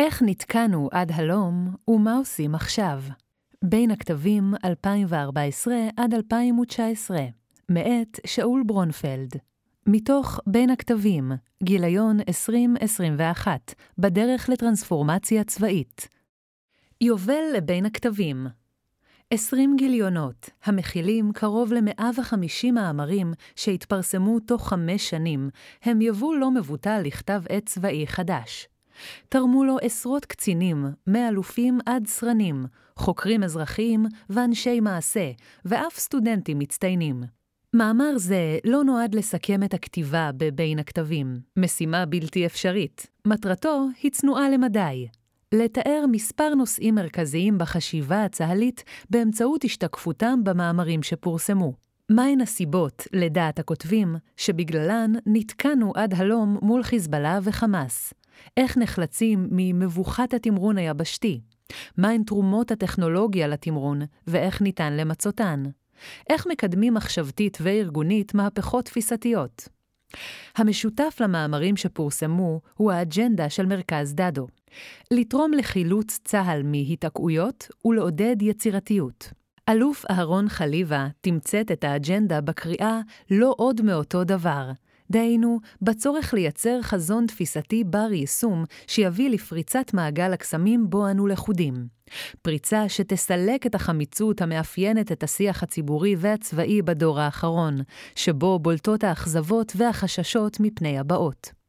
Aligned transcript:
איך 0.00 0.22
נתקענו 0.22 0.88
עד 0.92 1.12
הלום, 1.12 1.74
ומה 1.88 2.16
עושים 2.16 2.54
עכשיו? 2.54 3.02
בין 3.64 3.90
הכתבים 3.90 4.54
2014 4.64 5.74
עד 5.96 6.14
2019, 6.14 7.18
מאת 7.68 8.20
שאול 8.26 8.62
ברונפלד. 8.66 9.30
מתוך 9.86 10.40
בין 10.46 10.70
הכתבים, 10.70 11.32
גיליון 11.62 12.18
2021, 12.28 13.74
בדרך 13.98 14.48
לטרנספורמציה 14.48 15.44
צבאית. 15.44 16.08
יובל 17.00 17.42
לבין 17.56 17.86
הכתבים 17.86 18.46
20 19.30 19.76
גיליונות, 19.76 20.50
המכילים 20.64 21.32
קרוב 21.32 21.72
ל-150 21.72 22.72
מאמרים 22.72 23.32
שהתפרסמו 23.56 24.40
תוך 24.40 24.68
חמש 24.68 25.10
שנים, 25.10 25.50
הם 25.82 26.00
יבוא 26.00 26.36
לא 26.36 26.50
מבוטל 26.50 27.00
לכתב 27.04 27.42
עת 27.48 27.66
צבאי 27.66 28.06
חדש. 28.06 28.68
תרמו 29.28 29.64
לו 29.64 29.76
עשרות 29.82 30.24
קצינים, 30.24 30.86
מאלופים 31.06 31.78
עד 31.86 32.06
סרנים, 32.06 32.66
חוקרים 32.96 33.42
אזרחיים 33.42 34.06
ואנשי 34.30 34.80
מעשה, 34.80 35.30
ואף 35.64 35.98
סטודנטים 35.98 36.58
מצטיינים. 36.58 37.22
מאמר 37.74 38.18
זה 38.18 38.58
לא 38.64 38.84
נועד 38.84 39.14
לסכם 39.14 39.62
את 39.62 39.74
הכתיבה 39.74 40.30
בבין 40.36 40.78
הכתבים, 40.78 41.40
משימה 41.56 42.06
בלתי 42.06 42.46
אפשרית. 42.46 43.06
מטרתו 43.26 43.86
היא 44.02 44.10
צנועה 44.10 44.50
למדי. 44.50 45.08
לתאר 45.54 46.04
מספר 46.10 46.54
נושאים 46.54 46.94
מרכזיים 46.94 47.58
בחשיבה 47.58 48.24
הצה"לית 48.24 48.84
באמצעות 49.10 49.64
השתקפותם 49.64 50.44
במאמרים 50.44 51.02
שפורסמו. 51.02 51.72
מהן 52.10 52.40
הסיבות, 52.40 53.06
לדעת 53.12 53.58
הכותבים, 53.58 54.16
שבגללן 54.36 55.12
נתקענו 55.26 55.92
עד 55.96 56.14
הלום 56.14 56.58
מול 56.62 56.82
חיזבאללה 56.82 57.38
וחמאס? 57.42 58.14
איך 58.56 58.76
נחלצים 58.76 59.48
ממבוכת 59.50 60.34
התמרון 60.34 60.78
היבשתי? 60.78 61.40
מהן 61.96 62.22
תרומות 62.22 62.70
הטכנולוגיה 62.70 63.48
לתמרון, 63.48 64.02
ואיך 64.26 64.62
ניתן 64.62 64.92
למצותן? 64.92 65.64
איך 66.30 66.46
מקדמים 66.46 66.94
מחשבתית 66.94 67.58
וארגונית 67.60 68.34
מהפכות 68.34 68.84
תפיסתיות? 68.84 69.68
המשותף 70.56 71.16
למאמרים 71.20 71.76
שפורסמו 71.76 72.60
הוא 72.74 72.92
האג'נדה 72.92 73.50
של 73.50 73.66
מרכז 73.66 74.14
דדו, 74.14 74.46
לתרום 75.10 75.52
לחילוץ 75.52 76.20
צה"ל 76.24 76.62
מהיתקעויות 76.62 77.68
ולעודד 77.84 78.36
יצירתיות. 78.40 79.32
אלוף 79.68 80.04
אהרון 80.10 80.48
חליבה 80.48 81.08
תמצת 81.20 81.72
את 81.72 81.84
האג'נדה 81.84 82.40
בקריאה 82.40 83.00
"לא 83.30 83.54
עוד 83.56 83.82
מאותו 83.82 84.24
דבר", 84.24 84.70
דהיינו, 85.10 85.58
בצורך 85.82 86.34
לייצר 86.34 86.82
חזון 86.82 87.26
תפיסתי 87.26 87.84
בר 87.84 88.12
יישום 88.12 88.64
שיביא 88.86 89.30
לפריצת 89.30 89.94
מעגל 89.94 90.32
הקסמים 90.32 90.90
בו 90.90 91.10
אנו 91.10 91.26
לכודים. 91.26 91.74
פריצה 92.42 92.88
שתסלק 92.88 93.66
את 93.66 93.74
החמיצות 93.74 94.42
המאפיינת 94.42 95.12
את 95.12 95.22
השיח 95.22 95.62
הציבורי 95.62 96.14
והצבאי 96.18 96.82
בדור 96.82 97.20
האחרון, 97.20 97.80
שבו 98.14 98.58
בולטות 98.58 99.04
האכזבות 99.04 99.72
והחששות 99.76 100.60
מפני 100.60 100.98
הבאות. 100.98 101.59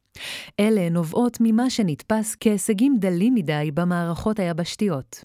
אלה 0.59 0.89
נובעות 0.89 1.37
ממה 1.41 1.69
שנתפס 1.69 2.35
כהישגים 2.39 2.95
דלים 2.99 3.35
מדי 3.35 3.71
במערכות 3.73 4.39
היבשתיות. 4.39 5.23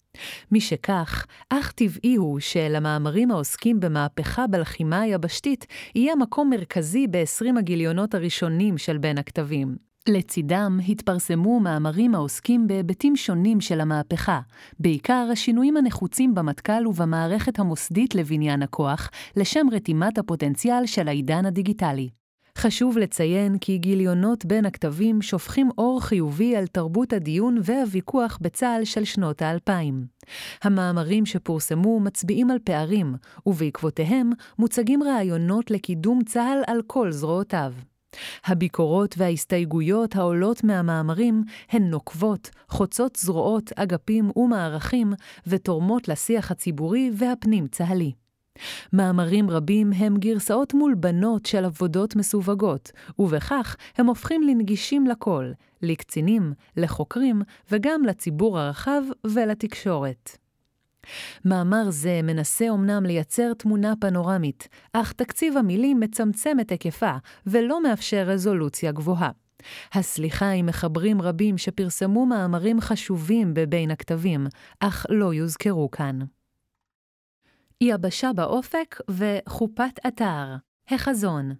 משכך, 0.51 1.25
אך 1.49 1.71
טבעי 1.71 2.15
הוא 2.15 2.39
שלמאמרים 2.39 3.31
העוסקים 3.31 3.79
במהפכה 3.79 4.47
בלחימה 4.47 5.01
היבשתית 5.01 5.65
יהיה 5.95 6.15
מקום 6.15 6.49
מרכזי 6.49 7.07
ב-20 7.07 7.59
הגיליונות 7.59 8.15
הראשונים 8.15 8.77
של 8.77 8.97
בין 8.97 9.17
הכתבים. 9.17 9.75
לצידם 10.09 10.79
התפרסמו 10.89 11.59
מאמרים 11.59 12.15
העוסקים 12.15 12.67
בהיבטים 12.67 13.15
שונים 13.15 13.61
של 13.61 13.81
המהפכה, 13.81 14.39
בעיקר 14.79 15.27
השינויים 15.31 15.77
הנחוצים 15.77 16.35
במטכ"ל 16.35 16.87
ובמערכת 16.87 17.59
המוסדית 17.59 18.15
לבניין 18.15 18.61
הכוח, 18.61 19.09
לשם 19.35 19.67
רתימת 19.71 20.17
הפוטנציאל 20.17 20.85
של 20.85 21.07
העידן 21.07 21.45
הדיגיטלי. 21.45 22.09
חשוב 22.57 22.97
לציין 22.97 23.57
כי 23.57 23.77
גיליונות 23.77 24.45
בין 24.45 24.65
הכתבים 24.65 25.21
שופכים 25.21 25.69
אור 25.77 26.01
חיובי 26.01 26.55
על 26.55 26.67
תרבות 26.67 27.13
הדיון 27.13 27.57
והוויכוח 27.63 28.37
בצה"ל 28.41 28.85
של 28.85 29.03
שנות 29.03 29.41
האלפיים. 29.41 30.05
המאמרים 30.63 31.25
שפורסמו 31.25 31.99
מצביעים 31.99 32.51
על 32.51 32.57
פערים, 32.63 33.15
ובעקבותיהם 33.45 34.31
מוצגים 34.59 35.03
רעיונות 35.03 35.71
לקידום 35.71 36.23
צה"ל 36.23 36.63
על 36.67 36.81
כל 36.87 37.11
זרועותיו. 37.11 37.73
הביקורות 38.45 39.15
וההסתייגויות 39.17 40.15
העולות 40.15 40.63
מהמאמרים 40.63 41.43
הן 41.69 41.83
נוקבות, 41.83 42.49
חוצות 42.69 43.15
זרועות, 43.15 43.71
אגפים 43.75 44.31
ומערכים, 44.35 45.13
ותורמות 45.47 46.07
לשיח 46.07 46.51
הציבורי 46.51 47.11
והפנים-צה"לי. 47.13 48.26
מאמרים 48.93 49.49
רבים 49.49 49.93
הם 49.93 50.17
גרסאות 50.17 50.73
מולבנות 50.73 51.45
של 51.45 51.65
עבודות 51.65 52.15
מסווגות, 52.15 52.91
ובכך 53.19 53.75
הם 53.97 54.07
הופכים 54.07 54.43
לנגישים 54.43 55.07
לכל, 55.07 55.51
לקצינים, 55.81 56.53
לחוקרים 56.77 57.41
וגם 57.71 58.03
לציבור 58.03 58.59
הרחב 58.59 59.01
ולתקשורת. 59.23 60.37
מאמר 61.45 61.89
זה 61.89 62.19
מנסה 62.23 62.69
אומנם 62.69 63.05
לייצר 63.05 63.53
תמונה 63.53 63.93
פנורמית, 63.99 64.67
אך 64.93 65.13
תקציב 65.13 65.57
המילים 65.57 65.99
מצמצם 65.99 66.57
את 66.61 66.69
היקפה 66.69 67.15
ולא 67.45 67.83
מאפשר 67.83 68.23
רזולוציה 68.27 68.91
גבוהה. 68.91 69.29
הסליחה 69.93 70.49
עם 70.49 70.65
מחברים 70.65 71.21
רבים 71.21 71.57
שפרסמו 71.57 72.25
מאמרים 72.25 72.81
חשובים 72.81 73.53
בבין 73.53 73.91
הכתבים, 73.91 74.47
אך 74.79 75.05
לא 75.09 75.33
יוזכרו 75.33 75.91
כאן. 75.91 76.19
יבשה 77.81 78.33
באופק 78.33 79.01
וחופת 79.09 79.99
אתר, 80.07 80.55
החזון. 80.89 81.51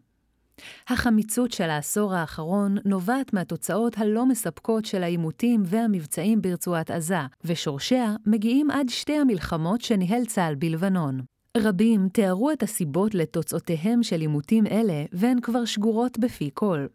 החמיצות 0.88 1.52
של 1.52 1.70
העשור 1.70 2.14
האחרון 2.14 2.78
נובעת 2.86 3.34
מהתוצאות 3.34 3.98
הלא 3.98 4.26
מספקות 4.26 4.86
של 4.86 5.04
העימותים 5.04 5.64
והמבצעים 5.66 6.42
ברצועת 6.42 6.92
עזה, 6.92 7.20
ושורשיה 7.46 8.16
מגיעים 8.26 8.72
עד 8.72 8.90
שתי 8.90 9.18
המלחמות 9.18 9.82
שניהל 9.82 10.26
צה"ל 10.26 10.56
בלבנון. 10.56 11.22
רבים 11.58 12.10
תיארו 12.10 12.52
את 12.52 12.64
הסיבות 12.64 13.16
לתוצאותיהם 13.16 14.04
של 14.04 14.22
עימותים 14.22 14.68
אלה, 14.68 15.06
והן 15.12 15.42
כבר 15.42 15.66
שגורות 15.66 16.20
בפי 16.20 16.50
כל. 16.54 16.86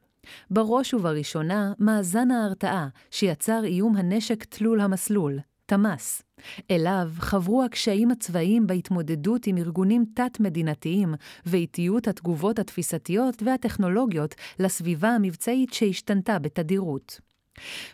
בראש 0.51 0.95
ובראשונה, 0.95 1.73
מאזן 1.79 2.31
ההרתעה, 2.31 2.89
שיצר 3.11 3.65
איום 3.65 3.97
הנשק 3.97 4.45
תלול 4.45 4.81
המסלול, 4.81 5.39
תמ"ס. 5.67 6.23
אליו 6.71 7.11
חברו 7.19 7.65
הקשיים 7.65 8.11
הצבאיים 8.11 8.67
בהתמודדות 8.67 9.47
עם 9.47 9.59
ארגונים 9.59 10.05
תת-מדינתיים 10.15 11.15
ואיטיות 11.47 12.09
התגובות 12.09 12.59
התפיסתיות 12.59 13.43
והטכנולוגיות 13.43 14.35
לסביבה 14.59 15.09
המבצעית 15.09 15.73
שהשתנתה 15.73 16.39
בתדירות. 16.39 17.21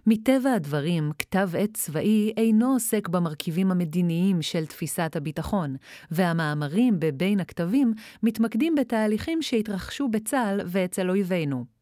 מטבע 0.07 0.53
הדברים, 0.53 1.11
כתב 1.19 1.51
עת 1.59 1.71
צבאי 1.75 2.33
אינו 2.37 2.73
עוסק 2.73 3.09
במרכיבים 3.09 3.71
המדיניים 3.71 4.43
של 4.43 4.67
תפיסת 4.67 5.17
הביטחון, 5.17 5.77
והמאמרים 6.11 7.01
בבין 7.01 7.41
הכתבים 7.41 7.93
מתמקדים 8.23 8.75
בתהליכים 8.75 9.43
שהתרחשו 9.43 10.09
בצה"ל 10.09 10.61
ואצל 10.67 11.11
אויבינו. 11.11 11.78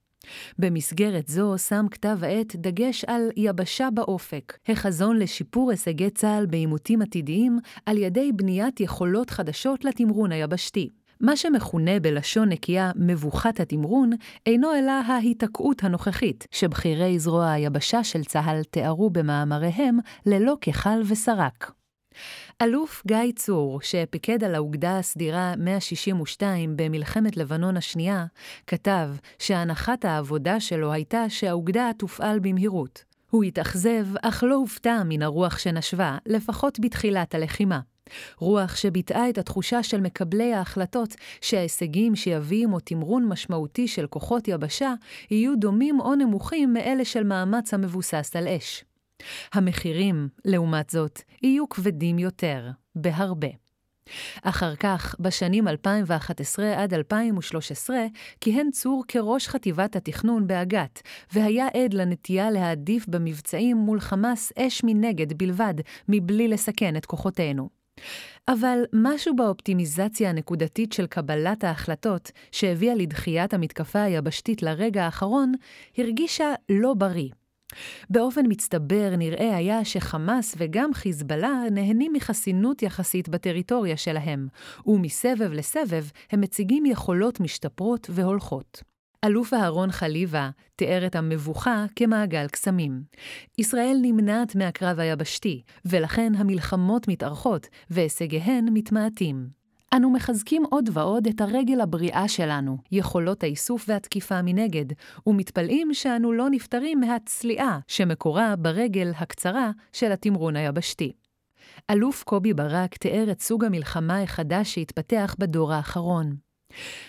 במסגרת 0.58 1.28
זו 1.28 1.58
שם 1.58 1.86
כתב 1.90 2.18
העת 2.22 2.56
דגש 2.56 3.04
על 3.04 3.30
יבשה 3.36 3.88
באופק, 3.90 4.58
החזון 4.68 5.18
לשיפור 5.18 5.70
הישגי 5.70 6.10
צה"ל 6.10 6.46
בעימותים 6.46 7.02
עתידיים 7.02 7.58
על 7.86 7.98
ידי 7.98 8.32
בניית 8.32 8.80
יכולות 8.80 9.30
חדשות 9.30 9.84
לתמרון 9.84 10.32
היבשתי. 10.32 10.88
מה 11.20 11.36
שמכונה 11.36 12.00
בלשון 12.00 12.48
נקייה 12.48 12.90
מבוכת 12.96 13.60
התמרון, 13.60 14.10
אינו 14.46 14.74
אלא 14.74 14.90
ההיתקעות 14.92 15.84
הנוכחית, 15.84 16.46
שבכירי 16.50 17.18
זרוע 17.18 17.50
היבשה 17.50 18.04
של 18.04 18.24
צה"ל 18.24 18.62
תיארו 18.62 19.10
במאמריהם 19.10 19.98
ללא 20.26 20.56
כחל 20.60 21.02
ושרק. 21.06 21.72
אלוף 22.62 23.02
גיא 23.06 23.32
צור, 23.36 23.80
שפיקד 23.82 24.44
על 24.44 24.54
האוגדה 24.54 24.98
הסדירה 24.98 25.54
162 25.58 26.76
במלחמת 26.76 27.36
לבנון 27.36 27.76
השנייה, 27.76 28.26
כתב 28.66 29.08
שהנחת 29.38 30.04
העבודה 30.04 30.60
שלו 30.60 30.92
הייתה 30.92 31.30
שהאוגדה 31.30 31.90
תופעל 31.98 32.38
במהירות. 32.38 33.04
הוא 33.30 33.44
התאכזב, 33.44 34.06
אך 34.22 34.44
לא 34.44 34.54
הופתע 34.54 35.02
מן 35.04 35.22
הרוח 35.22 35.58
שנשבה, 35.58 36.18
לפחות 36.26 36.80
בתחילת 36.80 37.34
הלחימה. 37.34 37.80
רוח 38.38 38.76
שביטאה 38.76 39.28
את 39.28 39.38
התחושה 39.38 39.82
של 39.82 40.00
מקבלי 40.00 40.54
ההחלטות 40.54 41.14
שההישגים 41.40 42.16
שיביא 42.16 42.64
עמו 42.64 42.80
תמרון 42.80 43.24
משמעותי 43.24 43.88
של 43.88 44.06
כוחות 44.06 44.48
יבשה 44.48 44.94
יהיו 45.30 45.56
דומים 45.56 46.00
או 46.00 46.14
נמוכים 46.14 46.72
מאלה 46.72 47.04
של 47.04 47.24
מאמץ 47.24 47.74
המבוסס 47.74 48.36
על 48.36 48.48
אש. 48.48 48.84
המחירים, 49.52 50.28
לעומת 50.44 50.90
זאת, 50.90 51.20
יהיו 51.42 51.68
כבדים 51.68 52.18
יותר, 52.18 52.70
בהרבה. 52.94 53.48
אחר 54.42 54.76
כך, 54.76 55.14
בשנים 55.20 55.68
2011 55.68 56.82
עד 56.82 56.94
2013, 56.94 57.96
כיהן 58.40 58.70
צור 58.70 59.04
כראש 59.08 59.48
חטיבת 59.48 59.96
התכנון 59.96 60.46
באג"ת, 60.46 61.02
והיה 61.32 61.66
עד 61.68 61.94
לנטייה 61.94 62.50
להעדיף 62.50 63.08
במבצעים 63.08 63.76
מול 63.76 64.00
חמאס 64.00 64.52
אש 64.58 64.84
מנגד 64.84 65.38
בלבד, 65.38 65.74
מבלי 66.08 66.48
לסכן 66.48 66.96
את 66.96 67.06
כוחותינו. 67.06 67.68
אבל 68.48 68.78
משהו 68.92 69.36
באופטימיזציה 69.36 70.30
הנקודתית 70.30 70.92
של 70.92 71.06
קבלת 71.06 71.64
ההחלטות, 71.64 72.30
שהביאה 72.52 72.94
לדחיית 72.94 73.54
המתקפה 73.54 74.02
היבשתית 74.02 74.62
לרגע 74.62 75.04
האחרון, 75.04 75.52
הרגישה 75.98 76.54
לא 76.68 76.94
בריא. 76.94 77.28
באופן 78.10 78.42
מצטבר 78.48 79.14
נראה 79.18 79.56
היה 79.56 79.84
שחמאס 79.84 80.54
וגם 80.58 80.94
חיזבאללה 80.94 81.62
נהנים 81.70 82.12
מחסינות 82.12 82.82
יחסית 82.82 83.28
בטריטוריה 83.28 83.96
שלהם, 83.96 84.48
ומסבב 84.86 85.52
לסבב 85.52 86.04
הם 86.30 86.40
מציגים 86.40 86.86
יכולות 86.86 87.40
משתפרות 87.40 88.10
והולכות. 88.10 88.82
אלוף 89.24 89.54
אהרון 89.54 89.90
חליבה 89.90 90.50
תיאר 90.76 91.06
את 91.06 91.16
המבוכה 91.16 91.84
כמעגל 91.96 92.46
קסמים. 92.48 93.02
ישראל 93.58 93.96
נמנעת 94.02 94.54
מהקרב 94.54 94.98
היבשתי, 95.00 95.62
ולכן 95.84 96.32
המלחמות 96.36 97.08
מתארכות 97.08 97.68
והישגיהן 97.90 98.68
מתמעטים. 98.72 99.65
אנו 99.94 100.10
מחזקים 100.10 100.64
עוד 100.70 100.88
ועוד 100.92 101.26
את 101.26 101.40
הרגל 101.40 101.80
הבריאה 101.80 102.28
שלנו, 102.28 102.78
יכולות 102.92 103.42
האיסוף 103.42 103.84
והתקיפה 103.88 104.42
מנגד, 104.42 104.84
ומתפלאים 105.26 105.94
שאנו 105.94 106.32
לא 106.32 106.50
נפטרים 106.50 107.00
מהצליעה 107.00 107.78
שמקורה 107.88 108.56
ברגל 108.56 109.12
הקצרה 109.18 109.70
של 109.92 110.12
התמרון 110.12 110.56
היבשתי. 110.56 111.12
אלוף 111.90 112.22
קובי 112.22 112.54
ברק 112.54 112.96
תיאר 112.96 113.30
את 113.30 113.40
סוג 113.40 113.64
המלחמה 113.64 114.22
החדש 114.22 114.74
שהתפתח 114.74 115.36
בדור 115.38 115.72
האחרון. 115.72 116.36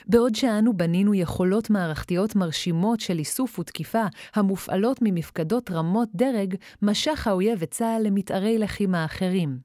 בעוד 0.07 0.35
שאנו 0.35 0.77
בנינו 0.77 1.13
יכולות 1.13 1.69
מערכתיות 1.69 2.35
מרשימות 2.35 2.99
של 2.99 3.19
איסוף 3.19 3.59
ותקיפה 3.59 4.03
המופעלות 4.35 4.99
ממפקדות 5.01 5.71
רמות 5.71 6.09
דרג, 6.15 6.55
משך 6.81 7.27
האויב 7.27 7.61
את 7.61 7.71
צה"ל 7.71 8.01
למתארי 8.07 8.57
לחימה 8.57 9.05
אחרים. 9.05 9.59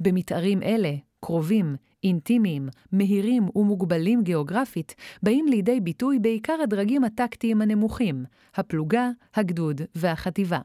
במתארים 0.00 0.62
אלה, 0.62 0.92
קרובים, 1.20 1.76
אינטימיים, 2.04 2.68
מהירים 2.92 3.48
ומוגבלים 3.54 4.22
גיאוגרפית, 4.22 4.94
באים 5.22 5.46
לידי 5.46 5.80
ביטוי 5.80 6.18
בעיקר 6.18 6.56
הדרגים 6.62 7.04
הטקטיים 7.04 7.62
הנמוכים, 7.62 8.24
הפלוגה, 8.54 9.10
הגדוד 9.34 9.80
והחטיבה. 9.94 10.58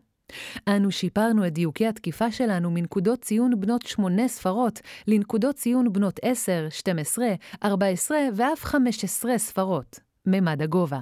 אנו 0.67 0.91
שיפרנו 0.91 1.47
את 1.47 1.53
דיוקי 1.53 1.87
התקיפה 1.87 2.31
שלנו 2.31 2.71
מנקודות 2.71 3.21
ציון 3.21 3.59
בנות 3.59 3.81
שמונה 3.81 4.27
ספרות 4.27 4.79
לנקודות 5.07 5.55
ציון 5.55 5.93
בנות 5.93 6.19
עשר, 6.21 6.67
שתים 6.69 6.99
עשרה, 6.99 7.33
ארבע 7.63 7.85
עשרה 7.85 8.19
ואף 8.35 8.65
חמש 8.65 9.03
עשרה 9.03 9.37
ספרות. 9.37 9.99
ממד 10.25 10.61
הגובה. 10.61 10.99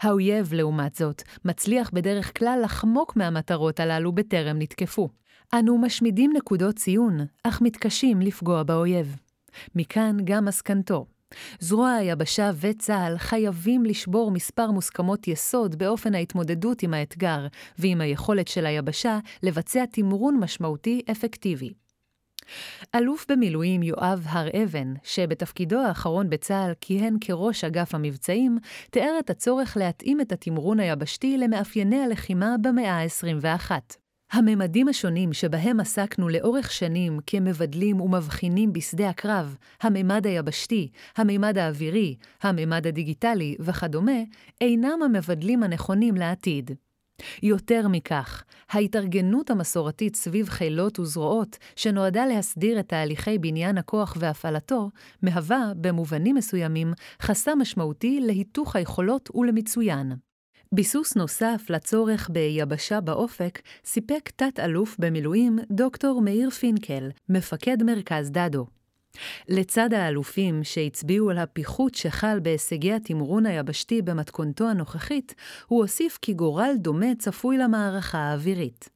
האויב, 0.00 0.52
לעומת 0.52 0.94
זאת, 0.94 1.22
מצליח 1.44 1.90
בדרך 1.90 2.38
כלל 2.38 2.60
לחמוק 2.64 3.16
מהמטרות 3.16 3.80
הללו 3.80 4.12
בטרם 4.12 4.58
נתקפו. 4.58 5.08
אנו 5.54 5.78
משמידים 5.78 6.32
נקודות 6.36 6.76
ציון, 6.76 7.18
אך 7.42 7.62
מתקשים 7.62 8.20
לפגוע 8.20 8.62
באויב. 8.62 9.16
מכאן 9.74 10.16
גם 10.24 10.44
מסקנתו. 10.44 11.06
זרוע 11.60 11.90
היבשה 11.90 12.50
וצה"ל 12.60 13.18
חייבים 13.18 13.84
לשבור 13.84 14.30
מספר 14.30 14.70
מוסכמות 14.70 15.28
יסוד 15.28 15.76
באופן 15.76 16.14
ההתמודדות 16.14 16.82
עם 16.82 16.94
האתגר, 16.94 17.46
ועם 17.78 18.00
היכולת 18.00 18.48
של 18.48 18.66
היבשה 18.66 19.18
לבצע 19.42 19.84
תמרון 19.86 20.36
משמעותי 20.36 21.02
אפקטיבי. 21.10 21.72
אלוף 22.94 23.26
במילואים 23.28 23.82
יואב 23.82 24.26
הר 24.28 24.48
אבן, 24.62 24.94
שבתפקידו 25.02 25.78
האחרון 25.78 26.30
בצה"ל 26.30 26.72
כיהן 26.80 27.16
כראש 27.20 27.64
אגף 27.64 27.94
המבצעים, 27.94 28.58
תיאר 28.90 29.16
את 29.18 29.30
הצורך 29.30 29.76
להתאים 29.76 30.20
את 30.20 30.32
התמרון 30.32 30.80
היבשתי 30.80 31.38
למאפייני 31.38 32.00
הלחימה 32.00 32.54
במאה 32.62 33.02
ה-21. 33.02 33.70
הממדים 34.32 34.88
השונים 34.88 35.32
שבהם 35.32 35.80
עסקנו 35.80 36.28
לאורך 36.28 36.72
שנים 36.72 37.18
כמבדלים 37.26 38.00
ומבחינים 38.00 38.72
בשדה 38.72 39.08
הקרב, 39.08 39.56
הממד 39.82 40.26
היבשתי, 40.26 40.88
הממד 41.16 41.58
האווירי, 41.58 42.16
הממד 42.42 42.86
הדיגיטלי 42.86 43.56
וכדומה, 43.60 44.20
אינם 44.60 45.02
המבדלים 45.04 45.62
הנכונים 45.62 46.14
לעתיד. 46.14 46.70
יותר 47.42 47.88
מכך, 47.88 48.44
ההתארגנות 48.70 49.50
המסורתית 49.50 50.16
סביב 50.16 50.48
חילות 50.48 50.98
וזרועות, 50.98 51.58
שנועדה 51.76 52.26
להסדיר 52.26 52.80
את 52.80 52.88
תהליכי 52.88 53.38
בניין 53.38 53.78
הכוח 53.78 54.16
והפעלתו, 54.20 54.90
מהווה, 55.22 55.72
במובנים 55.76 56.36
מסוימים, 56.36 56.92
חסם 57.22 57.58
משמעותי 57.58 58.20
להיתוך 58.20 58.76
היכולות 58.76 59.30
ולמצוין. 59.34 60.25
ביסוס 60.72 61.16
נוסף 61.16 61.62
לצורך 61.68 62.30
ביבשה 62.32 63.00
באופק 63.00 63.62
סיפק 63.84 64.30
תת-אלוף 64.36 64.96
במילואים 64.98 65.58
דוקטור 65.70 66.20
מאיר 66.22 66.50
פינקל, 66.50 67.10
מפקד 67.28 67.82
מרכז 67.82 68.30
דדו. 68.30 68.66
לצד 69.48 69.94
האלופים 69.94 70.64
שהצביעו 70.64 71.30
על 71.30 71.38
הפיחות 71.38 71.94
שחל 71.94 72.38
בהישגי 72.42 72.92
התמרון 72.92 73.46
היבשתי 73.46 74.02
במתכונתו 74.02 74.68
הנוכחית, 74.68 75.34
הוא 75.66 75.82
הוסיף 75.82 76.18
כי 76.22 76.32
גורל 76.32 76.72
דומה 76.76 77.14
צפוי 77.18 77.58
למערכה 77.58 78.18
האווירית. 78.18 78.95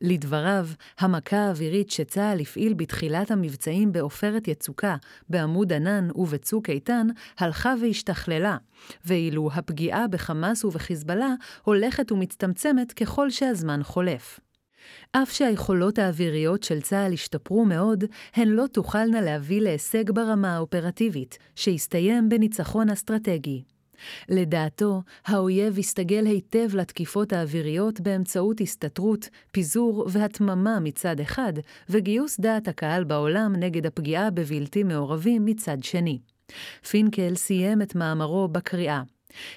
לדבריו, 0.00 0.66
המכה 0.98 1.36
האווירית 1.36 1.90
שצה"ל 1.90 2.40
הפעיל 2.40 2.74
בתחילת 2.74 3.30
המבצעים 3.30 3.92
בעופרת 3.92 4.48
יצוקה, 4.48 4.96
בעמוד 5.28 5.72
ענן 5.72 6.08
ובצוק 6.14 6.70
איתן, 6.70 7.06
הלכה 7.38 7.74
והשתכללה, 7.80 8.56
ואילו 9.04 9.50
הפגיעה 9.54 10.08
בחמאס 10.08 10.64
ובחיזבאללה 10.64 11.34
הולכת 11.62 12.12
ומצטמצמת 12.12 12.92
ככל 12.92 13.30
שהזמן 13.30 13.82
חולף. 13.82 14.40
אף 15.12 15.32
שהיכולות 15.32 15.98
האוויריות 15.98 16.62
של 16.62 16.80
צה"ל 16.80 17.12
השתפרו 17.12 17.64
מאוד, 17.64 18.04
הן 18.34 18.48
לא 18.48 18.66
תוכלנה 18.66 19.20
להביא 19.20 19.60
להישג 19.60 20.10
ברמה 20.10 20.56
האופרטיבית, 20.56 21.38
שהסתיים 21.56 22.28
בניצחון 22.28 22.90
אסטרטגי. 22.90 23.62
לדעתו, 24.28 25.02
האויב 25.26 25.78
הסתגל 25.78 26.26
היטב 26.26 26.74
לתקיפות 26.74 27.32
האוויריות 27.32 28.00
באמצעות 28.00 28.60
הסתתרות, 28.60 29.28
פיזור 29.52 30.06
והתממה 30.08 30.80
מצד 30.80 31.20
אחד, 31.20 31.52
וגיוס 31.90 32.40
דעת 32.40 32.68
הקהל 32.68 33.04
בעולם 33.04 33.56
נגד 33.56 33.86
הפגיעה 33.86 34.30
בבלתי 34.30 34.82
מעורבים 34.82 35.44
מצד 35.44 35.82
שני. 35.82 36.18
פינקל 36.90 37.34
סיים 37.34 37.82
את 37.82 37.94
מאמרו 37.94 38.48
בקריאה 38.48 39.02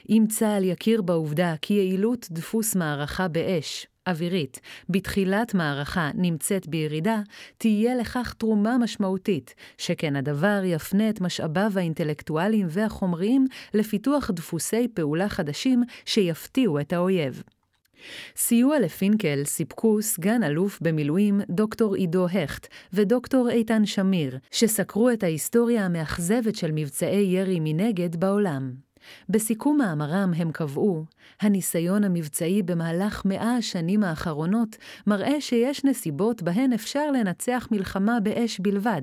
אם 0.10 0.25
צה"ל 0.30 0.63
יכיר 0.63 1.01
בעובדה 1.01 1.56
כי 1.62 1.74
יעילות 1.74 2.28
דפוס 2.31 2.75
מערכה 2.75 3.28
באש, 3.28 3.88
אווירית 4.08 4.60
בתחילת 4.90 5.54
מערכה 5.54 6.10
נמצאת 6.16 6.68
בירידה, 6.68 7.22
תהיה 7.57 7.95
לכך 7.95 8.33
תרומה 8.38 8.78
משמעותית, 8.78 9.56
שכן 9.78 10.16
הדבר 10.16 10.62
יפנה 10.66 11.10
את 11.10 11.22
משאביו 11.22 11.72
האינטלקטואליים 11.76 12.68
והחומריים 12.69 13.48
לפיתוח 13.74 14.31
דפוסי 14.31 14.88
פעולה 14.94 15.30
חדשים 15.30 15.83
שיפתיעו 16.06 16.80
את 16.80 16.94
האויב. 16.94 17.44
סיוע 18.36 18.80
לפינקל 18.80 19.44
סיפקו 19.45 20.02
סגן 20.02 20.44
אלוף 20.44 20.80
במילואים 20.81 21.42
דוקטור 21.50 21.95
עידו 21.95 22.28
הכט 22.28 22.68
ודוקטור 22.94 23.50
איתן 23.50 23.86
שמיר, 23.86 24.38
שסקרו 24.52 25.10
את 25.10 25.24
ההיסטוריה 25.24 25.86
המאכזבת 25.86 26.56
של 26.56 26.72
מבצעי 26.72 27.24
ירי 27.24 27.60
מנגד 27.62 28.16
בעולם. 28.16 28.74
בסיכום 29.30 29.78
מאמרם 29.78 30.31
הם 30.36 30.52
קבעו, 30.52 31.06
הניסיון 31.42 32.04
המבצעי 32.04 32.64
במהלך 32.64 33.26
מאה 33.26 33.56
השנים 33.56 34.04
האחרונות 34.04 34.76
מראה 35.07 35.42
שיש 35.42 35.83
נסיבות 35.83 36.44
בהן 36.44 36.74
אפשר 36.74 37.12
לנצח 37.12 37.68
מלחמה 37.72 38.19
באש 38.19 38.60
בלבד, 38.60 39.02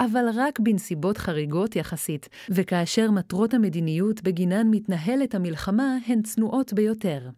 אבל 0.00 0.24
רק 0.34 0.60
בנסיבות 0.60 1.18
חריגות 1.18 1.76
יחסית, 1.76 2.28
וכאשר 2.50 3.10
מטרות 3.10 3.54
המדיניות 3.54 4.22
בגינן 4.22 4.66
מתנהלת 4.70 5.34
המלחמה 5.34 5.96
הן 6.06 6.22
צנועות 6.22 6.72
ביותר. 6.72 7.28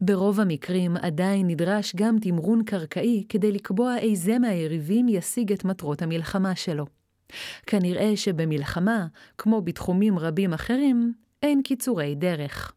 ברוב 0.00 0.40
המקרים 0.40 0.96
עדיין 0.96 1.46
נדרש 1.46 1.96
גם 1.96 2.16
תמרון 2.20 2.62
קרקעי 2.64 3.24
כדי 3.28 3.52
לקבוע 3.52 3.98
איזה 3.98 4.38
מהיריבים 4.38 5.08
ישיג 5.08 5.52
את 5.52 5.64
מטרות 5.64 6.02
המלחמה 6.02 6.56
שלו. 6.56 6.86
כנראה 7.66 8.16
שבמלחמה, 8.16 9.06
כמו 9.38 9.62
בתחומים 9.62 10.18
רבים 10.18 10.52
אחרים, 10.52 11.12
אין 11.42 11.62
קיצורי 11.62 12.14
דרך. 12.14 12.72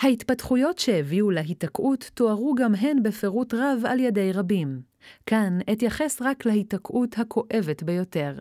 ההתפתחויות 0.00 0.78
שהביאו 0.78 1.30
להיתקעות 1.30 2.10
תוארו 2.14 2.54
גם 2.54 2.74
הן 2.74 3.02
בפירוט 3.02 3.54
רב 3.54 3.82
על 3.86 4.00
ידי 4.00 4.32
רבים. 4.32 4.80
כאן 5.26 5.58
אתייחס 5.72 6.22
רק 6.22 6.46
להיתקעות 6.46 7.18
הכואבת 7.18 7.82
ביותר. 7.82 8.34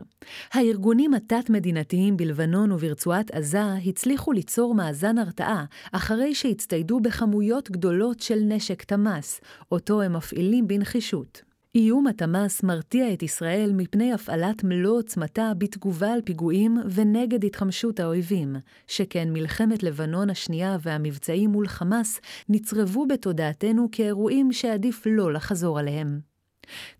הארגונים 0.53 1.13
התת-מדינתיים 1.13 2.17
בלבנון 2.17 2.71
וברצועת 2.71 3.31
עזה 3.31 3.73
הצליחו 3.85 4.31
ליצור 4.31 4.75
מאזן 4.75 5.17
הרתעה 5.17 5.65
אחרי 5.91 6.35
שהצטיידו 6.35 6.99
בכמויות 6.99 7.71
גדולות 7.71 8.19
של 8.19 8.39
נשק 8.43 8.83
תמ"ס, 8.83 9.41
אותו 9.71 10.01
הם 10.01 10.13
מפעילים 10.13 10.67
בנחישות. 10.67 11.50
איום 11.75 12.07
התמ"ס 12.07 12.63
מרתיע 12.63 13.13
את 13.13 13.23
ישראל 13.23 13.71
מפני 13.73 14.13
הפעלת 14.13 14.63
מלוא 14.63 14.97
עוצמתה 14.97 15.51
בתגובה 15.57 16.13
על 16.13 16.21
פיגועים 16.21 16.77
ונגד 16.89 17.45
התחמשות 17.45 17.99
האויבים, 17.99 18.55
שכן 18.87 19.33
מלחמת 19.33 19.83
לבנון 19.83 20.29
השנייה 20.29 20.77
והמבצעים 20.81 21.49
מול 21.49 21.67
חמאס 21.67 22.19
נצרבו 22.49 23.05
בתודעתנו 23.05 23.87
כאירועים 23.91 24.51
שעדיף 24.51 25.03
לא 25.05 25.33
לחזור 25.33 25.79
עליהם. 25.79 26.19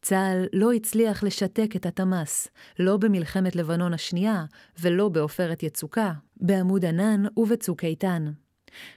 צה"ל 0.01 0.45
לא 0.53 0.73
הצליח 0.73 1.23
לשתק 1.23 1.75
את 1.75 1.85
התמ"ס, 1.85 2.47
לא 2.79 2.97
במלחמת 2.97 3.55
לבנון 3.55 3.93
השנייה 3.93 4.45
ולא 4.79 5.09
בעופרת 5.09 5.63
יצוקה, 5.63 6.13
בעמוד 6.37 6.85
ענן 6.85 7.23
ובצוק 7.37 7.83
איתן. 7.83 8.31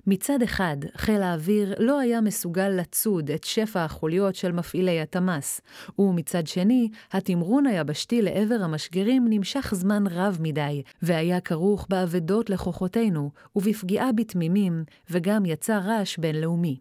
מצד 0.07 0.43
אחד, 0.43 0.77
חיל 0.97 1.23
האוויר 1.23 1.75
לא 1.79 1.99
היה 1.99 2.21
מסוגל 2.21 2.69
לצוד 2.69 3.31
את 3.31 3.45
שפע 3.45 3.85
החוליות 3.85 4.35
של 4.35 4.53
מפעילי 4.53 5.01
התמ"ס, 5.01 5.61
ומצד 5.99 6.47
שני, 6.47 6.89
התמרון 7.13 7.67
היבשתי 7.67 8.23
לעבר 8.23 8.59
המשגרים 8.63 9.27
נמשך 9.29 9.75
זמן 9.75 10.05
רב 10.11 10.39
מדי, 10.41 10.83
והיה 11.03 11.41
כרוך 11.41 11.87
באבדות 11.91 12.51
לכוחותינו, 12.51 13.31
ובפגיעה 13.57 14.13
בתמימים, 14.13 14.85
וגם 15.11 15.47
יצר 15.47 15.79
רעש 15.79 16.19
בינלאומי. 16.19 16.79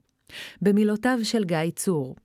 במילותיו 0.62 1.20
של 1.24 1.44
גיא 1.44 1.58
צור, 1.76 2.16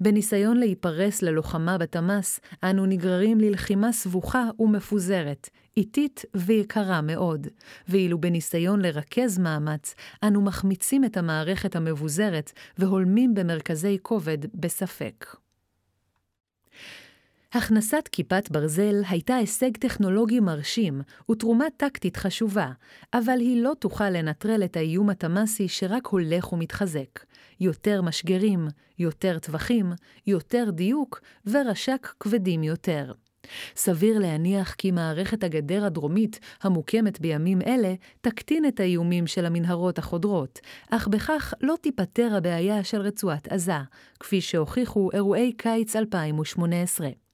בניסיון 0.00 0.56
להיפרס 0.56 1.22
ללוחמה 1.22 1.78
בתמ"ס, 1.78 2.40
אנו 2.64 2.86
נגררים 2.86 3.40
ללחימה 3.40 3.92
סבוכה 3.92 4.44
ומפוזרת, 4.58 5.50
איטית 5.76 6.24
ויקרה 6.34 7.00
מאוד, 7.00 7.46
ואילו 7.88 8.20
בניסיון 8.20 8.80
לרכז 8.80 9.38
מאמץ, 9.38 9.94
אנו 10.22 10.42
מחמיצים 10.42 11.04
את 11.04 11.16
המערכת 11.16 11.76
המבוזרת 11.76 12.52
והולמים 12.78 13.34
במרכזי 13.34 13.98
כובד 14.02 14.38
בספק. 14.54 15.45
הכנסת 17.56 18.08
כיפת 18.12 18.48
ברזל 18.50 19.02
הייתה 19.08 19.36
הישג 19.36 19.76
טכנולוגי 19.76 20.40
מרשים 20.40 21.00
ותרומה 21.30 21.64
טקטית 21.76 22.16
חשובה, 22.16 22.70
אבל 23.14 23.38
היא 23.40 23.62
לא 23.62 23.72
תוכל 23.78 24.10
לנטרל 24.10 24.64
את 24.64 24.76
האיום 24.76 25.10
התמ"סי 25.10 25.68
שרק 25.68 26.06
הולך 26.06 26.52
ומתחזק. 26.52 27.24
יותר 27.60 28.02
משגרים, 28.02 28.68
יותר 28.98 29.38
טווחים, 29.38 29.92
יותר 30.26 30.70
דיוק 30.70 31.20
ורש"ק 31.46 32.14
כבדים 32.20 32.62
יותר. 32.62 33.12
סביר 33.76 34.18
להניח 34.18 34.74
כי 34.74 34.90
מערכת 34.90 35.44
הגדר 35.44 35.84
הדרומית, 35.84 36.40
המוקמת 36.62 37.20
בימים 37.20 37.62
אלה, 37.62 37.94
תקטין 38.20 38.66
את 38.66 38.80
האיומים 38.80 39.26
של 39.26 39.46
המנהרות 39.46 39.98
החודרות, 39.98 40.60
אך 40.90 41.08
בכך 41.08 41.54
לא 41.60 41.74
תיפתר 41.80 42.34
הבעיה 42.36 42.84
של 42.84 43.00
רצועת 43.00 43.48
עזה, 43.48 43.72
כפי 44.20 44.40
שהוכיחו 44.40 45.10
אירועי 45.12 45.52
קיץ 45.52 45.96
2018. 45.96 47.25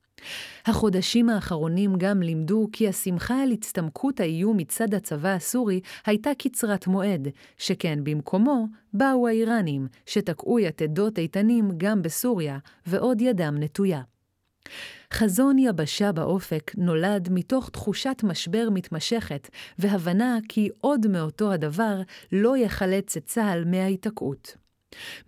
החודשים 0.67 1.29
האחרונים 1.29 1.97
גם 1.99 2.23
לימדו 2.23 2.69
כי 2.73 2.89
השמחה 2.89 3.43
על 3.43 3.53
הצטמקות 3.53 4.21
האיום 4.21 4.57
מצד 4.57 4.95
הצבא 4.95 5.29
הסורי 5.29 5.81
הייתה 6.07 6.31
קצרת 6.39 6.87
מועד, 6.87 7.29
שכן 7.59 8.05
במקומו 8.05 8.67
באו 8.95 9.29
האיראנים, 9.29 9.87
שתקעו 10.07 10.59
יתדות 10.61 11.19
איתנים 11.19 11.71
גם 11.77 12.03
בסוריה, 12.03 12.59
ועוד 12.87 13.21
ידם 13.21 13.57
נטויה. 13.59 14.03
חזון 15.13 15.59
יבשה 15.59 16.13
באופק 16.13 16.73
נולד 16.77 17.29
מתוך 17.31 17.71
תחושת 17.71 18.21
משבר 18.23 18.69
מתמשכת, 18.71 19.49
והבנה 19.79 20.39
כי 20.49 20.69
עוד 20.81 21.07
מאותו 21.07 21.53
הדבר 21.53 22.01
לא 22.33 22.57
יחלץ 22.57 23.17
את 23.17 23.25
צה"ל 23.25 23.65
מההיתקעות. 23.65 24.62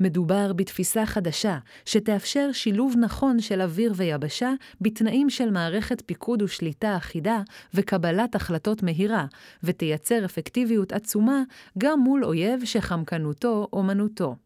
מדובר 0.00 0.52
בתפיסה 0.52 1.06
חדשה, 1.06 1.58
שתאפשר 1.84 2.52
שילוב 2.52 2.94
נכון 3.00 3.40
של 3.40 3.60
אוויר 3.60 3.92
ויבשה 3.96 4.52
בתנאים 4.80 5.30
של 5.30 5.50
מערכת 5.50 6.02
פיקוד 6.06 6.42
ושליטה 6.42 6.96
אחידה 6.96 7.42
וקבלת 7.74 8.34
החלטות 8.34 8.82
מהירה, 8.82 9.26
ותייצר 9.62 10.24
אפקטיביות 10.24 10.92
עצומה 10.92 11.42
גם 11.78 12.00
מול 12.00 12.24
אויב 12.24 12.64
שחמקנותו 12.64 13.68
אומנותו. 13.72 14.36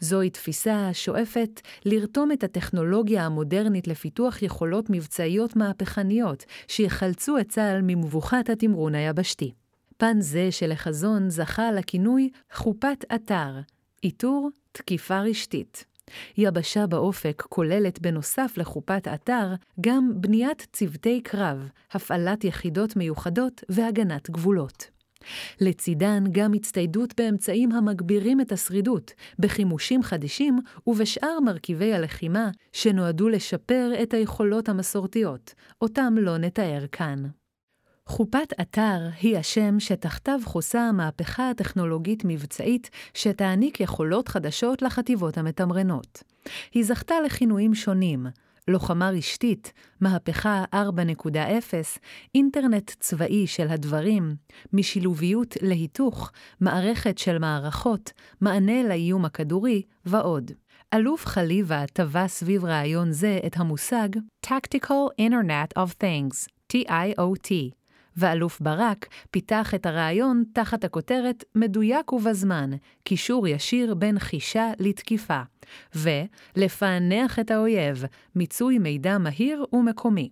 זוהי 0.00 0.30
תפיסה 0.30 0.88
השואפת 0.88 1.60
לרתום 1.84 2.32
את 2.32 2.44
הטכנולוגיה 2.44 3.26
המודרנית 3.26 3.88
לפיתוח 3.88 4.42
יכולות 4.42 4.90
מבצעיות 4.90 5.56
מהפכניות, 5.56 6.44
שיחלצו 6.68 7.38
את 7.38 7.48
צה"ל 7.48 7.80
ממבוכת 7.82 8.50
התמרון 8.52 8.94
היבשתי. 8.94 9.52
פן 9.96 10.20
זה 10.20 10.52
של 10.52 10.72
החזון 10.72 11.30
זכה 11.30 11.72
לכינוי 11.72 12.30
חופת 12.52 13.04
אתר, 13.14 13.50
איתור 14.04 14.50
תקיפה 14.72 15.20
רשתית. 15.20 15.84
יבשה 16.36 16.86
באופק 16.86 17.42
כוללת 17.48 18.00
בנוסף 18.00 18.54
לחופת 18.56 19.08
אתר 19.14 19.54
גם 19.80 20.10
בניית 20.14 20.66
צוותי 20.72 21.20
קרב, 21.20 21.68
הפעלת 21.92 22.44
יחידות 22.44 22.96
מיוחדות 22.96 23.64
והגנת 23.68 24.30
גבולות. 24.30 24.90
לצידן 25.60 26.24
גם 26.32 26.54
הצטיידות 26.54 27.14
באמצעים 27.20 27.72
המגבירים 27.72 28.40
את 28.40 28.52
השרידות, 28.52 29.12
בחימושים 29.38 30.02
חדישים 30.02 30.58
ובשאר 30.86 31.40
מרכיבי 31.44 31.94
הלחימה 31.94 32.50
שנועדו 32.72 33.28
לשפר 33.28 33.92
את 34.02 34.14
היכולות 34.14 34.68
המסורתיות, 34.68 35.54
אותם 35.82 36.14
לא 36.18 36.38
נתאר 36.38 36.86
כאן. 36.92 37.24
חופת 38.08 38.52
אתר 38.60 39.08
היא 39.20 39.38
השם 39.38 39.80
שתחתיו 39.80 40.40
חוסה 40.44 40.80
המהפכה 40.80 41.50
הטכנולוגית-מבצעית 41.50 42.90
שתעניק 43.14 43.80
יכולות 43.80 44.28
חדשות 44.28 44.82
לחטיבות 44.82 45.38
המתמרנות. 45.38 46.22
היא 46.72 46.84
זכתה 46.84 47.14
לכינויים 47.26 47.74
שונים, 47.74 48.26
לוחמה 48.68 49.10
רשתית, 49.10 49.72
מהפכה 50.00 50.64
4.0, 50.74 51.34
אינטרנט 52.34 52.90
צבאי 53.00 53.46
של 53.46 53.68
הדברים, 53.68 54.36
משילוביות 54.72 55.56
להיתוך, 55.62 56.32
מערכת 56.60 57.18
של 57.18 57.38
מערכות, 57.38 58.12
מענה 58.40 58.82
לאיום 58.82 59.24
הכדורי 59.24 59.82
ועוד. 60.04 60.50
אלוף 60.94 61.26
חליבה 61.26 61.84
טבע 61.92 62.26
סביב 62.26 62.64
רעיון 62.64 63.12
זה 63.12 63.40
את 63.46 63.56
המושג 63.56 64.08
Tactical 64.46 65.20
Internet 65.20 65.78
of 65.78 65.90
Things, 66.02 66.48
TIOT, 66.72 67.77
ואלוף 68.18 68.60
ברק 68.60 69.06
פיתח 69.30 69.74
את 69.74 69.86
הרעיון 69.86 70.44
תחת 70.52 70.84
הכותרת 70.84 71.44
מדויק 71.54 72.12
ובזמן, 72.12 72.70
קישור 73.04 73.48
ישיר 73.48 73.94
בין 73.94 74.18
חישה 74.18 74.72
לתקיפה, 74.78 75.40
ולפענח 75.94 77.38
את 77.38 77.50
האויב, 77.50 78.04
מיצוי 78.34 78.78
מידע 78.78 79.18
מהיר 79.18 79.64
ומקומי. 79.72 80.30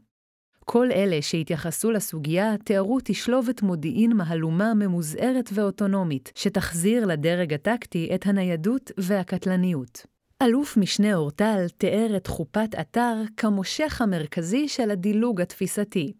כל 0.64 0.92
אלה 0.92 1.22
שהתייחסו 1.22 1.90
לסוגיה 1.90 2.54
תיארו 2.64 2.98
תשלובת 3.04 3.62
מודיעין 3.62 4.12
מהלומה 4.12 4.74
ממוזערת 4.74 5.50
ואוטונומית, 5.54 6.32
שתחזיר 6.34 7.06
לדרג 7.06 7.54
הטקטי 7.54 8.10
את 8.14 8.26
הניידות 8.26 8.90
והקטלניות. 8.98 10.15
אלוף 10.42 10.76
משנה 10.76 11.14
אורטל 11.14 11.66
תיאר 11.78 12.16
את 12.16 12.26
חופת 12.26 12.74
אתר 12.80 13.14
כמושך 13.36 14.02
המרכזי 14.02 14.68
של 14.68 14.90
הדילוג 14.90 15.40
התפיסתי. 15.40 16.12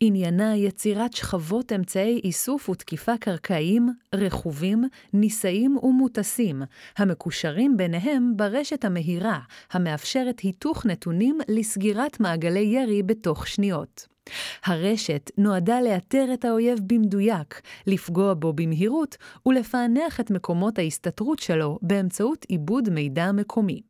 עניינה 0.00 0.56
יצירת 0.56 1.12
שכבות 1.12 1.72
אמצעי 1.72 2.20
איסוף 2.24 2.68
ותקיפה 2.68 3.18
קרקעיים, 3.20 3.88
רכובים, 4.14 4.84
נישאים 5.12 5.76
ומוטסים, 5.82 6.62
המקושרים 6.96 7.76
ביניהם 7.76 8.32
ברשת 8.36 8.84
המהירה, 8.84 9.38
המאפשרת 9.72 10.40
היתוך 10.40 10.86
נתונים 10.86 11.38
לסגירת 11.48 12.20
מעגלי 12.20 12.60
ירי 12.60 13.02
בתוך 13.02 13.46
שניות. 13.46 14.15
הרשת 14.64 15.30
נועדה 15.38 15.80
לאתר 15.80 16.26
את 16.34 16.44
האויב 16.44 16.78
במדויק, 16.86 17.60
לפגוע 17.86 18.34
בו 18.34 18.52
במהירות 18.52 19.16
ולפענח 19.46 20.20
את 20.20 20.30
מקומות 20.30 20.78
ההסתתרות 20.78 21.38
שלו 21.38 21.78
באמצעות 21.82 22.44
עיבוד 22.48 22.90
מידע 22.90 23.32
מקומי. 23.32 23.82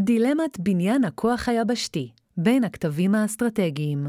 דילמת 0.00 0.58
בניין 0.58 1.04
הכוח 1.04 1.48
היבשתי 1.48 2.12
בין 2.36 2.64
הכתבים 2.64 3.14
האסטרטגיים 3.14 4.06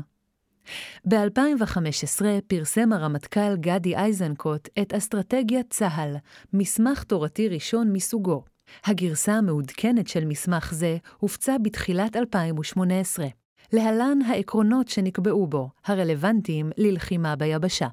ב-2015 1.07 2.21
פרסם 2.47 2.93
הרמטכ"ל 2.93 3.55
גדי 3.55 3.95
איזנקוט 3.97 4.69
את 4.81 4.93
אסטרטגיית 4.93 5.69
צה"ל, 5.69 6.15
מסמך 6.53 7.03
תורתי 7.03 7.49
ראשון 7.49 7.93
מסוגו. 7.93 8.43
הגרסה 8.85 9.33
המעודכנת 9.33 10.07
של 10.07 10.25
מסמך 10.25 10.73
זה 10.73 10.97
הופצה 11.17 11.57
בתחילת 11.57 12.15
2018. 12.15 13.27
להלן 13.73 14.21
העקרונות 14.21 14.87
שנקבעו 14.87 15.47
בו, 15.47 15.69
הרלוונטיים 15.85 16.71
ללחימה 16.77 17.35
ביבשה. 17.35 17.87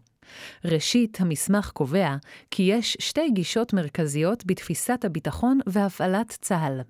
ראשית, 0.64 1.20
המסמך 1.20 1.70
קובע 1.70 2.16
כי 2.50 2.62
יש 2.62 2.96
שתי 3.00 3.30
גישות 3.30 3.72
מרכזיות 3.72 4.46
בתפיסת 4.46 5.04
הביטחון 5.04 5.58
והפעלת 5.66 6.36
צה"ל. 6.40 6.80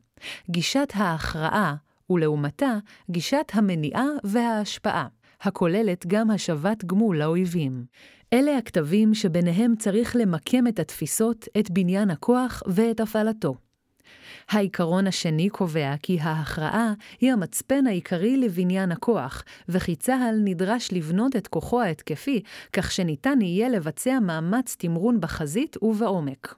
גישת 0.51 0.93
ההכרעה, 0.95 1.75
ולעומתה, 2.11 2.79
גישת 3.11 3.53
המניעה 3.53 4.07
וההשפעה, 4.25 5.07
הכוללת 5.41 6.07
גם 6.07 6.31
השבת 6.31 6.85
גמול 6.85 7.19
לאויבים. 7.19 7.85
אלה 8.33 8.59
הכתבים 8.59 9.15
שביניהם 9.15 9.77
צריך 9.79 10.17
למקם 10.17 10.67
את 10.67 10.79
התפיסות, 10.79 11.49
את 11.59 11.71
בניין 11.71 12.11
הכוח 12.11 12.63
ואת 12.67 13.01
הפעלתו. 13.01 13.55
העיקרון 14.51 15.07
השני 15.07 15.49
קובע 15.49 15.95
כי 16.03 16.21
ההכרעה 16.21 16.93
היא 17.21 17.33
המצפן 17.33 17.87
העיקרי 17.87 18.37
לבניין 18.37 18.93
הכוח, 18.93 19.45
וכי 19.69 19.97
צה"ל 19.97 20.41
נדרש 20.45 20.93
לבנות 20.93 21.37
את 21.37 21.47
כוחו 21.47 21.83
ההתקפי, 21.83 22.43
כך 22.73 22.93
שניתן 22.93 23.43
יהיה 23.43 23.69
לבצע 23.69 24.19
מאמץ 24.21 24.77
תמרון 24.79 25.21
בחזית 25.21 25.77
ובעומק. 25.83 26.55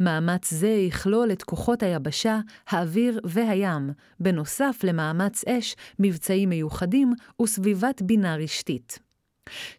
מאמץ 0.00 0.50
זה 0.50 0.68
יכלול 0.68 1.32
את 1.32 1.42
כוחות 1.42 1.82
היבשה, 1.82 2.40
האוויר 2.68 3.20
והים, 3.24 3.90
בנוסף 4.20 4.80
למאמץ 4.84 5.44
אש, 5.48 5.76
מבצעים 5.98 6.48
מיוחדים 6.48 7.12
וסביבת 7.42 8.02
בינה 8.02 8.36
רשתית. 8.36 9.05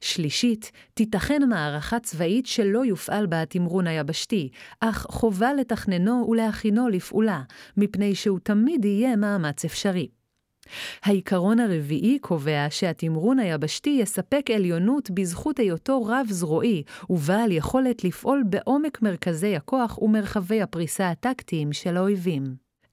שלישית, 0.01 0.71
תיתכן 0.93 1.41
מערכה 1.49 1.99
צבאית 1.99 2.45
שלא 2.45 2.85
יופעל 2.85 3.25
בה 3.25 3.41
התמרון 3.41 3.87
היבשתי, 3.87 4.49
אך 4.79 5.05
חובה 5.09 5.53
לתכננו 5.53 6.27
ולהכינו 6.29 6.89
לפעולה, 6.89 7.41
מפני 7.77 8.15
שהוא 8.15 8.39
תמיד 8.43 8.85
יהיה 8.85 9.15
מאמץ 9.15 9.65
אפשרי. 9.65 10.07
העיקרון 11.03 11.59
הרביעי 11.59 12.19
קובע 12.19 12.67
שהתמרון 12.69 13.39
היבשתי 13.39 13.97
יספק 14.01 14.51
עליונות 14.55 15.11
בזכות 15.11 15.59
היותו 15.59 16.03
רב-זרועי, 16.03 16.83
ובעל 17.09 17.51
יכולת 17.51 18.03
לפעול 18.03 18.43
בעומק 18.49 19.01
מרכזי 19.01 19.55
הכוח 19.55 20.01
ומרחבי 20.01 20.61
הפריסה 20.61 21.09
הטקטיים 21.09 21.73
של 21.73 21.97
האויבים. 21.97 22.43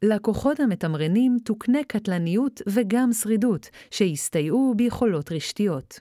לכוחות 0.03 0.61
המתמרנים 0.61 1.37
תוקנה 1.45 1.79
קטלניות 1.89 2.63
וגם 2.67 3.13
שרידות, 3.13 3.71
שיסתייעו 3.91 4.75
ביכולות 4.77 5.33
רשתיות. 5.33 6.01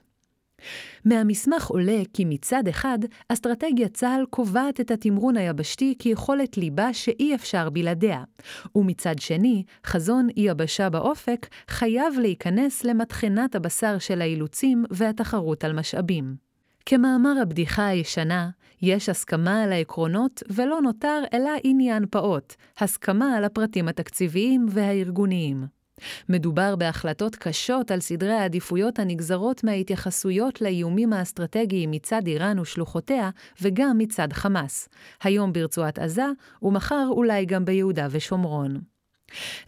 מהמסמך 1.04 1.66
עולה 1.66 2.02
כי 2.12 2.24
מצד 2.24 2.68
אחד, 2.68 2.98
אסטרטגיית 3.28 3.94
צה"ל 3.94 4.24
קובעת 4.30 4.80
את 4.80 4.90
התמרון 4.90 5.36
היבשתי 5.36 5.94
כיכולת 5.98 6.56
ליבה 6.56 6.92
שאי 6.92 7.34
אפשר 7.34 7.70
בלעדיה, 7.70 8.24
ומצד 8.76 9.18
שני, 9.18 9.62
חזון 9.86 10.28
אי-יבשה 10.36 10.90
באופק 10.90 11.46
חייב 11.68 12.14
להיכנס 12.20 12.84
למטחנת 12.84 13.54
הבשר 13.54 13.98
של 13.98 14.20
האילוצים 14.20 14.84
והתחרות 14.90 15.64
על 15.64 15.72
משאבים. 15.72 16.36
כמאמר 16.86 17.34
הבדיחה 17.42 17.86
הישנה, 17.86 18.50
יש 18.82 19.08
הסכמה 19.08 19.62
על 19.62 19.72
העקרונות 19.72 20.42
ולא 20.50 20.80
נותר 20.80 21.22
אלא 21.32 21.50
עניין 21.64 22.04
פעוט, 22.10 22.54
הסכמה 22.78 23.36
על 23.36 23.44
הפרטים 23.44 23.88
התקציביים 23.88 24.66
והארגוניים. 24.68 25.83
מדובר 26.28 26.76
בהחלטות 26.76 27.36
קשות 27.36 27.90
על 27.90 28.00
סדרי 28.00 28.32
העדיפויות 28.32 28.98
הנגזרות 28.98 29.64
מההתייחסויות 29.64 30.60
לאיומים 30.60 31.12
האסטרטגיים 31.12 31.90
מצד 31.90 32.26
איראן 32.26 32.58
ושלוחותיה, 32.58 33.30
וגם 33.62 33.98
מצד 33.98 34.32
חמאס, 34.32 34.88
היום 35.22 35.52
ברצועת 35.52 35.98
עזה, 35.98 36.26
ומחר 36.62 37.06
אולי 37.10 37.44
גם 37.44 37.64
ביהודה 37.64 38.06
ושומרון. 38.10 38.80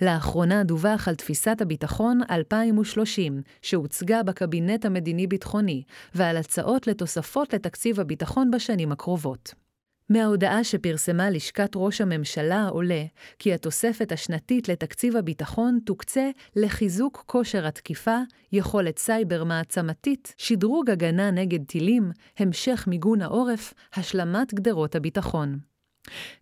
לאחרונה 0.02 0.64
דווח 0.64 1.08
על 1.08 1.14
תפיסת 1.14 1.60
הביטחון 1.60 2.20
2030, 2.30 3.42
שהוצגה 3.62 4.22
בקבינט 4.22 4.84
המדיני-ביטחוני, 4.84 5.82
ועל 6.14 6.36
הצעות 6.36 6.86
לתוספות 6.86 7.54
לתקציב 7.54 8.00
הביטחון 8.00 8.50
בשנים 8.50 8.92
הקרובות. 8.92 9.65
מההודעה 10.08 10.64
שפרסמה 10.64 11.30
לשכת 11.30 11.70
ראש 11.76 12.00
הממשלה 12.00 12.68
עולה 12.68 13.04
כי 13.38 13.54
התוספת 13.54 14.12
השנתית 14.12 14.68
לתקציב 14.68 15.16
הביטחון 15.16 15.78
תוקצה 15.86 16.30
לחיזוק 16.56 17.24
כושר 17.26 17.66
התקיפה, 17.66 18.16
יכולת 18.52 18.98
סייבר 18.98 19.44
מעצמתית, 19.44 20.34
שדרוג 20.36 20.90
הגנה 20.90 21.30
נגד 21.30 21.64
טילים, 21.64 22.10
המשך 22.38 22.84
מיגון 22.86 23.22
העורף, 23.22 23.74
השלמת 23.94 24.54
גדרות 24.54 24.94
הביטחון. 24.94 25.58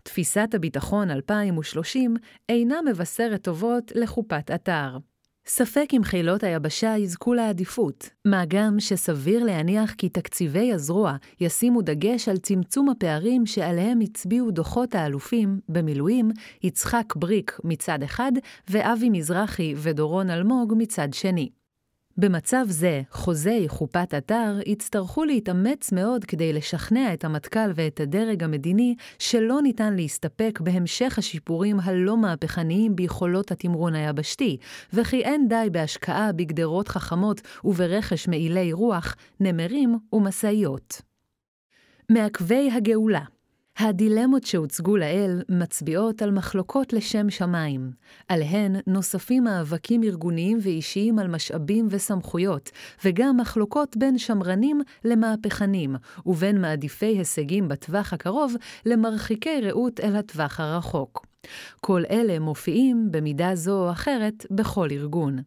תפיסת 0.02 0.48
הביטחון 0.54 1.10
2030 1.10 2.16
אינה 2.48 2.76
מבשרת 2.86 3.42
טובות 3.42 3.92
לחופת 3.94 4.50
אתר. 4.54 4.98
ספק 5.46 5.88
אם 5.92 6.04
חילות 6.04 6.42
היבשה 6.42 6.96
יזכו 6.98 7.34
לעדיפות, 7.34 8.10
מה 8.24 8.44
גם 8.48 8.80
שסביר 8.80 9.44
להניח 9.44 9.94
כי 9.94 10.08
תקציבי 10.08 10.72
הזרוע 10.72 11.16
ישימו 11.40 11.82
דגש 11.82 12.28
על 12.28 12.36
צמצום 12.36 12.88
הפערים 12.88 13.46
שעליהם 13.46 14.00
הצביעו 14.00 14.50
דוחות 14.50 14.94
האלופים, 14.94 15.60
במילואים, 15.68 16.30
יצחק 16.62 17.14
בריק 17.16 17.60
מצד 17.64 18.02
אחד, 18.02 18.32
ואבי 18.68 19.10
מזרחי 19.10 19.74
ודורון 19.76 20.30
אלמוג 20.30 20.74
מצד 20.76 21.08
שני. 21.12 21.48
במצב 22.16 22.64
זה, 22.68 23.02
חוזי 23.10 23.64
חופת 23.68 24.14
אתר 24.18 24.58
יצטרכו 24.66 25.24
להתאמץ 25.24 25.92
מאוד 25.92 26.24
כדי 26.24 26.52
לשכנע 26.52 27.14
את 27.14 27.24
המטכ"ל 27.24 27.70
ואת 27.74 28.00
הדרג 28.00 28.44
המדיני 28.44 28.94
שלא 29.18 29.62
ניתן 29.62 29.94
להסתפק 29.94 30.58
בהמשך 30.62 31.18
השיפורים 31.18 31.80
הלא 31.80 32.16
מהפכניים 32.16 32.96
ביכולות 32.96 33.52
התמרון 33.52 33.94
היבשתי, 33.94 34.56
וכי 34.92 35.22
אין 35.22 35.48
די 35.48 35.68
בהשקעה 35.72 36.32
בגדרות 36.32 36.88
חכמות 36.88 37.40
וברכש 37.64 38.28
מעילי 38.28 38.72
רוח, 38.72 39.16
נמרים 39.40 39.98
ומשאיות. 40.12 41.02
מעכבי 42.10 42.70
הגאולה 42.70 43.33
הדילמות 43.78 44.44
שהוצגו 44.44 44.96
לאל 44.96 45.42
מצביעות 45.48 46.22
על 46.22 46.30
מחלוקות 46.30 46.92
לשם 46.92 47.30
שמיים. 47.30 47.90
עליהן 48.28 48.76
נוספים 48.86 49.44
מאבקים 49.44 50.02
ארגוניים 50.02 50.58
ואישיים 50.62 51.18
על 51.18 51.28
משאבים 51.28 51.88
וסמכויות, 51.90 52.70
וגם 53.04 53.36
מחלוקות 53.36 53.96
בין 53.96 54.18
שמרנים 54.18 54.80
למהפכנים, 55.04 55.96
ובין 56.26 56.60
מעדיפי 56.60 57.06
הישגים 57.06 57.68
בטווח 57.68 58.12
הקרוב 58.12 58.54
למרחיקי 58.86 59.60
ראות 59.60 60.00
אל 60.00 60.16
הטווח 60.16 60.60
הרחוק. 60.60 61.33
כל 61.80 62.02
אלה 62.10 62.38
מופיעים, 62.38 63.08
במידה 63.10 63.54
זו 63.54 63.84
או 63.84 63.90
אחרת, 63.90 64.46
בכל 64.50 64.88
ארגון. 64.90 65.38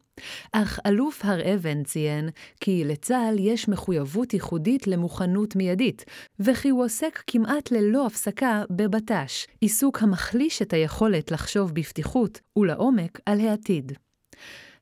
אך 0.51 0.79
אלוף 0.85 1.25
הר 1.25 1.53
אבן 1.53 1.83
ציין 1.83 2.29
כי 2.59 2.83
לצה"ל 2.85 3.39
יש 3.39 3.67
מחויבות 3.67 4.33
ייחודית 4.33 4.87
למוכנות 4.87 5.55
מיידית, 5.55 6.05
וכי 6.39 6.69
הוא 6.69 6.85
עוסק 6.85 7.23
כמעט 7.27 7.71
ללא 7.71 8.05
הפסקה 8.05 8.63
בבט"ש, 8.69 9.47
עיסוק 9.61 10.03
המחליש 10.03 10.61
את 10.61 10.73
היכולת 10.73 11.31
לחשוב 11.31 11.73
בפתיחות 11.73 12.39
ולעומק 12.57 13.19
על 13.25 13.39
העתיד. 13.39 13.91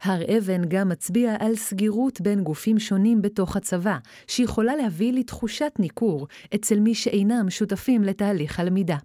הר 0.02 0.38
אבן 0.38 0.62
גם 0.68 0.90
מצביע 0.90 1.36
על 1.40 1.56
סגירות 1.56 2.22
בין 2.22 2.44
גופים 2.44 2.80
שונים 2.80 3.22
בתוך 3.22 3.56
הצבא, 3.56 3.98
שיכולה 4.28 4.76
להביא 4.76 5.14
לתחושת 5.14 5.72
ניכור 5.80 6.28
אצל 6.56 6.80
מי 6.80 6.96
שאינם 6.96 7.50
שותפים 7.50 8.04
לתהליך 8.04 8.60
הלמידה. 8.60 8.98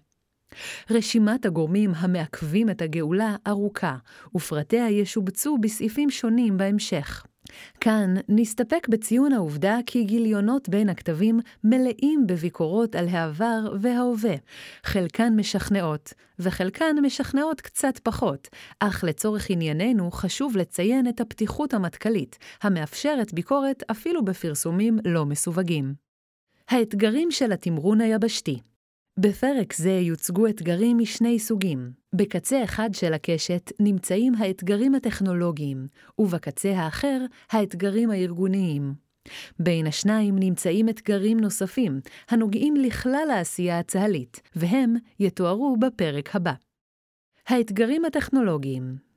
רשימת 0.89 1.45
הגורמים 1.45 1.91
המעכבים 1.95 2.69
את 2.69 2.81
הגאולה 2.81 3.35
ארוכה, 3.47 3.95
ופרטיה 4.35 4.89
ישובצו 4.89 5.57
בסעיפים 5.57 6.09
שונים 6.09 6.57
בהמשך. 6.57 7.25
כאן 7.79 8.13
נסתפק 8.29 8.87
בציון 8.87 9.33
העובדה 9.33 9.77
כי 9.85 10.03
גיליונות 10.03 10.69
בין 10.69 10.89
הכתבים 10.89 11.39
מלאים 11.63 12.27
בביקורות 12.27 12.95
על 12.95 13.07
העבר 13.07 13.75
וההווה. 13.81 14.35
חלקן 14.83 15.35
משכנעות, 15.35 16.13
וחלקן 16.39 16.95
משכנעות 17.01 17.61
קצת 17.61 17.99
פחות, 18.03 18.47
אך 18.79 19.03
לצורך 19.03 19.49
ענייננו 19.49 20.11
חשוב 20.11 20.57
לציין 20.57 21.07
את 21.07 21.21
הפתיחות 21.21 21.73
המטכ"לית, 21.73 22.37
המאפשרת 22.61 23.33
ביקורת 23.33 23.83
אפילו 23.91 24.25
בפרסומים 24.25 24.99
לא 25.05 25.25
מסווגים. 25.25 25.93
האתגרים 26.69 27.31
של 27.31 27.51
התמרון 27.51 28.01
היבשתי 28.01 28.59
בפרק 29.19 29.73
זה 29.73 29.91
יוצגו 29.91 30.47
אתגרים 30.47 30.97
משני 30.97 31.39
סוגים. 31.39 31.91
בקצה 32.15 32.63
אחד 32.63 32.89
של 32.93 33.13
הקשת 33.13 33.71
נמצאים 33.79 34.33
האתגרים 34.35 34.95
הטכנולוגיים, 34.95 35.87
ובקצה 36.19 36.71
האחר, 36.77 37.25
האתגרים 37.51 38.11
הארגוניים. 38.11 38.93
בין 39.59 39.87
השניים 39.87 40.39
נמצאים 40.39 40.89
אתגרים 40.89 41.39
נוספים, 41.39 41.99
הנוגעים 42.29 42.75
לכלל 42.75 43.27
העשייה 43.33 43.79
הצה"לית, 43.79 44.41
והם 44.55 44.95
יתוארו 45.19 45.77
בפרק 45.79 46.35
הבא. 46.35 46.53
האתגרים 47.47 48.05
הטכנולוגיים 48.05 49.10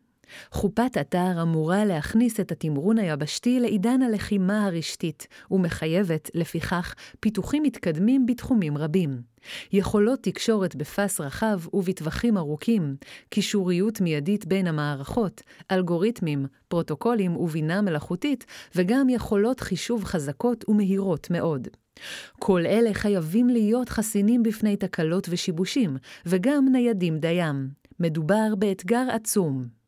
חופת 0.51 0.97
אתר 1.01 1.43
אמורה 1.43 1.85
להכניס 1.85 2.41
את 2.41 2.53
התמרון 2.53 2.99
היבשתי 2.99 3.61
לעידן 3.61 4.03
הלחימה 4.03 4.67
הרשתית, 4.67 5.27
ומחייבת, 5.51 6.31
לפיכך, 6.35 6.95
פיתוחים 7.21 7.63
מתקדמים 7.63 8.27
בתחומים 8.27 8.79
רבים. 8.79 9.35
יכולות 9.73 10.23
תקשורת 10.23 10.77
בפס 10.77 11.21
רחב 11.21 11.61
ובטווחים 11.73 12.39
ארוכים, 12.39 12.97
קישוריות 13.29 14.01
מיידית 14.01 14.47
בין 14.47 14.67
המערכות, 14.67 15.43
אלגוריתמים, 15.71 16.47
פרוטוקולים 16.69 17.37
ובינה 17.37 17.83
מלאכותית, 17.83 18.45
וגם 18.77 19.09
יכולות 19.09 19.61
חישוב 19.61 20.05
חזקות 20.05 20.65
ומהירות 20.69 21.31
מאוד. 21.31 21.69
כל 22.39 22.67
אלה 22.67 22.95
חייבים 22.95 23.49
להיות 23.49 23.89
חסינים 23.89 24.43
בפני 24.43 24.77
תקלות 24.77 25.27
ושיבושים, 25.31 25.97
וגם 26.27 26.69
ניידים 26.73 27.19
דיים. 27.19 27.69
מדובר 28.01 28.55
באתגר 28.59 29.07
עצום. 29.11 29.84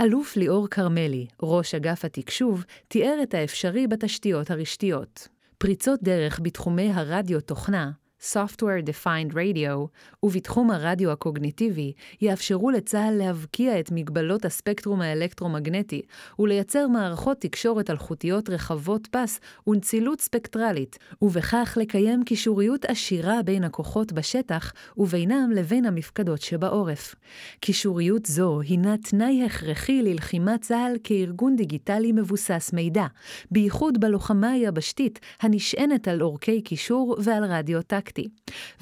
אלוף 0.00 0.36
ליאור 0.36 0.68
כרמלי, 0.68 1.26
ראש 1.42 1.74
אגף 1.74 2.04
התקשוב, 2.04 2.64
תיאר 2.88 3.18
את 3.22 3.34
האפשרי 3.34 3.86
בתשתיות 3.86 4.50
הרשתיות. 4.50 5.28
פריצות 5.58 6.02
דרך 6.02 6.40
בתחומי 6.42 6.90
הרדיו-תוכנה, 6.94 7.90
Software 8.22 8.82
Defined 8.86 9.34
Radio, 9.34 9.88
ובתחום 10.22 10.70
הרדיו 10.70 11.10
הקוגניטיבי, 11.10 11.92
יאפשרו 12.20 12.70
לצה"ל 12.70 13.14
להבקיע 13.14 13.80
את 13.80 13.90
מגבלות 13.92 14.44
הספקטרום 14.44 15.00
האלקטרומגנטי, 15.00 16.02
ולייצר 16.38 16.88
מערכות 16.88 17.40
תקשורת 17.40 17.90
אלחוטיות 17.90 18.50
רחבות 18.50 19.06
פס 19.06 19.40
ונצילות 19.66 20.20
ספקטרלית, 20.20 20.98
ובכך 21.22 21.78
לקיים 21.80 22.24
קישוריות 22.24 22.84
עשירה 22.84 23.42
בין 23.42 23.64
הכוחות 23.64 24.12
בשטח, 24.12 24.72
ובינם 24.96 25.50
לבין 25.54 25.84
המפקדות 25.84 26.40
שבעורף. 26.40 27.14
קישוריות 27.60 28.26
זו 28.26 28.60
הינה 28.60 28.96
תנאי 28.96 29.44
הכרחי 29.44 30.02
ללחימת 30.02 30.60
צה"ל 30.60 30.96
כארגון 31.04 31.56
דיגיטלי 31.56 32.12
מבוסס 32.12 32.70
מידע, 32.72 33.06
בייחוד 33.50 34.00
בלוחמה 34.00 34.50
היבשתית 34.50 35.20
הנשענת 35.40 36.08
על 36.08 36.22
אורכי 36.22 36.62
קישור 36.62 37.16
ועל 37.18 37.44
רדיו 37.44 37.82
טקטי, 37.82 38.11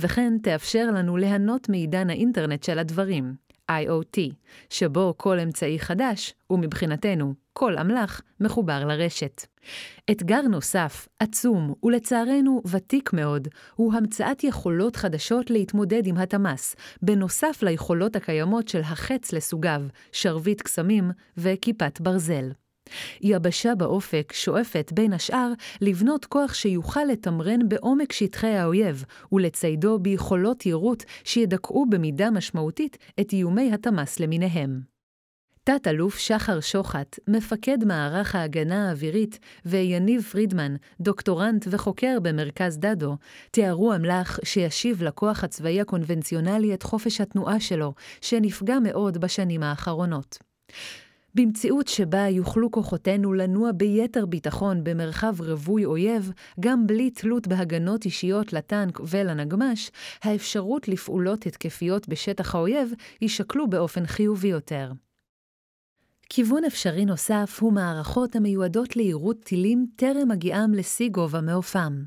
וכן 0.01 0.39
תאפשר 0.43 0.91
לנו 0.95 1.17
ליהנות 1.17 1.69
מעידן 1.69 2.11
האינטרנט 2.11 2.63
של 2.63 2.79
הדברים, 2.79 3.35
IoT, 3.71 4.35
שבו 4.71 5.15
כל 5.17 5.41
אמצעי 5.41 5.79
חדש, 5.79 6.35
ומבחינתנו, 6.51 7.35
כל 7.53 7.79
אמל"ח, 7.79 8.21
מחובר 8.41 8.85
לרשת. 8.85 9.47
אתגר 10.11 10.41
נוסף, 10.41 11.09
עצום, 11.19 11.75
ולצערנו 11.83 12.63
ותיק 12.67 13.13
מאוד, 13.13 13.49
הוא 13.75 13.95
המצאת 13.95 14.45
יכולות 14.45 14.97
חדשות 14.97 15.51
להתמודד 15.51 16.07
עם 16.07 16.17
התמ"ס, 16.17 16.77
בנוסף 17.03 17.63
ליכולות 17.63 18.17
הקיימות 18.17 18.69
של 18.69 18.81
החץ 18.81 19.33
לסוגיו, 19.33 19.83
שרביט 20.13 20.63
קסמים 20.63 21.11
וכיפת 21.37 22.01
ברזל. 22.01 22.51
יבשה 23.23 23.75
באופק 23.75 24.33
שואפת, 24.33 24.93
בין 24.95 25.13
השאר, 25.13 25.53
לבנות 25.81 26.25
כוח 26.25 26.55
שיוכל 26.55 27.05
לתמרן 27.05 27.69
בעומק 27.69 28.13
שטחי 28.13 28.47
האויב, 28.47 29.05
ולציידו 29.33 29.99
ביכולות 29.99 30.67
יירוט 30.67 31.05
שידכאו 31.25 31.87
במידה 31.91 32.31
משמעותית 32.31 32.97
את 33.21 33.33
איומי 33.33 33.73
התמ"ס 33.73 34.21
למיניהם. 34.21 34.81
תת-אלוף 35.65 36.19
שחר 36.19 36.61
שוחט, 36.61 37.19
מפקד 37.29 37.85
מערך 37.85 38.35
ההגנה 38.35 38.89
האווירית, 38.89 39.39
ויניב 39.65 40.23
פרידמן, 40.23 40.75
דוקטורנט 41.01 41.67
וחוקר 41.71 42.19
במרכז 42.23 42.79
דדו, 42.79 43.17
תיארו 43.51 43.95
אמל"ח 43.95 44.39
שישיב 44.45 45.03
לכוח 45.03 45.45
הצבאי 45.45 45.81
הקונבנציונלי 45.81 46.75
את 46.75 46.83
חופש 46.83 47.21
התנועה 47.21 47.61
שלו, 47.61 47.95
שנפגע 48.21 48.79
מאוד 48.79 49.19
בשנים 49.19 49.63
האחרונות. 49.63 50.39
במציאות 51.35 51.89
שבה 51.89 52.29
יוכלו 52.29 52.71
כוחותינו 52.71 53.33
לנוע 53.33 53.73
ביתר 53.73 54.27
ביטחון 54.27 54.85
במרחב 54.85 55.41
רווי 55.41 55.85
אויב, 55.85 56.33
גם 56.61 56.87
בלי 56.87 57.11
תלות 57.11 57.47
בהגנות 57.47 58.05
אישיות 58.05 58.53
לטנק 58.53 59.01
ולנגמ"ש, 59.09 59.91
האפשרות 60.23 60.89
לפעולות 60.89 61.47
התקפיות 61.47 62.09
בשטח 62.09 62.55
האויב 62.55 62.93
יישקלו 63.23 63.71
באופן 63.71 64.07
חיובי 64.07 64.49
יותר. 64.49 64.93
כיוון 66.29 66.65
אפשרי 66.65 67.05
נוסף 67.05 67.59
הוא 67.61 67.73
מערכות 67.73 68.37
המיועדות 68.37 68.97
ליירוט 68.97 69.45
טילים 69.45 69.87
טרם 69.97 70.31
הגיעם 70.31 70.75
לשיא 70.75 71.09
גובה 71.09 71.41
מעופם. 71.41 72.03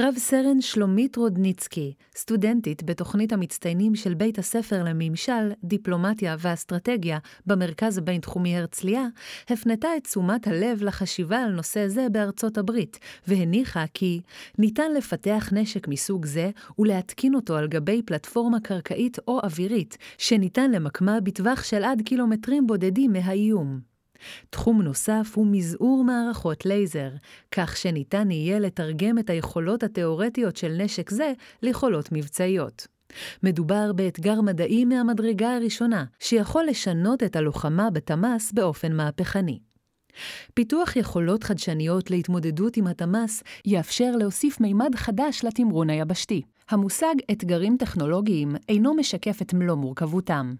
רב 0.00 0.14
סרן 0.18 0.60
שלומית 0.60 1.16
רודניצקי, 1.16 1.94
סטודנטית 2.16 2.82
בתוכנית 2.82 3.32
המצטיינים 3.32 3.94
של 3.94 4.14
בית 4.14 4.38
הספר 4.38 4.84
לממשל, 4.84 5.52
דיפלומטיה 5.64 6.36
ואסטרטגיה 6.38 7.18
במרכז 7.46 7.98
הבינתחומי 7.98 8.56
הרצליה, 8.56 9.06
הפנתה 9.48 9.88
את 9.96 10.04
תשומת 10.04 10.46
הלב 10.46 10.82
לחשיבה 10.82 11.38
על 11.38 11.52
נושא 11.52 11.88
זה 11.88 12.06
בארצות 12.12 12.58
הברית, 12.58 12.98
והניחה 13.28 13.84
כי 13.94 14.20
ניתן 14.58 14.92
לפתח 14.96 15.48
נשק 15.52 15.88
מסוג 15.88 16.26
זה 16.26 16.50
ולהתקין 16.78 17.34
אותו 17.34 17.56
על 17.56 17.68
גבי 17.68 18.02
פלטפורמה 18.02 18.60
קרקעית 18.60 19.18
או 19.28 19.40
אווירית, 19.44 19.96
שניתן 20.18 20.70
למקמה 20.70 21.20
בטווח 21.20 21.62
של 21.62 21.84
עד 21.84 22.02
קילומטרים 22.02 22.66
בודדים 22.66 23.12
מהאיום. 23.12 23.97
תחום 24.50 24.82
נוסף 24.82 25.32
הוא 25.34 25.46
מזעור 25.46 26.04
מערכות 26.04 26.66
לייזר, 26.66 27.10
כך 27.52 27.76
שניתן 27.76 28.30
יהיה 28.30 28.58
לתרגם 28.58 29.18
את 29.18 29.30
היכולות 29.30 29.82
התאורטיות 29.82 30.56
של 30.56 30.76
נשק 30.78 31.10
זה 31.10 31.32
ליכולות 31.62 32.08
מבצעיות. 32.12 32.86
מדובר 33.42 33.92
באתגר 33.92 34.40
מדעי 34.40 34.84
מהמדרגה 34.84 35.56
הראשונה, 35.56 36.04
שיכול 36.18 36.64
לשנות 36.64 37.22
את 37.22 37.36
הלוחמה 37.36 37.90
בתמ"ס 37.90 38.52
באופן 38.52 38.92
מהפכני. 38.92 39.58
פיתוח 40.54 40.96
יכולות 40.96 41.44
חדשניות 41.44 42.10
להתמודדות 42.10 42.76
עם 42.76 42.86
התמ"ס 42.86 43.42
יאפשר 43.64 44.16
להוסיף 44.16 44.60
מימד 44.60 44.94
חדש 44.94 45.44
לתמרון 45.44 45.90
היבשתי. 45.90 46.42
המושג 46.70 47.14
אתגרים 47.32 47.76
טכנולוגיים 47.76 48.56
אינו 48.68 48.94
משקף 48.94 49.42
את 49.42 49.54
מלוא 49.54 49.74
מורכבותם. 49.74 50.54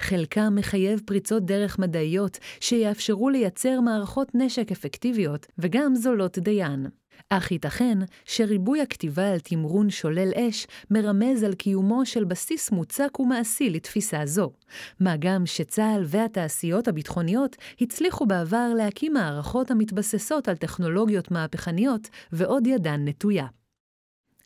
חלקם 0.00 0.54
מחייב 0.56 1.00
פריצות 1.06 1.46
דרך 1.46 1.78
מדעיות 1.78 2.38
שיאפשרו 2.60 3.30
לייצר 3.30 3.80
מערכות 3.80 4.28
נשק 4.34 4.72
אפקטיביות 4.72 5.46
וגם 5.58 5.94
זולות 5.94 6.38
דיין. 6.38 6.86
אך 7.30 7.52
ייתכן 7.52 7.98
שריבוי 8.24 8.80
הכתיבה 8.80 9.30
על 9.32 9.40
תמרון 9.40 9.90
שולל 9.90 10.32
אש 10.34 10.66
מרמז 10.90 11.42
על 11.42 11.54
קיומו 11.54 12.06
של 12.06 12.24
בסיס 12.24 12.70
מוצק 12.70 13.20
ומעשי 13.20 13.70
לתפיסה 13.70 14.26
זו, 14.26 14.52
מה 15.00 15.14
גם 15.18 15.46
שצה"ל 15.46 16.02
והתעשיות 16.06 16.88
הביטחוניות 16.88 17.56
הצליחו 17.80 18.26
בעבר 18.26 18.68
להקים 18.76 19.12
מערכות 19.12 19.70
המתבססות 19.70 20.48
על 20.48 20.56
טכנולוגיות 20.56 21.30
מהפכניות 21.30 22.08
ועוד 22.32 22.66
ידן 22.66 23.08
נטויה. 23.08 23.46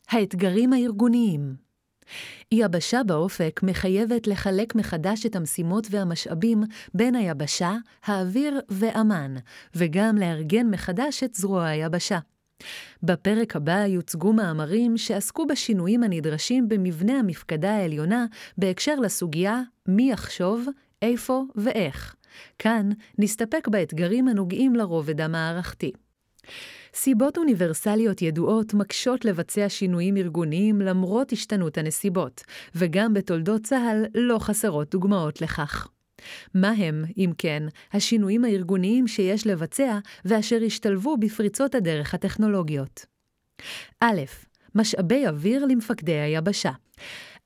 האתגרים 0.09 0.73
הארגוניים 0.73 1.55
יבשה 2.51 3.03
באופק 3.03 3.59
מחייבת 3.63 4.27
לחלק 4.27 4.75
מחדש 4.75 5.25
את 5.25 5.35
המשימות 5.35 5.87
והמשאבים 5.89 6.63
בין 6.93 7.15
היבשה, 7.15 7.75
האוויר 8.05 8.59
ואמ"ן, 8.69 9.35
וגם 9.75 10.17
לארגן 10.17 10.67
מחדש 10.67 11.23
את 11.23 11.35
זרוע 11.35 11.65
היבשה. 11.65 12.19
בפרק 13.03 13.55
הבא 13.55 13.85
יוצגו 13.85 14.33
מאמרים 14.33 14.97
שעסקו 14.97 15.47
בשינויים 15.47 16.03
הנדרשים 16.03 16.69
במבנה 16.69 17.19
המפקדה 17.19 17.71
העליונה 17.75 18.25
בהקשר 18.57 18.95
לסוגיה 18.95 19.61
מי 19.87 20.11
יחשוב, 20.11 20.67
איפה 21.01 21.43
ואיך. 21.55 22.15
כאן 22.59 22.89
נסתפק 23.17 23.67
באתגרים 23.67 24.27
הנוגעים 24.27 24.75
לרובד 24.75 25.21
המערכתי. 25.21 25.91
סיבות 26.93 27.37
אוניברסליות 27.37 28.21
ידועות 28.21 28.73
מקשות 28.73 29.25
לבצע 29.25 29.69
שינויים 29.69 30.17
ארגוניים 30.17 30.81
למרות 30.81 31.31
השתנות 31.31 31.77
הנסיבות, 31.77 32.43
וגם 32.75 33.13
בתולדות 33.13 33.63
צה"ל 33.63 34.05
לא 34.15 34.39
חסרות 34.39 34.91
דוגמאות 34.91 35.41
לכך. 35.41 35.87
מה 36.53 36.69
הם, 36.69 37.03
אם 37.17 37.31
כן, 37.37 37.63
השינויים 37.93 38.45
הארגוניים 38.45 39.07
שיש 39.07 39.47
לבצע 39.47 39.99
ואשר 40.25 40.59
השתלבו 40.65 41.17
בפריצות 41.17 41.75
הדרך 41.75 42.13
הטכנולוגיות? 42.13 43.05
א. 43.99 44.05
משאבי 44.75 45.27
אוויר 45.27 45.65
למפקדי 45.65 46.19
היבשה. 46.19 46.71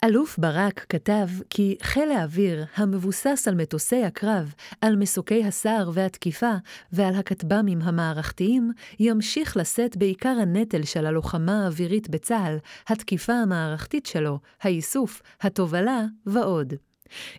אלוף 0.03 0.37
ברק 0.39 0.85
כתב 0.89 1.27
כי 1.49 1.77
חיל 1.81 2.11
האוויר, 2.11 2.65
המבוסס 2.75 3.47
על 3.47 3.55
מטוסי 3.55 4.03
הקרב, 4.03 4.53
על 4.81 4.95
מסוקי 4.95 5.43
הסער 5.45 5.89
והתקיפה 5.93 6.51
ועל 6.91 7.15
הכטב"מים 7.15 7.81
המערכתיים, 7.81 8.71
ימשיך 8.99 9.57
לשאת 9.57 9.97
בעיקר 9.97 10.35
הנטל 10.41 10.83
של 10.83 11.05
הלוחמה 11.05 11.63
האווירית 11.63 12.09
בצה"ל, 12.09 12.57
התקיפה 12.87 13.33
המערכתית 13.33 14.05
שלו, 14.05 14.39
האיסוף, 14.61 15.21
התובלה 15.41 16.05
ועוד. 16.25 16.73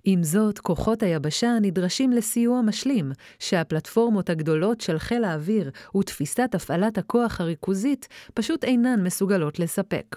עם 0.04 0.22
זאת, 0.22 0.58
כוחות 0.58 1.02
היבשה 1.02 1.56
נדרשים 1.62 2.12
לסיוע 2.12 2.62
משלים, 2.62 3.12
שהפלטפורמות 3.38 4.30
הגדולות 4.30 4.80
של 4.80 4.98
חיל 4.98 5.24
האוויר 5.24 5.70
ותפיסת 5.96 6.54
הפעלת 6.54 6.98
הכוח 6.98 7.40
הריכוזית 7.40 8.08
פשוט 8.34 8.64
אינן 8.64 9.02
מסוגלות 9.02 9.58
לספק. 9.58 10.16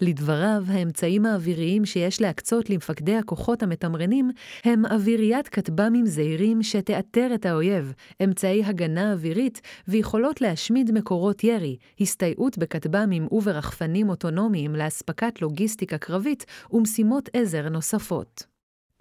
לדבריו, 0.00 0.64
האמצעים 0.68 1.26
האוויריים 1.26 1.84
שיש 1.84 2.20
להקצות 2.20 2.70
למפקדי 2.70 3.16
הכוחות 3.16 3.62
המתמרנים 3.62 4.30
הם 4.64 4.86
אוויריית 4.86 5.48
כטב"מים 5.48 6.06
זעירים 6.06 6.62
שתאתר 6.62 7.30
את 7.34 7.46
האויב, 7.46 7.92
אמצעי 8.24 8.64
הגנה 8.64 9.12
אווירית 9.12 9.60
ויכולות 9.88 10.40
להשמיד 10.40 10.90
מקורות 10.92 11.44
ירי, 11.44 11.76
הסתייעות 12.00 12.58
בכטב"מים 12.58 13.26
וברחפנים 13.30 14.08
אוטונומיים 14.08 14.76
לאספקת 14.76 15.42
לוגיסטיקה 15.42 15.98
קרבית 15.98 16.44
ומשימות 16.72 17.28
עזר 17.32 17.68
נוספות. 17.68 18.42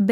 ב. 0.06 0.12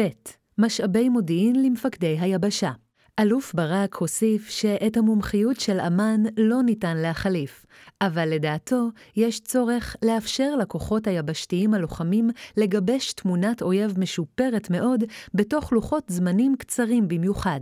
משאבי 0.58 1.08
מודיעין 1.08 1.62
למפקדי 1.62 2.16
היבשה. 2.20 2.70
אלוף 3.20 3.54
ברק 3.54 3.94
הוסיף 3.94 4.48
שאת 4.48 4.96
המומחיות 4.96 5.60
של 5.60 5.80
אמ"ן 5.80 6.22
לא 6.36 6.62
ניתן 6.62 6.96
להחליף, 6.96 7.66
אבל 8.00 8.28
לדעתו 8.28 8.88
יש 9.16 9.40
צורך 9.40 9.96
לאפשר 10.02 10.56
לכוחות 10.56 11.06
היבשתיים 11.06 11.74
הלוחמים 11.74 12.30
לגבש 12.56 13.12
תמונת 13.12 13.62
אויב 13.62 13.98
משופרת 13.98 14.70
מאוד 14.70 15.04
בתוך 15.34 15.72
לוחות 15.72 16.04
זמנים 16.08 16.56
קצרים 16.58 17.08
במיוחד. 17.08 17.60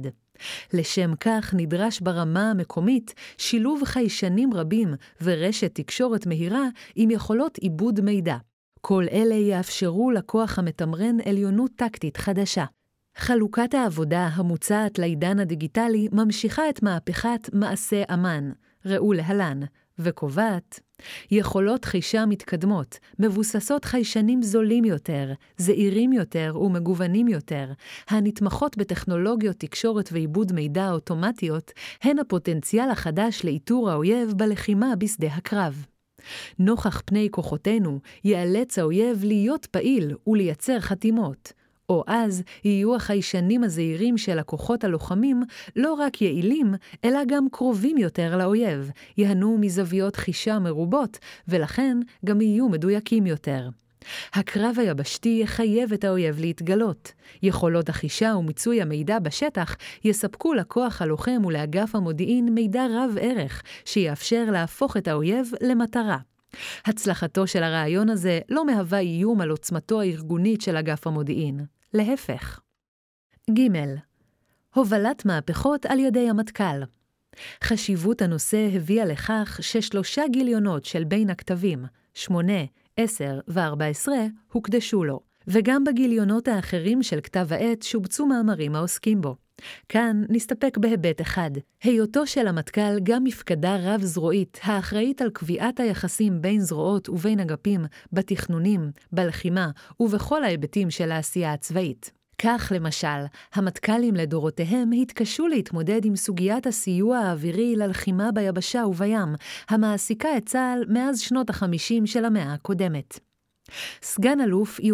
לשם 0.72 1.14
כך 1.20 1.54
נדרש 1.56 2.00
ברמה 2.00 2.50
המקומית 2.50 3.14
שילוב 3.38 3.84
חיישנים 3.84 4.54
רבים 4.54 4.94
ורשת 5.22 5.74
תקשורת 5.74 6.26
מהירה 6.26 6.64
עם 6.96 7.10
יכולות 7.10 7.58
עיבוד 7.58 8.00
מידע. 8.00 8.36
כל 8.80 9.04
אלה 9.12 9.34
יאפשרו 9.34 10.10
לכוח 10.10 10.58
המתמרן 10.58 11.16
עליונות 11.24 11.70
טקטית 11.76 12.16
חדשה. 12.16 12.64
חלוקת 13.20 13.74
העבודה 13.74 14.28
המוצעת 14.32 14.98
לעידן 14.98 15.38
הדיגיטלי 15.38 16.08
ממשיכה 16.12 16.68
את 16.68 16.82
מהפכת 16.82 17.50
מעשה 17.52 18.02
אמן, 18.14 18.50
ראו 18.86 19.12
להלן, 19.12 19.60
וקובעת 19.98 20.80
יכולות 21.30 21.84
חישה 21.84 22.26
מתקדמות, 22.26 22.98
מבוססות 23.18 23.84
חיישנים 23.84 24.42
זולים 24.42 24.84
יותר, 24.84 25.32
זעירים 25.56 26.12
יותר 26.12 26.58
ומגוונים 26.60 27.28
יותר, 27.28 27.72
הנתמכות 28.08 28.76
בטכנולוגיות 28.76 29.56
תקשורת 29.56 30.08
ועיבוד 30.12 30.52
מידע 30.52 30.90
אוטומטיות, 30.90 31.72
הן 32.02 32.18
הפוטנציאל 32.18 32.90
החדש 32.90 33.44
לאיתור 33.44 33.90
האויב 33.90 34.32
בלחימה 34.36 34.96
בשדה 34.96 35.28
הקרב. 35.28 35.86
נוכח 36.58 37.02
פני 37.04 37.28
כוחותינו, 37.30 38.00
ייאלץ 38.24 38.78
האויב 38.78 39.24
להיות 39.24 39.66
פעיל 39.66 40.14
ולייצר 40.26 40.80
חתימות. 40.80 41.52
או 41.88 42.04
אז 42.06 42.42
יהיו 42.64 42.96
החיישנים 42.96 43.64
הזעירים 43.64 44.18
של 44.18 44.38
הכוחות 44.38 44.84
הלוחמים 44.84 45.42
לא 45.76 45.94
רק 45.94 46.22
יעילים, 46.22 46.74
אלא 47.04 47.20
גם 47.28 47.46
קרובים 47.52 47.98
יותר 47.98 48.36
לאויב, 48.36 48.90
יהנו 49.16 49.58
מזוויות 49.58 50.16
חישה 50.16 50.58
מרובות, 50.58 51.18
ולכן 51.48 51.98
גם 52.24 52.40
יהיו 52.40 52.68
מדויקים 52.68 53.26
יותר. 53.26 53.68
הקרב 54.32 54.76
היבשתי 54.78 55.40
יחייב 55.42 55.92
את 55.92 56.04
האויב 56.04 56.40
להתגלות. 56.40 57.12
יכולות 57.42 57.88
החישה 57.88 58.34
ומיצוי 58.38 58.82
המידע 58.82 59.18
בשטח 59.18 59.76
יספקו 60.04 60.54
לכוח 60.54 61.02
הלוחם 61.02 61.44
ולאגף 61.44 61.94
המודיעין 61.94 62.54
מידע 62.54 62.86
רב 62.90 63.16
ערך, 63.20 63.62
שיאפשר 63.84 64.44
להפוך 64.52 64.96
את 64.96 65.08
האויב 65.08 65.50
למטרה. 65.60 66.18
הצלחתו 66.84 67.46
של 67.46 67.62
הרעיון 67.62 68.08
הזה 68.08 68.40
לא 68.48 68.66
מהווה 68.66 68.98
איום 68.98 69.40
על 69.40 69.50
עוצמתו 69.50 70.00
הארגונית 70.00 70.60
של 70.60 70.76
אגף 70.76 71.06
המודיעין. 71.06 71.77
להפך. 71.94 72.60
ג. 73.50 73.60
הובלת 74.74 75.24
מהפכות 75.24 75.86
על 75.86 75.98
ידי 75.98 76.28
המטכ"ל. 76.30 76.82
חשיבות 77.64 78.22
הנושא 78.22 78.68
הביאה 78.72 79.04
לכך 79.04 79.58
ששלושה 79.62 80.22
גיליונות 80.30 80.84
של 80.84 81.04
בין 81.04 81.30
הכתבים, 81.30 81.84
8, 82.14 82.52
10 82.96 83.40
ו-14, 83.48 84.08
הוקדשו 84.52 85.04
לו, 85.04 85.20
וגם 85.46 85.84
בגיליונות 85.84 86.48
האחרים 86.48 87.02
של 87.02 87.20
כתב 87.20 87.46
העת 87.50 87.82
שובצו 87.82 88.26
מאמרים 88.26 88.74
העוסקים 88.74 89.20
בו. 89.20 89.36
כאן 89.88 90.22
נסתפק 90.28 90.78
בהיבט 90.78 91.20
אחד, 91.20 91.50
היותו 91.82 92.26
של 92.26 92.46
המטכ"ל 92.46 93.00
גם 93.02 93.24
מפקדה 93.24 93.76
רב-זרועית 93.80 94.60
האחראית 94.62 95.22
על 95.22 95.30
קביעת 95.30 95.80
היחסים 95.80 96.42
בין 96.42 96.60
זרועות 96.60 97.08
ובין 97.08 97.40
אגפים, 97.40 97.84
בתכנונים, 98.12 98.90
בלחימה 99.12 99.70
ובכל 100.00 100.44
ההיבטים 100.44 100.90
של 100.90 101.10
העשייה 101.10 101.52
הצבאית. 101.52 102.18
כך, 102.42 102.72
למשל, 102.74 103.24
המטכ"לים 103.54 104.14
לדורותיהם 104.14 104.90
התקשו 104.92 105.46
להתמודד 105.46 106.04
עם 106.04 106.16
סוגיית 106.16 106.66
הסיוע 106.66 107.18
האווירי 107.18 107.76
ללחימה 107.76 108.32
ביבשה 108.32 108.84
ובים, 108.86 109.34
המעסיקה 109.68 110.36
את 110.36 110.46
צה"ל 110.46 110.84
מאז 110.88 111.20
שנות 111.20 111.50
ה-50 111.50 112.06
של 112.06 112.24
המאה 112.24 112.52
הקודמת. 112.54 113.18
סגן 114.02 114.40
אלוף 114.40 114.80
י', 114.80 114.92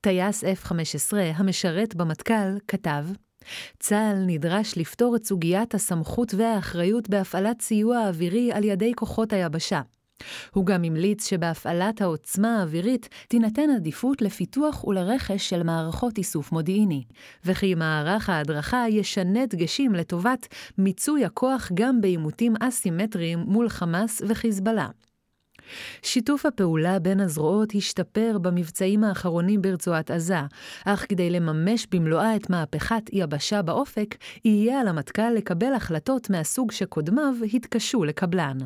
טייס 0.00 0.44
F-15 0.44 1.16
המשרת 1.36 1.94
במטכ"ל, 1.94 2.58
כתב 2.68 3.04
צה"ל 3.78 4.24
נדרש 4.26 4.78
לפתור 4.78 5.16
את 5.16 5.24
סוגיית 5.24 5.74
הסמכות 5.74 6.34
והאחריות 6.34 7.08
בהפעלת 7.08 7.60
סיוע 7.60 8.08
אווירי 8.08 8.52
על 8.52 8.64
ידי 8.64 8.92
כוחות 8.94 9.32
היבשה. 9.32 9.80
הוא 10.54 10.66
גם 10.66 10.84
המליץ 10.84 11.28
שבהפעלת 11.28 12.00
העוצמה 12.00 12.58
האווירית 12.58 13.08
תינתן 13.28 13.70
עדיפות 13.76 14.22
לפיתוח 14.22 14.84
ולרכש 14.84 15.48
של 15.48 15.62
מערכות 15.62 16.18
איסוף 16.18 16.52
מודיעיני, 16.52 17.04
וכי 17.44 17.74
מערך 17.74 18.30
ההדרכה 18.30 18.84
ישנה 18.88 19.46
דגשים 19.46 19.94
לטובת 19.94 20.46
מיצוי 20.78 21.24
הכוח 21.24 21.70
גם 21.74 22.00
בעימותים 22.00 22.54
אסימטריים 22.60 23.38
מול 23.38 23.68
חמאס 23.68 24.22
וחיזבאללה. 24.28 24.88
שיתוף 26.02 26.46
הפעולה 26.46 26.98
בין 26.98 27.20
הזרועות 27.20 27.74
השתפר 27.74 28.38
במבצעים 28.38 29.04
האחרונים 29.04 29.62
ברצועת 29.62 30.10
עזה, 30.10 30.40
אך 30.84 31.06
כדי 31.08 31.30
לממש 31.30 31.86
במלואה 31.90 32.36
את 32.36 32.50
מהפכת 32.50 33.02
יבשה 33.12 33.62
באופק, 33.62 34.14
יהיה 34.44 34.80
על 34.80 34.88
המטכ"ל 34.88 35.30
לקבל 35.30 35.72
החלטות 35.72 36.30
מהסוג 36.30 36.72
שקודמיו 36.72 37.34
התקשו 37.54 38.04
לקבלן. 38.04 38.58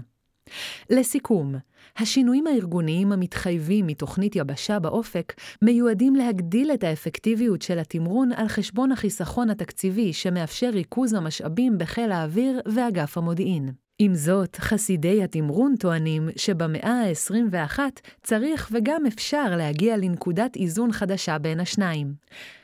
לסיכום, 0.90 1.54
השינויים 1.96 2.46
הארגוניים 2.46 3.12
המתחייבים 3.12 3.86
מתוכנית 3.86 4.36
יבשה 4.36 4.78
באופק 4.78 5.34
מיועדים 5.62 6.16
להגדיל 6.16 6.70
את 6.70 6.84
האפקטיביות 6.84 7.62
של 7.62 7.78
התמרון 7.78 8.32
על 8.32 8.48
חשבון 8.48 8.92
החיסכון 8.92 9.50
התקציבי 9.50 10.12
שמאפשר 10.12 10.70
ריכוז 10.72 11.12
המשאבים 11.12 11.78
בחיל 11.78 12.12
האוויר 12.12 12.60
ואגף 12.74 13.18
המודיעין. 13.18 13.83
עם 13.98 14.14
זאת, 14.14 14.56
חסידי 14.56 15.22
התמרון 15.22 15.74
טוענים 15.76 16.28
שבמאה 16.36 17.02
ה-21 17.02 17.78
צריך 18.22 18.68
וגם 18.72 19.06
אפשר 19.06 19.56
להגיע 19.56 19.96
לנקודת 19.96 20.56
איזון 20.56 20.92
חדשה 20.92 21.38
בין 21.38 21.60
השניים. 21.60 22.14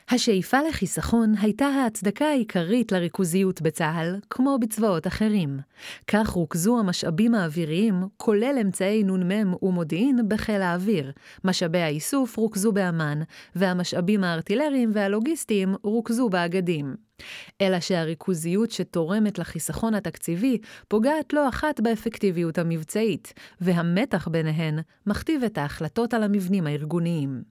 השאיפה 0.09 0.57
לחיסכון 0.69 1.33
הייתה 1.41 1.65
ההצדקה 1.65 2.25
העיקרית 2.25 2.91
לריכוזיות 2.91 3.61
בצה"ל, 3.61 4.15
כמו 4.29 4.57
בצבאות 4.61 5.07
אחרים. 5.07 5.59
כך 6.07 6.27
רוכזו 6.29 6.79
המשאבים 6.79 7.35
האוויריים, 7.35 8.03
כולל 8.17 8.57
אמצעי 8.61 9.03
נ"מ 9.03 9.53
ומודיעין, 9.61 10.19
בחיל 10.27 10.61
האוויר. 10.61 11.11
משאבי 11.43 11.81
האיסוף 11.81 12.37
רוכזו 12.37 12.71
באמ"ן, 12.71 13.19
והמשאבים 13.55 14.23
הארטילריים 14.23 14.91
והלוגיסטיים 14.93 15.75
רוכזו 15.83 16.29
באגדים. 16.29 16.95
אלא 17.61 17.79
שהריכוזיות 17.79 18.71
שתורמת 18.71 19.39
לחיסכון 19.39 19.93
התקציבי 19.93 20.57
פוגעת 20.87 21.33
לא 21.33 21.49
אחת 21.49 21.79
באפקטיביות 21.79 22.57
המבצעית, 22.57 23.33
והמתח 23.61 24.27
ביניהן 24.27 24.79
מכתיב 25.07 25.43
את 25.43 25.57
ההחלטות 25.57 26.13
על 26.13 26.23
המבנים 26.23 26.67
הארגוניים. 26.67 27.43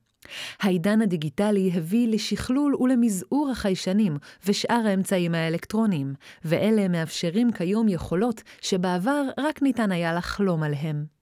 העידן 0.61 1.03
הדיגיטלי 1.03 1.71
הביא 1.75 2.09
לשכלול 2.09 2.77
ולמזעור 2.81 3.51
החיישנים 3.51 4.17
ושאר 4.47 4.83
האמצעים 4.87 5.35
האלקטרוניים, 5.35 6.15
ואלה 6.45 6.89
מאפשרים 6.89 7.53
כיום 7.53 7.89
יכולות 7.89 8.43
שבעבר 8.61 9.23
רק 9.39 9.63
ניתן 9.63 9.93
היה 9.93 10.15
לחלום 10.15 10.63
עליהם. 10.63 11.20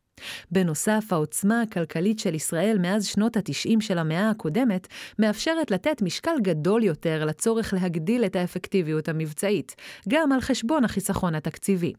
בנוסף, 0.51 1.05
העוצמה 1.11 1.63
הכלכלית 1.63 2.19
של 2.19 2.35
ישראל 2.35 2.79
מאז 2.81 3.07
שנות 3.07 3.37
ה-90 3.37 3.81
של 3.81 3.99
המאה 3.99 4.31
הקודמת 4.31 4.89
מאפשרת 5.19 5.71
לתת 5.71 6.03
משקל 6.03 6.37
גדול 6.43 6.85
יותר 6.85 7.25
לצורך 7.25 7.75
להגדיל 7.75 8.25
את 8.25 8.37
האפקטיביות 8.37 9.09
המבצעית, 9.09 9.77
גם 10.09 10.33
על 10.33 10.41
חשבון 10.41 10.85
החיסכון 10.85 11.35
התקציבי. 11.35 11.93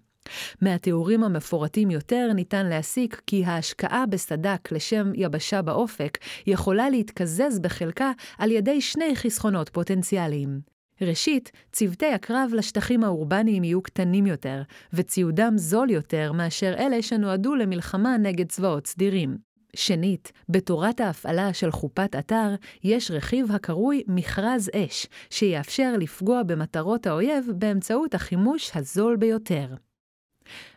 מהתיאורים 0.62 1.24
המפורטים 1.24 1.92
יותר 1.92 2.34
ניתן 2.36 2.66
להסיק 2.66 3.22
כי 3.28 3.46
ההשקעה 3.46 4.06
בסדק 4.06 4.72
לשם 4.72 5.12
יבשה 5.16 5.62
באופק 5.62 6.18
יכולה 6.48 6.90
להתקזז 6.90 7.60
בחלקה 7.62 8.12
על 8.38 8.52
ידי 8.52 8.82
שני 8.82 9.16
חסכונות 9.16 9.70
פוטנציאליים. 9.70 10.79
ראשית, 11.02 11.52
צוותי 11.72 12.14
הקרב 12.14 12.52
לשטחים 12.54 13.04
האורבניים 13.04 13.64
יהיו 13.64 13.82
קטנים 13.82 14.26
יותר, 14.26 14.62
וציודם 14.94 15.54
זול 15.58 15.90
יותר 15.90 16.32
מאשר 16.32 16.74
אלה 16.80 17.02
שנועדו 17.02 17.56
למלחמה 17.56 18.18
נגד 18.18 18.50
צבאות 18.50 18.88
סדירים. 18.88 19.50
שנית, 19.76 20.32
בתורת 20.50 21.00
ההפעלה 21.00 21.54
של 21.54 21.72
חופת 21.72 22.16
אתר, 22.20 22.56
יש 22.84 23.12
רכיב 23.12 23.52
הקרוי 23.52 24.04
מכרז 24.08 24.70
אש, 24.76 25.08
שיאפשר 25.30 25.94
לפגוע 26.00 26.44
במטרות 26.44 27.08
האויב 27.08 27.48
באמצעות 27.56 28.16
החימוש 28.16 28.72
הזול 28.76 29.16
ביותר. 29.16 29.68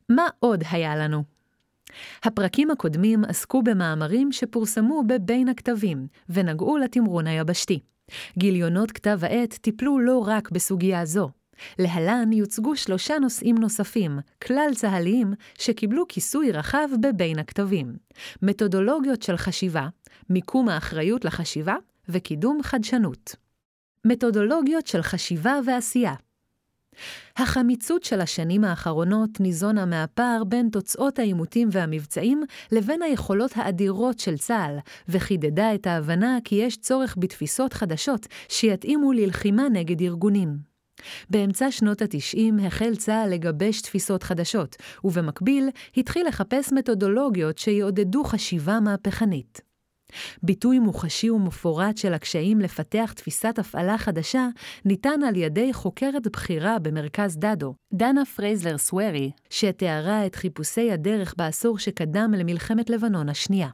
מה 0.09 0.27
עוד 0.39 0.65
היה 0.71 0.97
לנו? 0.97 1.23
הפרקים 2.25 2.71
הקודמים 2.71 3.25
עסקו 3.25 3.63
במאמרים 3.63 4.33
שפורסמו 4.33 5.03
בבין 5.07 5.49
הכתבים, 5.49 6.07
ונגעו 6.29 6.79
לתמרון 6.79 7.27
היבשתי. 7.27 7.81
גיליונות 8.39 8.93
כתב 8.93 9.19
העת 9.23 9.55
טיפלו 9.55 9.99
לא 9.99 10.25
רק 10.27 10.51
בסוגיה 10.51 11.05
זו. 11.05 11.31
להלן 11.79 12.33
יוצגו 12.33 12.77
שלושה 12.77 13.19
נושאים 13.19 13.59
נוספים, 13.59 14.19
כלל 14.43 14.71
צה"ליים, 14.75 15.33
שקיבלו 15.59 16.05
כיסוי 16.09 16.53
רחב 16.53 16.89
בבין 17.01 17.39
הכתבים. 17.39 17.97
מתודולוגיות 18.43 19.23
של 19.23 19.37
חשיבה, 19.37 19.89
מיקום 20.31 20.69
האחריות 20.69 21.25
לחשיבה 21.25 21.75
וקידום 22.09 22.63
חדשנות. 22.63 23.35
מתודולוגיות 24.05 24.87
של 24.87 25.03
חשיבה 25.03 25.59
ועשייה 25.67 26.15
החמיצות 27.37 28.05
של 28.05 28.21
השנים 28.21 28.65
האחרונות 28.65 29.41
ניזונה 29.41 29.85
מהפער 29.85 30.45
בין 30.45 30.69
תוצאות 30.73 31.19
העימותים 31.19 31.69
והמבצעים 31.73 32.43
לבין 32.73 33.03
היכולות 33.03 33.51
האדירות 33.55 34.19
של 34.19 34.39
צה"ל, 34.39 34.79
וחידדה 35.09 35.75
את 35.75 35.87
ההבנה 35.87 36.39
כי 36.45 36.55
יש 36.55 36.77
צורך 36.77 37.17
בתפיסות 37.19 37.73
חדשות 37.73 38.27
שיתאימו 38.49 39.13
ללחימה 39.13 39.69
נגד 39.69 40.03
ארגונים. 40.03 40.73
באמצע 41.31 41.71
שנות 41.71 42.03
ה-90 42.03 42.67
החל 42.67 42.97
צה"ל 42.97 43.29
לגבש 43.31 43.81
תפיסות 43.81 44.23
חדשות, 44.23 44.77
ובמקביל 45.05 45.69
התחיל 45.97 46.27
לחפש 46.27 46.73
מתודולוגיות 46.73 47.59
שיעודדו 47.59 48.25
חשיבה 48.25 48.81
מהפכנית. 48.81 49.72
ביטוי 50.43 50.79
מוחשי 50.79 51.31
ומפורט 51.31 51.97
של 51.97 52.15
הקשיים 52.15 52.61
לפתח 52.61 53.13
תפיסת 53.17 53.59
הפעלה 53.59 53.99
חדשה 53.99 54.49
ניתן 54.85 55.23
על 55.29 55.37
ידי 55.37 55.73
חוקרת 55.73 56.27
בכירה 56.27 56.79
במרכז 56.79 57.37
דדו, 57.39 57.75
דנה 57.93 58.25
פרייזלר 58.25 58.79
סווירי, 58.79 59.31
שתיארה 59.51 60.27
את 60.27 60.35
חיפושי 60.35 60.93
הדרך 60.93 61.35
בעשור 61.39 61.79
שקדם 61.79 62.35
למלחמת 62.37 62.91
לבנון 62.91 63.29
השנייה. 63.29 63.69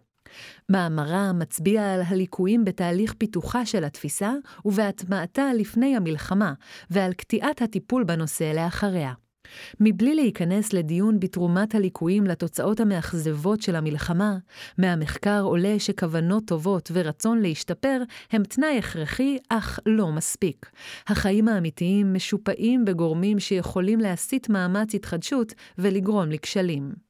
מאמרה 0.69 1.33
מצביע 1.33 1.95
על 1.95 2.01
הליקויים 2.07 2.65
בתהליך 2.65 3.15
פיתוחה 3.19 3.67
של 3.67 3.85
התפיסה 3.85 4.33
ובהטמעתה 4.65 5.53
לפני 5.55 5.97
המלחמה, 5.97 6.53
ועל 6.91 7.13
קטיעת 7.13 7.63
הטיפול 7.63 8.05
בנושא 8.05 8.53
לאחריה. 8.57 9.13
מבלי 9.81 10.15
להיכנס 10.15 10.73
לדיון 10.73 11.21
בתרומת 11.21 11.75
הליקויים 11.75 12.27
לתוצאות 12.27 12.81
המאכזבות 12.81 13.63
של 13.63 13.77
המלחמה, 13.77 14.37
מהמחקר 14.79 15.41
עולה 15.43 15.79
שכוונות 15.79 16.45
טובות 16.47 16.91
ורצון 16.95 17.43
להשתפר 17.43 18.03
הם 18.33 18.45
תנאי 18.45 18.79
הכרחי, 18.79 19.39
אך 19.49 19.81
לא 19.87 20.13
מספיק. 20.13 20.71
החיים 21.07 21.49
האמיתיים 21.49 22.15
משופעים 22.15 22.85
בגורמים 22.85 23.39
שיכולים 23.39 24.01
להסיט 24.01 24.49
מאמץ 24.49 24.95
התחדשות 24.95 25.55
ולגרום 25.79 26.31
לכשלים. 26.31 27.08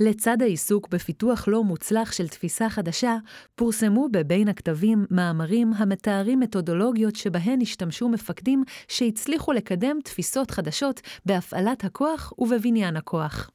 לצד 0.00 0.42
העיסוק 0.42 0.88
בפיתוח 0.88 1.48
לא 1.48 1.64
מוצלח 1.64 2.12
של 2.12 2.28
תפיסה 2.28 2.70
חדשה, 2.70 3.16
פורסמו 3.54 4.08
בבין 4.12 4.48
הכתבים 4.48 5.06
מאמרים 5.10 5.72
המתארים 5.76 6.40
מתודולוגיות 6.40 7.16
שבהן 7.16 7.60
השתמשו 7.60 8.08
מפקדים 8.08 8.64
שהצליחו 8.88 9.52
לקדם 9.52 9.96
תפיסות 10.04 10.50
חדשות 10.50 11.00
בהפעלת 11.26 11.84
הכוח 11.84 12.32
ובבניין 12.38 12.96
הכוח. 12.96 13.50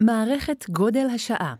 מערכת 0.00 0.70
גודל 0.70 1.06
השעה 1.14 1.54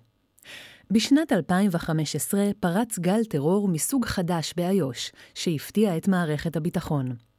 בשנת 0.91 1.33
2015 1.33 2.41
פרץ 2.61 2.99
גל 2.99 3.25
טרור 3.25 3.69
מסוג 3.69 4.05
חדש 4.05 4.55
באיו"ש, 4.57 5.13
שהפתיע 5.35 5.97
את 5.97 6.09
מערכת 6.09 6.57
הביטחון. 6.57 7.30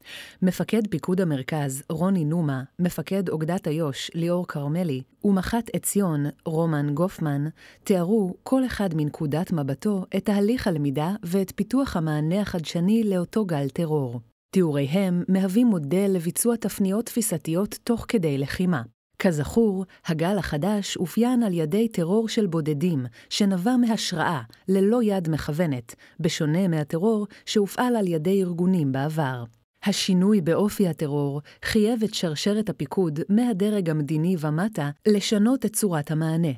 מפקד 0.41 0.87
פיקוד 0.87 1.21
המרכז, 1.21 1.83
רוני 1.89 2.25
נומה, 2.25 2.63
מפקד 2.79 3.29
אוגדת 3.29 3.67
איו"ש, 3.67 4.11
ליאור 4.15 4.47
כרמלי, 4.47 5.01
ומח"ט 5.23 5.69
עציון, 5.73 6.25
רומן 6.45 6.93
גופמן, 6.93 7.47
תיארו 7.83 8.33
כל 8.43 8.65
אחד 8.65 8.89
מנקודת 8.95 9.51
מבטו 9.51 10.05
את 10.17 10.25
תהליך 10.25 10.67
הלמידה 10.67 11.11
ואת 11.23 11.51
פיתוח 11.55 11.97
המענה 11.97 12.41
החדשני 12.41 13.03
לאותו 13.03 13.45
גל 13.45 13.69
טרור. 13.69 14.19
תיאוריהם 14.51 15.23
מהווים 15.27 15.67
מודל 15.67 16.11
לביצוע 16.13 16.55
תפניות 16.55 17.05
תפיסתיות 17.05 17.79
תוך 17.83 18.05
כדי 18.07 18.37
לחימה. 18.37 18.81
כזכור, 19.19 19.85
הגל 20.05 20.37
החדש 20.37 20.97
אופיין 20.97 21.43
על 21.43 21.53
ידי 21.53 21.87
טרור 21.87 22.29
של 22.29 22.47
בודדים, 22.47 23.05
שנבע 23.29 23.75
מהשראה, 23.75 24.41
ללא 24.67 25.03
יד 25.03 25.29
מכוונת, 25.29 25.95
בשונה 26.19 26.67
מהטרור 26.67 27.27
שהופעל 27.45 27.95
על 27.95 28.07
ידי 28.07 28.43
ארגונים 28.43 28.91
בעבר. 28.91 29.43
השינוי 29.83 30.41
באופי 30.41 30.87
הטרור 30.87 31.41
חייב 31.65 32.03
את 32.03 32.13
שרשרת 32.13 32.69
הפיקוד 32.69 33.19
מהדרג 33.29 33.89
המדיני 33.89 34.35
ומטה 34.39 34.89
לשנות 35.07 35.65
את 35.65 35.75
צורת 35.75 36.11
המענה. 36.11 36.51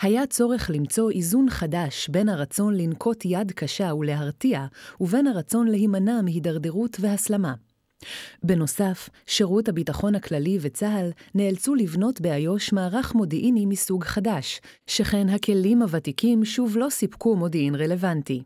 היה 0.00 0.26
צורך 0.26 0.70
למצוא 0.74 1.10
איזון 1.10 1.50
חדש 1.50 2.08
בין 2.08 2.28
הרצון 2.28 2.74
לנקוט 2.74 3.24
יד 3.24 3.52
קשה 3.52 3.94
ולהרתיע, 3.94 4.66
ובין 5.00 5.26
הרצון 5.26 5.68
להימנע 5.68 6.20
מהידרדרות 6.22 6.96
והסלמה. 7.00 7.54
בנוסף, 8.42 9.08
שירות 9.26 9.68
הביטחון 9.68 10.14
הכללי 10.14 10.58
וצה"ל 10.60 11.10
נאלצו 11.34 11.74
לבנות 11.74 12.20
באיו"ש 12.20 12.72
מערך 12.72 13.14
מודיעיני 13.14 13.66
מסוג 13.66 14.04
חדש, 14.04 14.60
שכן 14.86 15.28
הכלים 15.28 15.82
הוותיקים 15.82 16.44
שוב 16.44 16.76
לא 16.76 16.86
סיפקו 16.90 17.36
מודיעין 17.36 17.74
רלוונטי. 17.74 18.42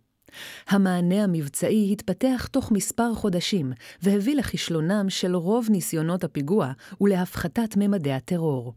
המענה 0.69 1.25
המבצעי 1.25 1.93
התפתח 1.93 2.49
תוך 2.51 2.73
מספר 2.73 3.15
חודשים, 3.15 3.73
והביא 4.03 4.37
לכישלונם 4.37 5.07
של 5.09 5.37
רוב 5.37 5.67
ניסיונות 5.71 6.25
הפיגוע 6.25 6.73
ולהפחתת 7.01 7.77
ממדי 7.77 8.13
הטרור. 8.13 8.75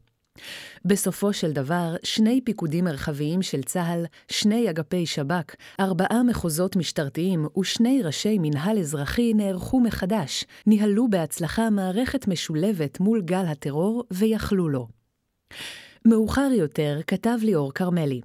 בסופו 0.86 1.34
של 1.34 1.52
דבר, 1.52 1.96
שני 2.04 2.42
פיקודים 2.44 2.86
מרחביים 2.86 3.42
של 3.42 3.64
צה"ל, 3.64 4.06
שני 4.32 4.70
אגפי 4.70 5.06
שב"כ, 5.06 5.56
ארבעה 5.80 6.24
מחוזות 6.24 6.76
משטרתיים 6.76 7.48
ושני 7.60 8.02
ראשי 8.04 8.40
מינהל 8.40 8.80
אזרחי 8.80 9.34
נערכו 9.34 9.80
מחדש, 9.80 10.46
ניהלו 10.68 11.10
בהצלחה 11.10 11.70
מערכת 11.70 12.28
משולבת 12.28 13.00
מול 13.00 13.22
גל 13.22 13.46
הטרור 13.48 14.04
ויכלו 14.12 14.70
לו. 14.70 14.88
מאוחר 16.06 16.50
יותר 16.54 17.00
כתב 17.08 17.38
ליאור 17.42 17.74
כרמלי, 17.74 18.22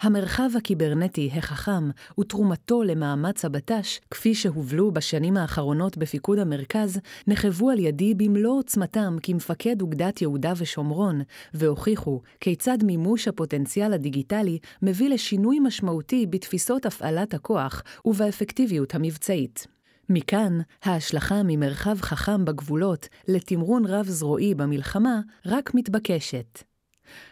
המרחב 0.00 0.50
הקיברנטי 0.56 1.30
החכם 1.34 1.90
ותרומתו 2.20 2.82
למאמץ 2.82 3.44
הבט"ש, 3.44 4.00
כפי 4.10 4.34
שהובלו 4.34 4.92
בשנים 4.92 5.36
האחרונות 5.36 5.96
בפיקוד 5.96 6.38
המרכז, 6.38 7.00
נחוו 7.26 7.70
על 7.70 7.78
ידי 7.78 8.14
במלוא 8.14 8.58
עוצמתם 8.58 9.16
כמפקד 9.22 9.82
אוגדת 9.82 10.22
יהודה 10.22 10.52
ושומרון, 10.56 11.20
והוכיחו 11.54 12.20
כיצד 12.40 12.78
מימוש 12.84 13.28
הפוטנציאל 13.28 13.92
הדיגיטלי 13.92 14.58
מביא 14.82 15.08
לשינוי 15.08 15.58
משמעותי 15.60 16.26
בתפיסות 16.26 16.86
הפעלת 16.86 17.34
הכוח 17.34 17.82
ובאפקטיביות 18.04 18.94
המבצעית. 18.94 19.66
מכאן, 20.08 20.58
ההשלכה 20.82 21.42
ממרחב 21.44 22.00
חכם 22.00 22.44
בגבולות 22.44 23.08
לתמרון 23.28 23.86
רב-זרועי 23.86 24.54
במלחמה 24.54 25.20
רק 25.46 25.74
מתבקשת. 25.74 26.62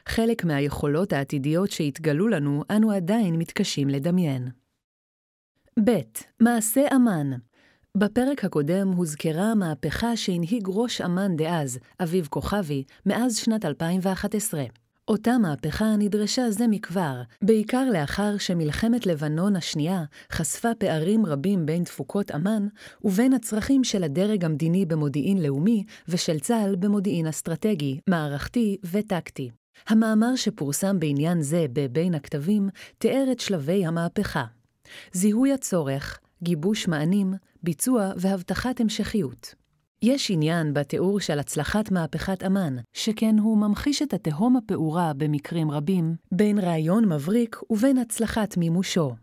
חלק 0.09 0.45
מהיכולות 0.45 1.13
העתידיות 1.13 1.71
שהתגלו 1.71 2.29
לנו, 2.29 2.63
אנו 2.71 2.91
עדיין 2.91 3.37
מתקשים 3.37 3.89
לדמיין. 3.89 4.49
ב. 5.85 5.91
מעשה 6.41 6.87
אמ"ן 6.97 7.31
בפרק 7.97 8.45
הקודם 8.45 8.89
הוזכרה 8.89 9.53
המהפכה 9.53 10.17
שהנהיג 10.17 10.65
ראש 10.69 11.01
אמ"ן 11.01 11.37
דאז, 11.37 11.79
אביב 12.03 12.27
כוכבי, 12.31 12.85
מאז 13.07 13.37
שנת 13.37 13.65
2011. 13.65 14.65
אותה 15.09 15.39
מהפכה 15.39 15.97
נדרשה 15.99 16.51
זה 16.51 16.67
מכבר, 16.67 17.23
בעיקר 17.43 17.91
לאחר 17.93 18.39
שמלחמת 18.39 19.07
לבנון 19.07 19.57
השנייה 19.57 20.05
חשפה 20.33 20.69
פערים 20.79 21.27
רבים 21.27 21.67
בין 21.67 21.85
תפוקות 21.85 22.31
אמ"ן 22.31 22.67
ובין 23.05 23.33
הצרכים 23.33 23.85
של 23.85 24.05
הדרג 24.05 24.45
המדיני 24.45 24.87
במודיעין 24.87 25.43
לאומי 25.43 25.85
ושל 26.09 26.39
צה"ל 26.41 26.77
במודיעין 26.77 27.27
אסטרטגי, 27.27 28.01
מערכתי 28.09 28.77
וטקטי. 28.91 29.51
המאמר 29.89 30.37
שפורסם 30.37 30.99
בעניין 30.99 31.43
זה 31.43 31.67
בבין 31.73 32.15
הכתבים 32.15 32.69
תיאר 32.99 33.25
את 33.33 33.41
שלבי 33.41 33.87
המהפכה. 33.87 34.45
זיהוי 35.13 35.53
הצורך, 35.53 36.19
גיבוש 36.43 36.89
מענים, 36.89 37.35
ביצוע 37.63 38.13
והבטחת 38.17 38.81
המשכיות. 38.81 39.55
יש 40.03 40.31
עניין 40.31 40.75
בתיאור 40.75 41.21
של 41.21 41.39
הצלחת 41.39 41.91
מהפכת 41.91 42.43
אמ"ן, 42.43 42.77
שכן 42.93 43.39
הוא 43.39 43.59
ממחיש 43.59 44.03
את 44.03 44.15
התהום 44.15 44.57
הפעורה 44.57 45.13
במקרים 45.17 45.71
רבים, 45.71 46.17
בין 46.33 46.59
רעיון 46.59 47.13
מבריק 47.13 47.57
ובין 47.71 47.99
הצלחת 47.99 48.57
מימושו. 48.57 49.15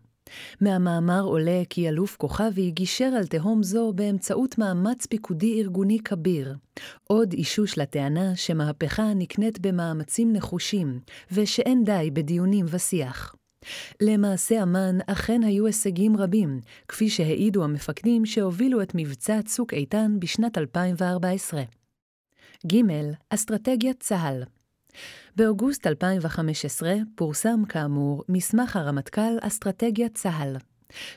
מהמאמר 0.60 1.22
עולה 1.22 1.62
כי 1.70 1.88
אלוף 1.88 2.16
כוכבי 2.16 2.70
גישר 2.70 3.04
על 3.04 3.26
תהום 3.26 3.62
זו 3.62 3.92
באמצעות 3.94 4.58
מאמץ 4.58 5.06
פיקודי 5.06 5.60
ארגוני 5.62 5.98
כביר. 6.04 6.56
עוד 7.04 7.32
אישוש 7.32 7.78
לטענה 7.78 8.36
שמהפכה 8.36 9.14
נקנית 9.14 9.58
במאמצים 9.58 10.32
נחושים, 10.32 11.00
ושאין 11.32 11.84
די 11.84 12.10
בדיונים 12.12 12.66
ושיח. 12.68 13.34
למעשה 14.00 14.62
אמ"ן 14.62 14.98
אכן 15.06 15.42
היו 15.42 15.66
הישגים 15.66 16.16
רבים, 16.16 16.60
כפי 16.88 17.08
שהעידו 17.08 17.64
המפקדים 17.64 18.26
שהובילו 18.26 18.82
את 18.82 18.92
מבצע 18.94 19.42
צוק 19.42 19.74
איתן 19.74 20.16
בשנת 20.18 20.58
2014. 20.58 21.62
ג. 22.66 22.74
אסטרטגיית 23.30 24.00
צה"ל 24.00 24.42
באוגוסט 25.36 25.86
2015 25.86 26.94
פורסם 27.14 27.64
כאמור 27.68 28.24
מסמך 28.28 28.76
הרמטכ"ל 28.76 29.38
אסטרטגיית 29.40 30.14
צה"ל. 30.14 30.56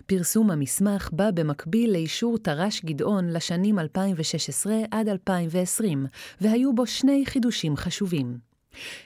פרסום 0.06 0.52
המסמך 0.52 1.10
בא 1.14 1.32
במקביל 1.32 1.92
לאישור 1.92 2.38
תר"ש 2.38 2.86
גדעון 2.86 3.30
לשנים 3.30 3.80
2016 3.80 4.76
עד 4.92 5.10
2020, 5.10 6.06
והיו 6.42 6.76
בו 6.76 6.86
שני 6.88 7.24
חידושים 7.26 7.76
חשובים. 7.76 8.38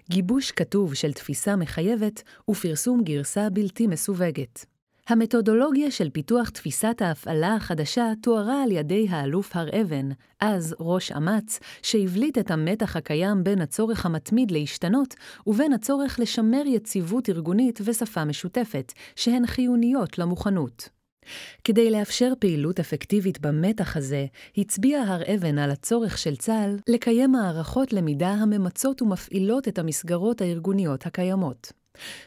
גיבוש 0.10 0.52
כתוב 0.52 0.94
של 0.94 1.14
תפיסה 1.14 1.56
מחייבת 1.56 2.24
ופרסום 2.50 3.04
גרסה 3.04 3.50
בלתי 3.50 3.88
מסווגת. 3.88 4.66
המתודולוגיה 5.12 5.92
של 5.92 6.10
פיתוח 6.10 6.50
תפיסת 6.50 7.02
ההפעלה 7.02 7.56
החדשה 7.56 8.12
תוארה 8.22 8.64
על 8.64 8.72
ידי 8.72 9.08
האלוף 9.10 9.56
הר 9.56 9.82
אבן, 9.82 10.10
אז 10.40 10.76
ראש 10.80 11.12
אמ"ץ, 11.12 11.60
שהבליט 11.82 12.38
את 12.38 12.52
המתח 12.52 12.96
הקיים 12.96 13.44
בין 13.44 13.62
הצורך 13.62 14.06
המתמיד 14.06 14.52
להשתנות 14.52 15.16
ובין 15.48 15.74
הצורך 15.74 16.20
לשמר 16.20 16.62
יציבות 16.66 17.30
ארגונית 17.30 17.80
ושפה 17.84 18.26
משותפת, 18.26 18.94
שהן 19.16 19.48
חיוניות 19.48 20.18
למוכנות. 20.18 20.90
כדי 21.64 21.92
לאפשר 21.92 22.34
פעילות 22.40 22.80
אפקטיבית 22.80 23.42
במתח 23.42 23.98
הזה, 23.98 24.26
הצביע 24.58 25.02
הר 25.02 25.22
אבן 25.36 25.58
על 25.58 25.72
הצורך 25.72 26.18
של 26.18 26.36
צה"ל 26.36 26.78
לקיים 26.88 27.32
מערכות 27.32 27.94
למידה 27.94 28.30
הממצות 28.30 29.02
ומפעילות 29.02 29.68
את 29.68 29.80
המסגרות 29.80 30.42
הארגוניות 30.42 31.06
הקיימות. 31.06 31.81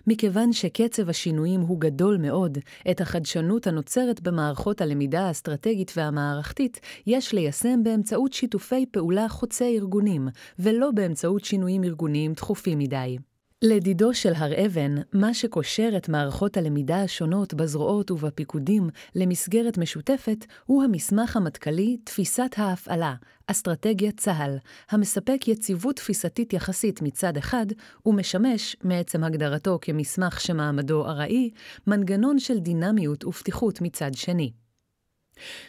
מכיוון 0.06 0.52
שקצב 0.52 1.08
השינויים 1.08 1.60
הוא 1.60 1.80
גדול 1.80 2.16
מאוד, 2.16 2.58
את 2.90 3.00
החדשנות 3.00 3.66
הנוצרת 3.66 4.20
במערכות 4.20 4.80
הלמידה 4.80 5.20
האסטרטגית 5.20 5.92
והמערכתית 5.96 6.80
יש 7.06 7.34
ליישם 7.34 7.82
באמצעות 7.82 8.32
שיתופי 8.32 8.86
פעולה 8.86 9.28
חוצי 9.28 9.78
ארגונים, 9.78 10.28
ולא 10.58 10.90
באמצעות 10.90 11.44
שינויים 11.44 11.84
ארגוניים 11.84 12.34
תכופים 12.34 12.78
מדי. 12.78 13.18
לדידו 13.66 14.14
של 14.14 14.32
הר 14.36 14.66
אבן, 14.66 14.94
מה 15.12 15.34
שקושר 15.34 15.90
את 15.96 16.08
מערכות 16.08 16.56
הלמידה 16.56 17.02
השונות 17.02 17.54
בזרועות 17.54 18.10
ובפיקודים 18.10 18.90
למסגרת 19.14 19.78
משותפת, 19.78 20.46
הוא 20.66 20.82
המסמך 20.82 21.36
המטכ"לי 21.36 21.96
"תפיסת 22.04 22.54
ההפעלה", 22.56 23.14
אסטרטגיית 23.46 24.20
צה"ל, 24.20 24.56
המספק 24.90 25.48
יציבות 25.48 25.96
תפיסתית 25.96 26.52
יחסית 26.52 27.02
מצד 27.02 27.36
אחד, 27.36 27.66
ומשמש, 28.06 28.76
מעצם 28.82 29.24
הגדרתו 29.24 29.78
כמסמך 29.80 30.40
שמעמדו 30.40 31.06
ארעי, 31.06 31.50
מנגנון 31.86 32.38
של 32.38 32.58
דינמיות 32.58 33.24
ופתיחות 33.24 33.80
מצד 33.80 34.14
שני. 34.14 34.52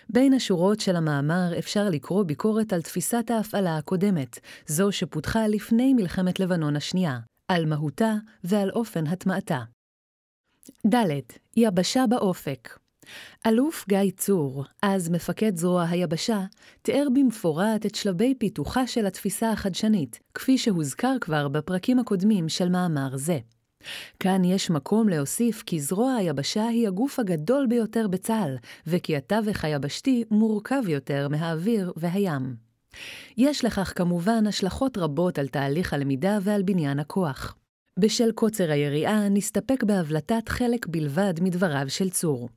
בין 0.10 0.34
השורות 0.34 0.80
של 0.80 0.96
המאמר 0.96 1.52
אפשר 1.60 1.90
לקרוא 1.90 2.24
ביקורת 2.24 2.74
על 2.74 2.82
תפיסת 2.82 3.32
ההפעלה 3.32 3.78
הקודמת, 3.78 4.40
זו 4.68 4.92
שפותחה 4.92 5.48
לפני 5.48 5.94
מלחמת 5.94 6.40
לבנון 6.40 6.76
השנייה. 6.76 7.20
על 7.48 7.66
מהותה 7.66 8.14
ועל 8.44 8.70
אופן 8.70 9.08
הטמעתה. 9.08 9.60
ד. 10.88 10.96
יבשה 11.58 12.06
באופק 12.10 12.80
אלוף 13.48 13.86
גיא 13.90 14.12
צור, 14.18 14.66
אז 14.82 15.10
מפקד 15.10 15.56
זרוע 15.56 15.84
היבשה, 15.84 16.46
תיאר 16.82 17.08
במפורט 17.14 17.86
את 17.86 17.96
שלבי 17.96 18.36
פיתוחה 18.36 18.88
של 18.88 19.06
התפיסה 19.06 19.52
החדשנית, 19.52 20.20
כפי 20.34 20.58
שהוזכר 20.58 21.16
כבר 21.22 21.48
בפרקים 21.48 22.00
הקודמים 22.00 22.50
של 22.50 22.70
מאמר 22.70 23.18
זה. 23.18 23.40
כאן 24.20 24.44
יש 24.44 24.70
מקום 24.70 25.10
להוסיף 25.10 25.64
כי 25.66 25.80
זרוע 25.80 26.14
היבשה 26.14 26.68
היא 26.68 26.88
הגוף 26.88 27.20
הגדול 27.20 27.68
ביותר 27.68 28.08
בצה"ל, 28.08 28.56
וכי 28.88 29.16
התווך 29.16 29.66
היבשתי 29.66 30.24
מורכב 30.32 30.82
יותר 30.88 31.28
מהאוויר 31.30 31.94
והים. 31.96 32.65
יש 33.38 33.66
לכך 33.66 33.94
כמובן 33.96 34.48
השלכות 34.48 34.98
רבות 34.98 35.40
על 35.40 35.48
תהליך 35.48 35.94
הלמידה 35.94 36.38
ועל 36.42 36.64
בניין 36.64 37.00
הכוח. 37.00 37.56
בשל 38.00 38.32
קוצר 38.32 38.72
היריעה, 38.72 39.30
נסתפק 39.30 39.84
בהבלטת 39.84 40.50
חלק 40.50 40.88
בלבד 40.88 41.34
מדבריו 41.42 41.86
של 41.90 42.10
צור. 42.10 42.50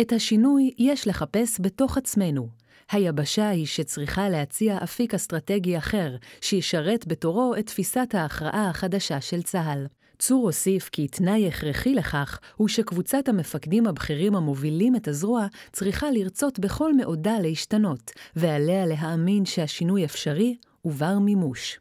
את 0.00 0.12
השינוי 0.12 0.70
יש 0.78 1.08
לחפש 1.08 1.60
בתוך 1.60 1.98
עצמנו. 1.98 2.48
היבשה 2.92 3.48
היא 3.48 3.66
שצריכה 3.66 4.28
להציע 4.28 4.78
אפיק 4.84 5.14
אסטרטגי 5.14 5.78
אחר, 5.78 6.16
שישרת 6.40 7.06
בתורו 7.06 7.54
את 7.58 7.66
תפיסת 7.66 8.14
ההכרעה 8.14 8.70
החדשה 8.70 9.20
של 9.20 9.42
צה"ל. 9.42 9.86
צור 10.20 10.46
הוסיף 10.46 10.88
כי 10.88 11.08
תנאי 11.08 11.48
הכרחי 11.48 11.94
לכך 11.94 12.40
הוא 12.56 12.68
שקבוצת 12.68 13.28
המפקדים 13.28 13.86
הבכירים 13.86 14.36
המובילים 14.36 14.96
את 14.96 15.08
הזרוע 15.08 15.46
צריכה 15.72 16.10
לרצות 16.10 16.58
בכל 16.58 16.96
מאודה 16.96 17.38
להשתנות, 17.38 18.10
ועליה 18.36 18.86
להאמין 18.86 19.44
שהשינוי 19.44 20.04
אפשרי 20.04 20.56
ובר 20.84 21.18
מימוש. 21.18 21.80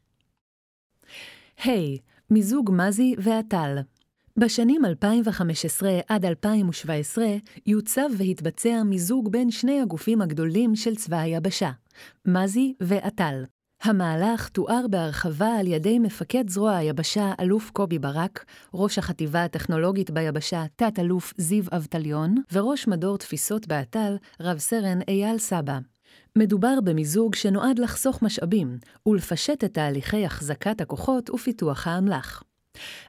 ה. 1.59 1.67
Hey, 1.67 1.99
מיזוג 2.29 2.71
מזי 2.73 3.15
ואט"ל 3.17 3.77
בשנים 4.37 4.85
2015 4.85 5.99
עד 6.07 6.25
2017 6.25 7.25
יוצב 7.65 8.09
והתבצע 8.17 8.83
מיזוג 8.83 9.31
בין 9.31 9.51
שני 9.51 9.81
הגופים 9.81 10.21
הגדולים 10.21 10.75
של 10.75 10.95
צבא 10.95 11.17
היבשה, 11.17 11.71
מזי 12.25 12.73
ואט"ל. 12.81 13.43
המהלך 13.83 14.49
תואר 14.49 14.85
בהרחבה 14.89 15.47
על 15.59 15.67
ידי 15.67 15.99
מפקד 15.99 16.49
זרוע 16.49 16.75
היבשה 16.75 17.33
אלוף 17.39 17.69
קובי 17.69 17.99
ברק, 17.99 18.45
ראש 18.73 18.97
החטיבה 18.97 19.43
הטכנולוגית 19.43 20.11
ביבשה 20.11 20.63
תת-אלוף 20.75 21.33
זיו 21.37 21.63
אבטליון, 21.71 22.35
וראש 22.53 22.87
מדור 22.87 23.17
תפיסות 23.17 23.67
באט"ל, 23.67 24.17
רב 24.41 24.57
סרן 24.57 24.99
אייל 25.07 25.37
סבא. 25.37 25.79
מדובר 26.37 26.81
במיזוג 26.83 27.35
שנועד 27.35 27.79
לחסוך 27.79 28.21
משאבים 28.21 28.77
ולפשט 29.05 29.63
את 29.63 29.73
תהליכי 29.73 30.25
החזקת 30.25 30.81
הכוחות 30.81 31.29
ופיתוח 31.29 31.87
האמל"ח. 31.87 32.48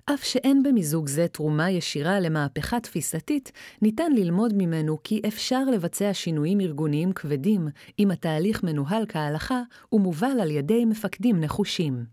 אף 0.05 0.25
שאין 0.25 0.63
במיזוג 0.63 1.09
זה 1.09 1.29
תרומה 1.29 1.71
ישירה 1.71 2.21
למהפכה 2.21 2.81
תפיסתית, 2.81 3.53
ניתן 3.83 4.13
ללמוד 4.13 4.53
ממנו 4.57 4.99
כי 5.05 5.21
אפשר 5.29 5.65
לבצע 5.65 6.11
שינויים 6.13 6.61
ארגוניים 6.61 7.13
כבדים 7.13 7.69
אם 7.99 8.11
התהליך 8.11 8.63
מנוהל 8.63 9.07
כהלכה 9.09 9.63
ומובל 9.93 10.41
על 10.43 10.51
ידי 10.51 10.85
מפקדים 10.85 11.41
נחושים. 11.41 12.05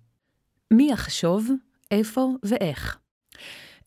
מי 0.74 0.92
יחשוב, 0.92 1.52
איפה 1.92 2.30
ואיך. 2.44 3.00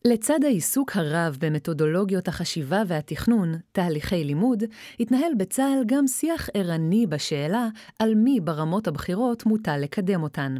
לצד 0.05 0.39
העיסוק 0.43 0.91
הרב 0.95 1.37
במתודולוגיות 1.39 2.27
החשיבה 2.27 2.83
והתכנון, 2.87 3.55
תהליכי 3.71 4.23
לימוד, 4.23 4.63
התנהל 4.99 5.31
בצה"ל 5.37 5.83
גם 5.85 6.07
שיח 6.07 6.49
ערני 6.53 7.07
בשאלה 7.07 7.67
על 7.99 8.15
מי 8.15 8.39
ברמות 8.39 8.87
הבכירות 8.87 9.45
מוטל 9.45 9.77
לקדם 9.77 10.23
אותן. 10.23 10.55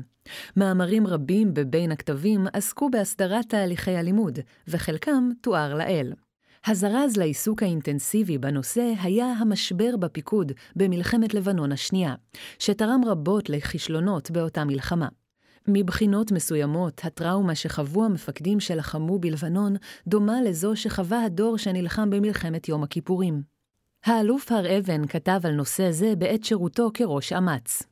מאמרים 0.57 1.07
רבים 1.07 1.53
בבין 1.53 1.91
הכתבים 1.91 2.47
עסקו 2.53 2.89
בהסדרת 2.89 3.49
תהליכי 3.49 3.95
הלימוד, 3.95 4.39
וחלקם 4.67 5.29
תואר 5.41 5.73
לאל. 5.73 6.13
הזרז 6.65 7.17
לעיסוק 7.17 7.63
האינטנסיבי 7.63 8.37
בנושא 8.37 8.93
היה 9.01 9.25
המשבר 9.25 9.97
בפיקוד 9.97 10.51
במלחמת 10.75 11.33
לבנון 11.33 11.71
השנייה, 11.71 12.15
שתרם 12.59 13.01
רבות 13.05 13.49
לכישלונות 13.49 14.31
באותה 14.31 14.63
מלחמה. 14.63 15.07
מבחינות 15.67 16.31
מסוימות, 16.31 17.01
הטראומה 17.05 17.55
שחוו 17.55 18.05
המפקדים 18.05 18.59
שלחמו 18.59 19.19
בלבנון 19.19 19.75
דומה 20.07 20.41
לזו 20.41 20.75
שחווה 20.75 21.23
הדור 21.25 21.57
שנלחם 21.57 22.09
במלחמת 22.09 22.69
יום 22.69 22.83
הכיפורים. 22.83 23.41
האלוף 24.05 24.51
הר 24.51 24.77
אבן 24.77 25.07
כתב 25.07 25.39
על 25.43 25.51
נושא 25.51 25.91
זה 25.91 26.13
בעת 26.17 26.43
שירותו 26.43 26.91
כראש 26.93 27.33
אמ"ץ. 27.33 27.83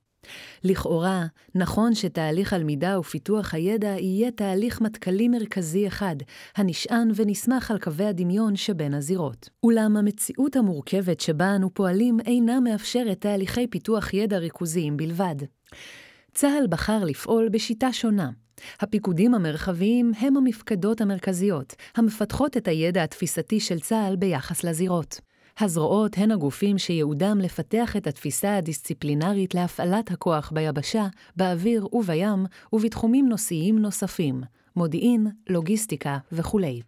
לכאורה, 0.63 1.25
נכון 1.55 1.95
שתהליך 1.95 2.53
הלמידה 2.53 2.99
ופיתוח 2.99 3.53
הידע 3.53 3.95
יהיה 3.99 4.31
תהליך 4.31 4.81
מטכ"לי 4.81 5.27
מרכזי 5.27 5.87
אחד, 5.87 6.15
הנשען 6.55 7.11
ונסמך 7.15 7.71
על 7.71 7.79
קווי 7.79 8.05
הדמיון 8.05 8.55
שבין 8.55 8.93
הזירות. 8.93 9.49
אולם 9.63 9.97
המציאות 9.97 10.55
המורכבת 10.55 11.19
שבה 11.19 11.55
אנו 11.55 11.73
פועלים 11.73 12.17
אינה 12.25 12.59
מאפשרת 12.59 13.21
תהליכי 13.21 13.67
פיתוח 13.67 14.13
ידע 14.13 14.37
ריכוזיים 14.37 14.97
בלבד. 14.97 15.35
צה"ל 16.33 16.67
בחר 16.69 17.03
לפעול 17.03 17.49
בשיטה 17.49 17.93
שונה. 17.93 18.29
הפיקודים 18.79 19.33
המרחביים 19.33 20.11
הם 20.19 20.37
המפקדות 20.37 21.01
המרכזיות, 21.01 21.75
המפתחות 21.95 22.57
את 22.57 22.67
הידע 22.67 23.03
התפיסתי 23.03 23.59
של 23.59 23.79
צה"ל 23.79 24.15
ביחס 24.15 24.63
לזירות. 24.63 25.19
הזרועות 25.59 26.17
הן 26.17 26.31
הגופים 26.31 26.77
שייעודם 26.77 27.39
לפתח 27.39 27.95
את 27.97 28.07
התפיסה 28.07 28.57
הדיסציפלינרית 28.57 29.55
להפעלת 29.55 30.11
הכוח 30.11 30.51
ביבשה, 30.51 31.07
באוויר 31.35 31.95
ובים, 31.95 32.45
ובתחומים 32.73 33.29
נושאיים 33.29 33.79
נוספים, 33.79 34.41
מודיעין, 34.75 35.27
לוגיסטיקה 35.49 36.17
וכולי. 36.31 36.81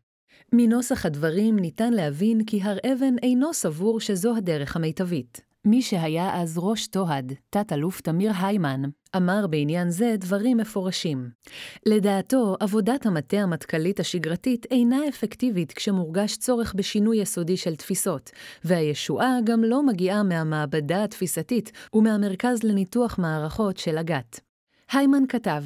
מנוסח 0.53 1.05
הדברים 1.05 1.59
ניתן 1.59 1.93
להבין 1.93 2.45
כי 2.45 2.61
הר 2.63 2.77
אבן 2.93 3.17
אינו 3.23 3.53
סבור 3.53 3.99
שזו 3.99 4.35
הדרך 4.35 4.75
המיטבית. 4.75 5.50
מי 5.65 5.81
שהיה 5.81 6.41
אז 6.41 6.57
ראש 6.57 6.87
תוהד, 6.87 7.33
תת-אלוף 7.49 8.01
תמיר 8.01 8.31
היימן, 8.41 8.81
אמר 9.15 9.47
בעניין 9.47 9.89
זה 9.89 10.15
דברים 10.17 10.57
מפורשים. 10.57 11.29
לדעתו, 11.85 12.55
עבודת 12.59 13.05
המטה 13.05 13.37
המטכ"לית 13.37 13.99
השגרתית 13.99 14.65
אינה 14.71 15.07
אפקטיבית 15.09 15.71
כשמורגש 15.71 16.37
צורך 16.37 16.73
בשינוי 16.73 17.17
יסודי 17.17 17.57
של 17.57 17.75
תפיסות, 17.75 18.29
והישועה 18.63 19.37
גם 19.43 19.63
לא 19.63 19.85
מגיעה 19.85 20.23
מהמעבדה 20.23 21.03
התפיסתית 21.03 21.71
ומהמרכז 21.93 22.63
לניתוח 22.63 23.19
מערכות 23.19 23.77
של 23.77 23.97
אג"ת. 23.97 24.39
היימן 24.91 25.23
כתב, 25.29 25.63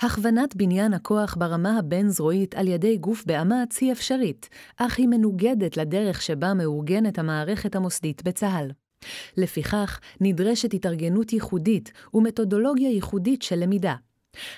הכוונת 0.00 0.56
בניין 0.56 0.94
הכוח 0.94 1.36
ברמה 1.38 1.78
הבין-זרועית 1.78 2.54
על 2.54 2.68
ידי 2.68 2.96
גוף 2.96 3.24
באמ"ץ 3.26 3.78
היא 3.80 3.92
אפשרית, 3.92 4.48
אך 4.76 4.98
היא 4.98 5.08
מנוגדת 5.08 5.76
לדרך 5.76 6.22
שבה 6.22 6.54
מאורגנת 6.54 7.18
המערכת 7.18 7.76
המוסדית 7.76 8.22
בצה"ל. 8.22 8.70
לפיכך, 9.36 10.00
נדרשת 10.20 10.74
התארגנות 10.74 11.32
ייחודית 11.32 11.92
ומתודולוגיה 12.14 12.90
ייחודית 12.90 13.42
של 13.42 13.56
למידה. 13.56 13.94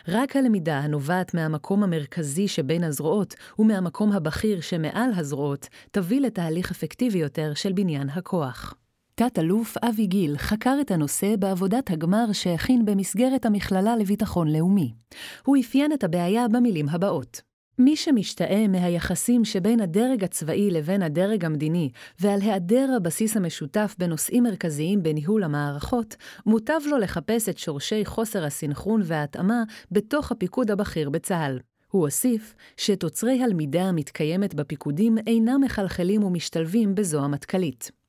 רק 0.08 0.36
הלמידה 0.36 0.78
הנובעת 0.78 1.34
מהמקום 1.34 1.82
המרכזי 1.82 2.48
שבין 2.48 2.84
הזרועות 2.84 3.34
ומהמקום 3.58 4.12
הבכיר 4.12 4.60
שמעל 4.60 5.10
הזרועות, 5.16 5.68
תביא 5.90 6.20
לתהליך 6.20 6.70
אפקטיבי 6.70 7.18
יותר 7.18 7.52
של 7.54 7.72
בניין 7.72 8.08
הכוח. 8.10 8.74
תת-אלוף 9.14 9.76
אבי 9.76 10.06
גיל 10.06 10.38
חקר 10.38 10.76
את 10.80 10.90
הנושא 10.90 11.36
בעבודת 11.38 11.90
הגמר 11.90 12.32
שהכין 12.32 12.84
במסגרת 12.84 13.46
המכללה 13.46 13.96
לביטחון 13.96 14.48
לאומי. 14.48 14.92
הוא 15.44 15.56
אפיין 15.60 15.92
את 15.92 16.04
הבעיה 16.04 16.48
במילים 16.48 16.88
הבאות: 16.88 17.49
מי 17.80 17.96
שמשתאה 17.96 18.68
מהיחסים 18.68 19.44
שבין 19.44 19.80
הדרג 19.80 20.24
הצבאי 20.24 20.70
לבין 20.70 21.02
הדרג 21.02 21.44
המדיני 21.44 21.90
ועל 22.20 22.40
היעדר 22.40 22.90
הבסיס 22.96 23.36
המשותף 23.36 23.94
בנושאים 23.98 24.42
מרכזיים 24.42 25.02
בניהול 25.02 25.42
המערכות, 25.42 26.16
מוטב 26.46 26.80
לו 26.86 26.98
לחפש 26.98 27.48
את 27.48 27.58
שורשי 27.58 28.04
חוסר 28.04 28.44
הסנכרון 28.44 29.00
וההתאמה 29.04 29.62
בתוך 29.90 30.32
הפיקוד 30.32 30.70
הבכיר 30.70 31.10
בצה"ל. 31.10 31.58
הוא 31.90 32.02
הוסיף 32.02 32.54
שתוצרי 32.76 33.42
הלמידה 33.42 33.82
המתקיימת 33.82 34.54
בפיקודים 34.54 35.18
אינם 35.26 35.60
מחלחלים 35.64 36.24
ומשתלבים 36.24 36.94
בזו 36.94 37.24
המטכ"לית. 37.24 37.99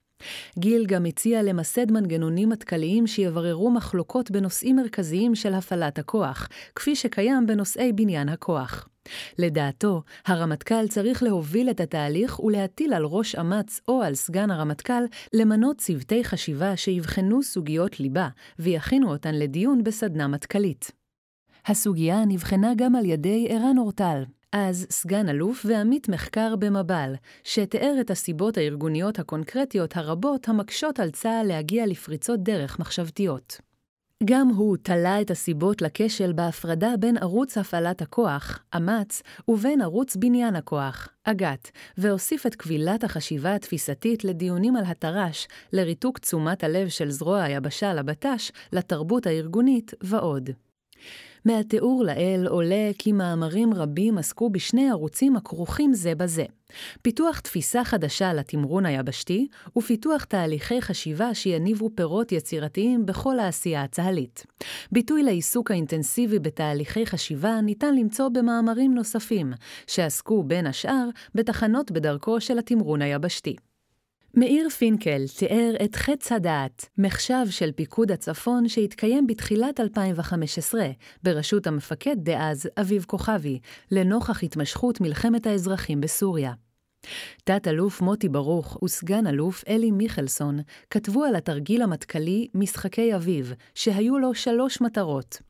גיל 0.59 0.85
גם 0.85 1.05
הציע 1.05 1.43
למסד 1.43 1.91
מנגנונים 1.91 2.49
מטכ"ליים 2.49 3.07
שיבררו 3.07 3.71
מחלוקות 3.71 4.31
בנושאים 4.31 4.75
מרכזיים 4.75 5.35
של 5.35 5.53
הפעלת 5.53 5.99
הכוח, 5.99 6.47
כפי 6.75 6.95
שקיים 6.95 7.47
בנושאי 7.47 7.93
בניין 7.93 8.29
הכוח. 8.29 8.87
לדעתו, 9.37 10.03
הרמטכ"ל 10.25 10.87
צריך 10.87 11.23
להוביל 11.23 11.69
את 11.69 11.79
התהליך 11.79 12.39
ולהטיל 12.39 12.93
על 12.93 13.03
ראש 13.05 13.35
אמ"ץ 13.35 13.79
או 13.87 14.01
על 14.01 14.15
סגן 14.15 14.51
הרמטכ"ל 14.51 15.03
למנות 15.33 15.77
צוותי 15.77 16.23
חשיבה 16.23 16.77
שיבחנו 16.77 17.43
סוגיות 17.43 17.99
ליבה 17.99 18.29
ויכינו 18.59 19.11
אותן 19.11 19.35
לדיון 19.35 19.83
בסדנה 19.83 20.27
מטכ"לית. 20.27 20.91
הסוגיה 21.65 22.25
נבחנה 22.25 22.73
גם 22.77 22.95
על 22.95 23.05
ידי 23.05 23.47
ערן 23.49 23.77
אורטל, 23.77 24.23
אז 24.51 24.87
סגן 24.89 25.29
אלוף 25.29 25.65
ועמית 25.67 26.09
מחקר 26.09 26.55
במב"ל, 26.55 27.13
שתיאר 27.43 27.97
את 28.01 28.11
הסיבות 28.11 28.57
הארגוניות 28.57 29.19
הקונקרטיות 29.19 29.97
הרבות 29.97 30.49
המקשות 30.49 30.99
על 30.99 31.11
צה"ל 31.11 31.47
להגיע 31.47 31.85
לפריצות 31.85 32.43
דרך 32.43 32.79
מחשבתיות. 32.79 33.61
גם 34.25 34.47
הוא 34.47 34.77
תלה 34.77 35.21
את 35.21 35.31
הסיבות 35.31 35.81
לכשל 35.81 36.33
בהפרדה 36.33 36.93
בין 36.99 37.17
ערוץ 37.17 37.57
הפעלת 37.57 38.01
הכוח, 38.01 38.59
אמ"ץ, 38.77 39.21
ובין 39.47 39.81
ערוץ 39.81 40.15
בניין 40.15 40.55
הכוח, 40.55 41.07
אג"ת, 41.23 41.71
והוסיף 41.97 42.45
את 42.47 42.55
כבילת 42.55 43.03
החשיבה 43.03 43.55
התפיסתית 43.55 44.23
לדיונים 44.23 44.75
על 44.75 44.83
התר"ש, 44.87 45.47
לריתוק 45.73 46.19
תשומת 46.19 46.63
הלב 46.63 46.89
של 46.89 47.09
זרוע 47.09 47.41
היבשה 47.41 47.93
לבט"ש, 47.93 48.51
לתרבות 48.73 49.27
הארגונית 49.27 49.93
ועוד. 50.03 50.49
מהתיאור 51.45 52.03
לעיל 52.03 52.47
עולה 52.47 52.91
כי 52.97 53.11
מאמרים 53.11 53.73
רבים 53.73 54.17
עסקו 54.17 54.49
בשני 54.49 54.89
ערוצים 54.89 55.35
הכרוכים 55.35 55.93
זה 55.93 56.15
בזה. 56.15 56.45
פיתוח 57.01 57.39
תפיסה 57.39 57.83
חדשה 57.83 58.33
לתמרון 58.33 58.85
היבשתי, 58.85 59.47
ופיתוח 59.77 60.23
תהליכי 60.23 60.81
חשיבה 60.81 61.33
שיניבו 61.33 61.89
פירות 61.95 62.31
יצירתיים 62.31 63.05
בכל 63.05 63.39
העשייה 63.39 63.83
הצה"לית. 63.83 64.45
ביטוי 64.91 65.23
לעיסוק 65.23 65.71
האינטנסיבי 65.71 66.39
בתהליכי 66.39 67.05
חשיבה 67.05 67.61
ניתן 67.61 67.95
למצוא 67.95 68.29
במאמרים 68.29 68.93
נוספים, 68.93 69.53
שעסקו 69.87 70.43
בין 70.43 70.67
השאר 70.67 71.09
בתחנות 71.35 71.91
בדרכו 71.91 72.41
של 72.41 72.59
התמרון 72.59 73.01
היבשתי. 73.01 73.55
מאיר 74.35 74.69
פינקל 74.69 75.21
תיאר 75.37 75.73
את 75.85 75.95
חץ 75.95 76.31
הדעת, 76.31 76.89
מחשב 76.97 77.45
של 77.49 77.71
פיקוד 77.71 78.11
הצפון 78.11 78.67
שהתקיים 78.67 79.27
בתחילת 79.27 79.79
2015, 79.79 80.87
בראשות 81.23 81.67
המפקד 81.67 82.15
דאז 82.19 82.69
אביב 82.77 83.05
כוכבי, 83.07 83.59
לנוכח 83.91 84.43
התמשכות 84.43 85.01
מלחמת 85.01 85.47
האזרחים 85.47 86.01
בסוריה. 86.01 86.53
תת-אלוף 87.43 88.01
מוטי 88.01 88.29
ברוך 88.29 88.83
וסגן 88.83 89.27
אלוף 89.27 89.63
אלי 89.67 89.91
מיכלסון 89.91 90.59
כתבו 90.89 91.23
על 91.23 91.35
התרגיל 91.35 91.81
המטכ"לי 91.81 92.47
משחקי 92.55 93.15
אביב, 93.15 93.53
שהיו 93.75 94.19
לו 94.19 94.33
שלוש 94.33 94.81
מטרות. 94.81 95.41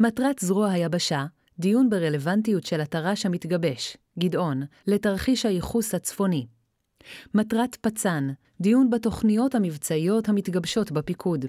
מטרת 0.00 0.38
זרוע 0.40 0.70
היבשה, 0.70 1.24
דיון 1.58 1.90
ברלוונטיות 1.90 2.66
של 2.66 2.80
התר"ש 2.80 3.26
המתגבש, 3.26 3.96
גדעון, 4.18 4.62
לתרחיש 4.86 5.46
הייחוס 5.46 5.94
הצפוני. 5.94 6.46
מטרת 7.34 7.74
פצ"ן, 7.74 8.28
דיון 8.60 8.90
בתוכניות 8.90 9.54
המבצעיות 9.54 10.28
המתגבשות 10.28 10.92
בפיקוד. 10.92 11.44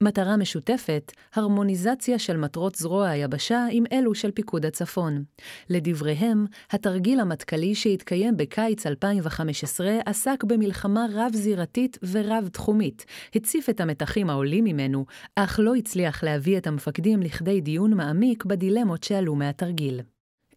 מטרה 0.00 0.36
משותפת, 0.36 1.12
הרמוניזציה 1.34 2.18
של 2.18 2.36
מטרות 2.36 2.74
זרוע 2.74 3.08
היבשה 3.08 3.66
עם 3.70 3.84
אלו 3.92 4.14
של 4.14 4.30
פיקוד 4.30 4.66
הצפון. 4.66 5.24
לדבריהם, 5.70 6.46
התרגיל 6.70 7.20
המטכ"לי 7.20 7.74
שהתקיים 7.74 8.36
בקיץ 8.36 8.86
2015 8.86 9.98
עסק 10.06 10.44
במלחמה 10.44 11.06
רב-זירתית 11.12 11.98
ורב-תחומית, 12.10 13.04
הציף 13.34 13.70
את 13.70 13.80
המתחים 13.80 14.30
העולים 14.30 14.64
ממנו, 14.64 15.06
אך 15.36 15.60
לא 15.62 15.74
הצליח 15.74 16.24
להביא 16.24 16.58
את 16.58 16.66
המפקדים 16.66 17.22
לכדי 17.22 17.60
דיון 17.60 17.94
מעמיק 17.94 18.44
בדילמות 18.44 19.02
שעלו 19.02 19.34
מהתרגיל. 19.34 20.00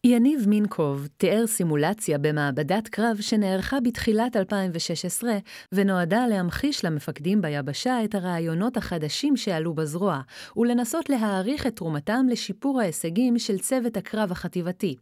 יניב 0.05 0.45
מינקוב 0.47 1.07
תיאר 1.17 1.47
סימולציה 1.47 2.17
במעבדת 2.17 2.87
קרב 2.87 3.17
שנערכה 3.21 3.79
בתחילת 3.79 4.35
2016 4.35 5.37
ונועדה 5.71 6.27
להמחיש 6.27 6.85
למפקדים 6.85 7.41
ביבשה 7.41 8.03
את 8.03 8.15
הרעיונות 8.15 8.77
החדשים 8.77 9.37
שעלו 9.37 9.73
בזרוע, 9.73 10.21
ולנסות 10.57 11.09
להעריך 11.09 11.67
את 11.67 11.75
תרומתם 11.75 12.25
לשיפור 12.29 12.81
ההישגים 12.81 13.39
של 13.39 13.59
צוות 13.59 13.97
הקרב 13.97 14.31
החטיבתי, 14.31 14.95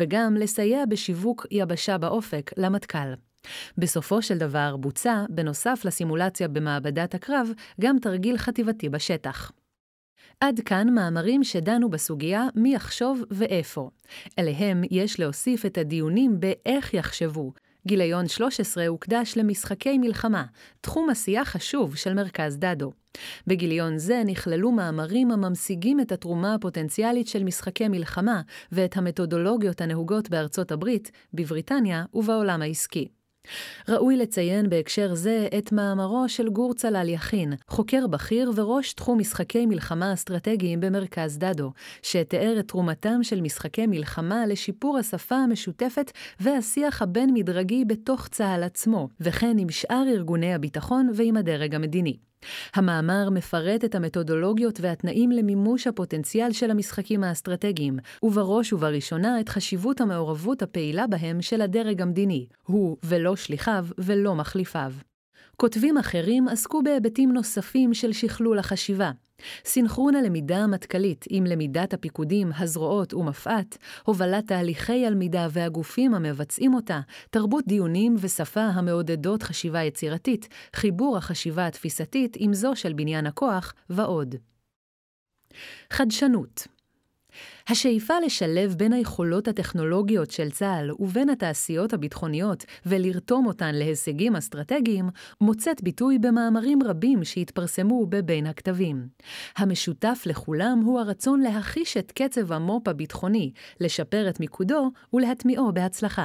וגם 0.00 0.34
לסייע 0.36 0.86
בשיווק 0.88 1.46
יבשה 1.50 1.98
באופק 1.98 2.50
למטכ"ל. 2.56 3.14
בסופו 3.78 4.22
של 4.22 4.38
דבר 4.38 4.76
בוצע, 4.76 5.24
בנוסף 5.30 5.80
לסימולציה 5.84 6.48
במעבדת 6.48 7.14
הקרב, 7.14 7.48
גם 7.80 7.98
תרגיל 7.98 8.38
חטיבתי 8.38 8.88
בשטח. 8.88 9.52
עד 10.44 10.60
כאן 10.64 10.94
מאמרים 10.94 11.44
שדנו 11.44 11.90
בסוגיה 11.90 12.46
מי 12.54 12.74
יחשוב 12.74 13.22
ואיפה. 13.30 13.90
אליהם 14.38 14.82
יש 14.90 15.20
להוסיף 15.20 15.66
את 15.66 15.78
הדיונים 15.78 16.40
באיך 16.40 16.94
יחשבו. 16.94 17.52
גיליון 17.86 18.28
13 18.28 18.86
הוקדש 18.86 19.36
למשחקי 19.36 19.98
מלחמה, 19.98 20.44
תחום 20.80 21.10
עשייה 21.10 21.44
חשוב 21.44 21.96
של 21.96 22.14
מרכז 22.14 22.56
דדו. 22.58 22.92
בגיליון 23.46 23.98
זה 23.98 24.22
נכללו 24.26 24.72
מאמרים 24.72 25.30
הממשיגים 25.30 26.00
את 26.00 26.12
התרומה 26.12 26.54
הפוטנציאלית 26.54 27.28
של 27.28 27.44
משחקי 27.44 27.88
מלחמה 27.88 28.42
ואת 28.72 28.96
המתודולוגיות 28.96 29.80
הנהוגות 29.80 30.30
בארצות 30.30 30.72
הברית, 30.72 31.10
בבריטניה 31.34 32.04
ובעולם 32.14 32.62
העסקי. 32.62 33.08
ראוי 33.88 34.16
לציין 34.16 34.70
בהקשר 34.70 35.14
זה 35.14 35.48
את 35.58 35.72
מאמרו 35.72 36.28
של 36.28 36.48
גור 36.48 36.74
צלל 36.74 37.08
יכין, 37.08 37.52
חוקר 37.68 38.06
בכיר 38.06 38.50
וראש 38.56 38.92
תחום 38.92 39.18
משחקי 39.18 39.66
מלחמה 39.66 40.12
אסטרטגיים 40.12 40.80
במרכז 40.80 41.38
דדו, 41.38 41.72
שתיאר 42.02 42.56
את 42.58 42.68
תרומתם 42.68 43.22
של 43.22 43.40
משחקי 43.40 43.86
מלחמה 43.86 44.46
לשיפור 44.46 44.98
השפה 44.98 45.36
המשותפת 45.36 46.10
והשיח 46.40 47.02
הבין-מדרגי 47.02 47.84
בתוך 47.84 48.28
צה"ל 48.28 48.62
עצמו, 48.62 49.08
וכן 49.20 49.58
עם 49.58 49.70
שאר 49.70 50.04
ארגוני 50.08 50.54
הביטחון 50.54 51.10
ועם 51.14 51.36
הדרג 51.36 51.74
המדיני. 51.74 52.16
המאמר 52.74 53.30
מפרט 53.30 53.84
את 53.84 53.94
המתודולוגיות 53.94 54.80
והתנאים 54.80 55.30
למימוש 55.30 55.86
הפוטנציאל 55.86 56.52
של 56.52 56.70
המשחקים 56.70 57.24
האסטרטגיים, 57.24 57.98
ובראש 58.22 58.72
ובראשונה 58.72 59.40
את 59.40 59.48
חשיבות 59.48 60.00
המעורבות 60.00 60.62
הפעילה 60.62 61.06
בהם 61.06 61.42
של 61.42 61.60
הדרג 61.60 62.02
המדיני, 62.02 62.46
הוא 62.62 62.96
ולא 63.04 63.36
שליחיו 63.36 63.86
ולא 63.98 64.34
מחליפיו. 64.34 64.92
כותבים 65.56 65.98
אחרים 65.98 66.48
עסקו 66.48 66.82
בהיבטים 66.82 67.32
נוספים 67.32 67.94
של 67.94 68.12
שכלול 68.12 68.58
החשיבה. 68.58 69.10
סינכרון 69.64 70.14
הלמידה 70.14 70.56
המטכ"לית 70.56 71.24
עם 71.30 71.44
למידת 71.44 71.94
הפיקודים, 71.94 72.50
הזרועות 72.58 73.14
ומפא"ת, 73.14 73.78
הובלת 74.04 74.46
תהליכי 74.46 75.06
הלמידה 75.06 75.46
והגופים 75.50 76.14
המבצעים 76.14 76.74
אותה, 76.74 77.00
תרבות 77.30 77.66
דיונים 77.66 78.16
ושפה 78.20 78.60
המעודדות 78.60 79.42
חשיבה 79.42 79.82
יצירתית, 79.82 80.48
חיבור 80.76 81.16
החשיבה 81.16 81.66
התפיסתית 81.66 82.36
עם 82.40 82.54
זו 82.54 82.76
של 82.76 82.92
בניין 82.92 83.26
הכוח, 83.26 83.74
ועוד. 83.90 84.34
חדשנות 85.90 86.66
השאיפה 87.68 88.14
לשלב 88.26 88.74
בין 88.78 88.92
היכולות 88.92 89.48
הטכנולוגיות 89.48 90.30
של 90.30 90.50
צה"ל 90.50 90.90
ובין 90.98 91.28
התעשיות 91.28 91.92
הביטחוניות 91.92 92.64
ולרתום 92.86 93.46
אותן 93.46 93.74
להישגים 93.74 94.36
אסטרטגיים, 94.36 95.08
מוצאת 95.40 95.82
ביטוי 95.82 96.18
במאמרים 96.18 96.78
רבים 96.82 97.24
שהתפרסמו 97.24 98.06
בבין 98.06 98.46
הכתבים. 98.46 99.08
המשותף 99.56 100.22
לכולם 100.26 100.80
הוא 100.84 101.00
הרצון 101.00 101.40
להחיש 101.40 101.96
את 101.96 102.12
קצב 102.12 102.52
המו"פ 102.52 102.88
הביטחוני, 102.88 103.52
לשפר 103.80 104.28
את 104.28 104.40
מיקודו 104.40 104.90
ולהטמיעו 105.12 105.72
בהצלחה. 105.72 106.24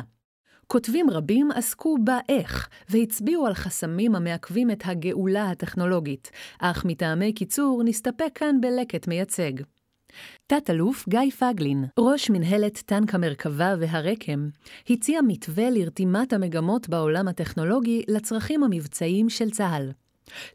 כותבים 0.67 1.09
רבים 1.09 1.51
עסקו 1.51 1.97
באיך, 2.03 2.69
והצביעו 2.89 3.47
על 3.47 3.53
חסמים 3.53 4.15
המעכבים 4.15 4.71
את 4.71 4.83
הגאולה 4.85 5.49
הטכנולוגית, 5.49 6.31
אך 6.59 6.85
מטעמי 6.85 7.33
קיצור 7.33 7.81
נסתפק 7.85 8.31
כאן 8.35 8.61
בלקט 8.61 9.07
מייצג. 9.07 9.51
תת-אלוף 10.49 11.09
גיא 11.09 11.29
פגלין, 11.39 11.85
ראש 11.99 12.29
מנהלת 12.29 12.83
טנק 12.85 13.15
המרכבה 13.15 13.75
והרקם, 13.79 14.49
הציע 14.89 15.19
מתווה 15.27 15.69
לרתימת 15.69 16.33
המגמות 16.33 16.89
בעולם 16.89 17.27
הטכנולוגי 17.27 18.03
לצרכים 18.07 18.63
המבצעיים 18.63 19.29
של 19.29 19.49
צה"ל. 19.49 19.91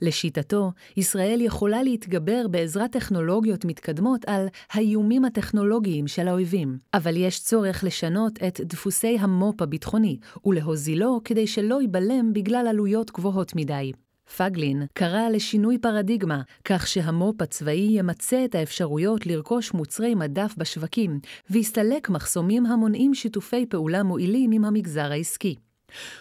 לשיטתו, 0.02 0.72
ישראל 0.96 1.40
יכולה 1.40 1.82
להתגבר 1.82 2.48
בעזרת 2.50 2.92
טכנולוגיות 2.92 3.64
מתקדמות 3.64 4.24
על 4.26 4.46
האיומים 4.72 5.24
הטכנולוגיים 5.24 6.06
של 6.06 6.28
האויבים, 6.28 6.78
אבל 6.94 7.16
יש 7.16 7.40
צורך 7.40 7.84
לשנות 7.84 8.42
את 8.42 8.60
דפוסי 8.60 9.16
המו"פ 9.20 9.62
הביטחוני 9.62 10.18
ולהוזילו 10.44 11.20
כדי 11.24 11.46
שלא 11.46 11.80
ייבלם 11.80 12.32
בגלל 12.32 12.66
עלויות 12.68 13.10
גבוהות 13.10 13.56
מדי. 13.56 13.92
פגלין 14.36 14.86
קרא 14.92 15.28
לשינוי 15.28 15.78
פרדיגמה, 15.78 16.42
כך 16.64 16.86
שהמו"פ 16.86 17.42
הצבאי 17.42 17.88
ימצה 17.90 18.44
את 18.44 18.54
האפשרויות 18.54 19.26
לרכוש 19.26 19.72
מוצרי 19.72 20.14
מדף 20.14 20.54
בשווקים, 20.58 21.20
ויסתלק 21.50 22.08
מחסומים 22.08 22.66
המונעים 22.66 23.14
שיתופי 23.14 23.66
פעולה 23.66 24.02
מועילים 24.02 24.52
עם 24.52 24.64
המגזר 24.64 25.12
העסקי. 25.12 25.54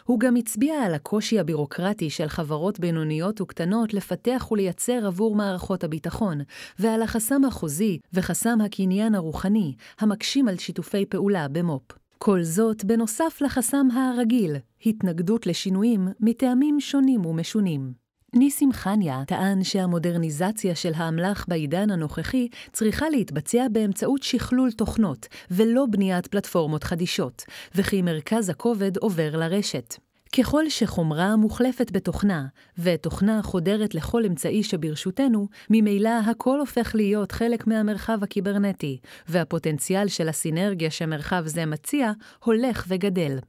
הוא 0.03 0.19
גם 0.19 0.35
הצביע 0.35 0.73
על 0.85 0.93
הקושי 0.93 1.39
הבירוקרטי 1.39 2.09
של 2.09 2.27
חברות 2.27 2.79
בינוניות 2.79 3.41
וקטנות 3.41 3.93
לפתח 3.93 4.47
ולייצר 4.51 5.07
עבור 5.07 5.35
מערכות 5.35 5.83
הביטחון, 5.83 6.41
ועל 6.79 7.01
החסם 7.01 7.45
החוזי 7.45 7.99
וחסם 8.13 8.61
הקניין 8.61 9.15
הרוחני, 9.15 9.75
המקשים 9.99 10.47
על 10.47 10.57
שיתופי 10.57 11.05
פעולה 11.05 11.47
במו"פ. 11.47 12.02
כל 12.25 12.43
זאת 12.43 12.85
בנוסף 12.85 13.41
לחסם 13.41 13.87
הרגיל, 13.91 14.55
התנגדות 14.85 15.47
לשינויים 15.47 16.07
מטעמים 16.19 16.79
שונים 16.79 17.25
ומשונים. 17.25 17.93
ניסים 18.35 18.71
חניה 18.73 19.23
טען 19.27 19.63
שהמודרניזציה 19.63 20.75
של 20.75 20.91
האמל"ח 20.95 21.45
בעידן 21.47 21.89
הנוכחי 21.89 22.47
צריכה 22.71 23.09
להתבצע 23.09 23.67
באמצעות 23.71 24.23
שכלול 24.23 24.71
תוכנות, 24.71 25.27
ולא 25.51 25.85
בניית 25.89 26.27
פלטפורמות 26.27 26.83
חדישות, 26.83 27.45
וכי 27.75 28.01
מרכז 28.01 28.49
הכובד 28.49 28.97
עובר 28.97 29.37
לרשת. 29.37 29.95
ככל 30.37 30.69
שחומרה 30.69 31.35
מוחלפת 31.35 31.91
בתוכנה, 31.91 32.45
ותוכנה 32.77 33.41
חודרת 33.43 33.95
לכל 33.95 34.25
אמצעי 34.25 34.63
שברשותנו, 34.63 35.47
ממילא 35.69 36.09
הכל 36.09 36.59
הופך 36.59 36.95
להיות 36.95 37.31
חלק 37.31 37.67
מהמרחב 37.67 38.23
הקיברנטי, 38.23 38.99
והפוטנציאל 39.27 40.07
של 40.07 40.29
הסינרגיה 40.29 40.91
שמרחב 40.91 41.43
זה 41.45 41.65
מציע 41.65 42.11
הולך 42.43 42.85
וגדל. 42.87 43.39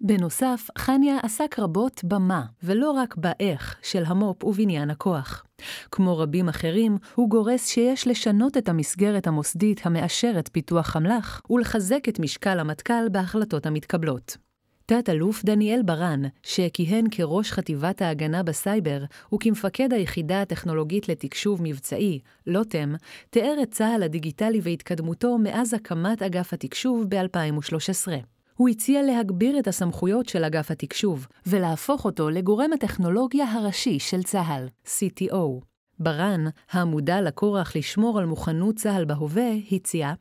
בנוסף, 0.00 0.68
חניה 0.78 1.16
עסק 1.22 1.58
רבות 1.58 2.00
במה, 2.04 2.44
ולא 2.62 2.90
רק 2.90 3.16
באיך, 3.16 3.76
של 3.82 4.04
המו"פ 4.06 4.44
ובניין 4.44 4.90
הכוח. 4.90 5.44
כמו 5.90 6.18
רבים 6.18 6.48
אחרים, 6.48 6.98
הוא 7.14 7.30
גורס 7.30 7.68
שיש 7.68 8.08
לשנות 8.08 8.56
את 8.56 8.68
המסגרת 8.68 9.26
המוסדית 9.26 9.86
המאשרת 9.86 10.48
פיתוח 10.52 10.96
אמל"ח, 10.96 11.42
ולחזק 11.50 12.08
את 12.08 12.20
משקל 12.20 12.58
המטכ"ל 12.58 13.08
בהחלטות 13.08 13.66
המתקבלות. 13.66 14.47
תת-אלוף 14.90 15.44
דניאל 15.44 15.82
ברן, 15.82 16.22
שכיהן 16.42 17.04
כראש 17.10 17.52
חטיבת 17.52 18.02
ההגנה 18.02 18.42
בסייבר 18.42 19.04
וכמפקד 19.34 19.92
היחידה 19.92 20.42
הטכנולוגית 20.42 21.08
לתקשוב 21.08 21.60
מבצעי, 21.62 22.20
לוטם, 22.46 22.94
תיאר 23.30 23.54
את 23.62 23.70
צה"ל 23.70 24.02
הדיגיטלי 24.02 24.60
והתקדמותו 24.62 25.38
מאז 25.38 25.74
הקמת 25.74 26.22
אגף 26.22 26.52
התקשוב 26.52 27.04
ב-2013. 27.08 28.08
הוא 28.54 28.68
הציע 28.68 29.02
להגביר 29.02 29.58
את 29.58 29.68
הסמכויות 29.68 30.28
של 30.28 30.44
אגף 30.44 30.70
התקשוב, 30.70 31.26
ולהפוך 31.46 32.04
אותו 32.04 32.30
לגורם 32.30 32.72
הטכנולוגיה 32.72 33.52
הראשי 33.52 33.98
של 33.98 34.22
צה"ל, 34.22 34.66
CTO. 34.86 35.64
ברן, 35.98 36.44
המודע 36.70 37.20
לכורח 37.20 37.76
לשמור 37.76 38.18
על 38.18 38.26
מוכנות 38.26 38.76
צה"ל 38.76 39.04
בהווה, 39.04 39.50
הציע 39.72 40.12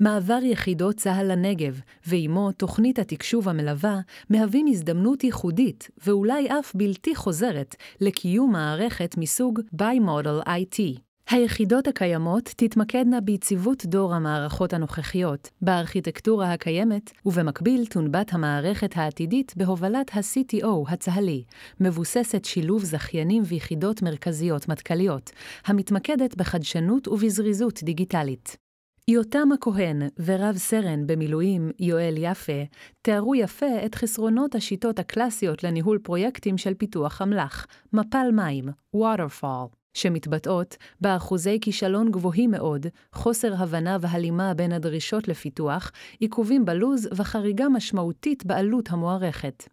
מעבר 0.00 0.38
יחידות 0.42 0.96
צה"ל 0.96 1.32
לנגב, 1.32 1.80
ועימו 2.06 2.52
תוכנית 2.52 2.98
התקשוב 2.98 3.48
המלווה, 3.48 4.00
מהווים 4.30 4.66
הזדמנות 4.66 5.24
ייחודית, 5.24 5.90
ואולי 6.06 6.48
אף 6.48 6.72
בלתי 6.74 7.14
חוזרת, 7.14 7.76
לקיום 8.00 8.52
מערכת 8.52 9.14
מסוג 9.18 9.60
Bi-Model 9.78 10.46
IT. 10.46 11.00
היחידות 11.30 11.88
הקיימות 11.88 12.44
תתמקדנה 12.56 13.20
ביציבות 13.20 13.86
דור 13.86 14.14
המערכות 14.14 14.72
הנוכחיות, 14.72 15.50
בארכיטקטורה 15.62 16.52
הקיימת, 16.52 17.10
ובמקביל 17.26 17.86
תונבט 17.86 18.34
המערכת 18.34 18.96
העתידית 18.96 19.52
בהובלת 19.56 20.10
ה-CTO 20.14 20.92
הצה"לי, 20.92 21.44
מבוססת 21.80 22.44
שילוב 22.44 22.84
זכיינים 22.84 23.42
ויחידות 23.46 24.02
מרכזיות 24.02 24.68
מטכ"ליות, 24.68 25.30
המתמקדת 25.66 26.36
בחדשנות 26.36 27.08
ובזריזות 27.08 27.82
דיגיטלית. 27.82 28.61
יותם 29.08 29.48
הכהן 29.52 30.02
ורב 30.24 30.56
סרן 30.56 31.06
במילואים 31.06 31.70
יואל 31.78 32.14
יפה 32.18 32.62
תיארו 33.02 33.34
יפה 33.34 33.84
את 33.86 33.94
חסרונות 33.94 34.54
השיטות 34.54 34.98
הקלאסיות 34.98 35.64
לניהול 35.64 35.98
פרויקטים 35.98 36.58
של 36.58 36.74
פיתוח 36.74 37.22
אמל"ח, 37.22 37.66
מפל 37.92 38.30
מים, 38.32 38.68
waterfall, 38.96 39.81
שמתבטאות 39.94 40.76
באחוזי 41.00 41.58
כישלון 41.60 42.10
גבוהים 42.10 42.50
מאוד, 42.50 42.86
חוסר 43.12 43.54
הבנה 43.58 43.96
והלימה 44.00 44.54
בין 44.54 44.72
הדרישות 44.72 45.28
לפיתוח, 45.28 45.92
עיכובים 46.20 46.64
בלוז 46.64 47.08
וחריגה 47.16 47.68
משמעותית 47.68 48.46
בעלות 48.46 48.90
המוערכת. 48.90 49.68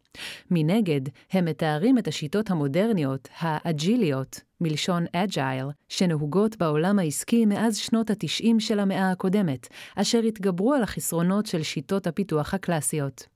מנגד, 0.51 1.01
הם 1.31 1.45
מתארים 1.45 1.97
את 1.97 2.07
השיטות 2.07 2.51
המודרניות, 2.51 3.27
האג'יליות, 3.39 4.41
מלשון 4.61 5.05
אג'ייל, 5.13 5.65
שנהוגות 5.89 6.57
בעולם 6.57 6.99
העסקי 6.99 7.45
מאז 7.45 7.77
שנות 7.77 8.09
ה-90 8.09 8.59
של 8.59 8.79
המאה 8.79 9.11
הקודמת, 9.11 9.67
אשר 9.95 10.19
התגברו 10.19 10.73
על 10.73 10.83
החסרונות 10.83 11.45
של 11.45 11.63
שיטות 11.63 12.07
הפיתוח 12.07 12.53
הקלאסיות. 12.53 13.27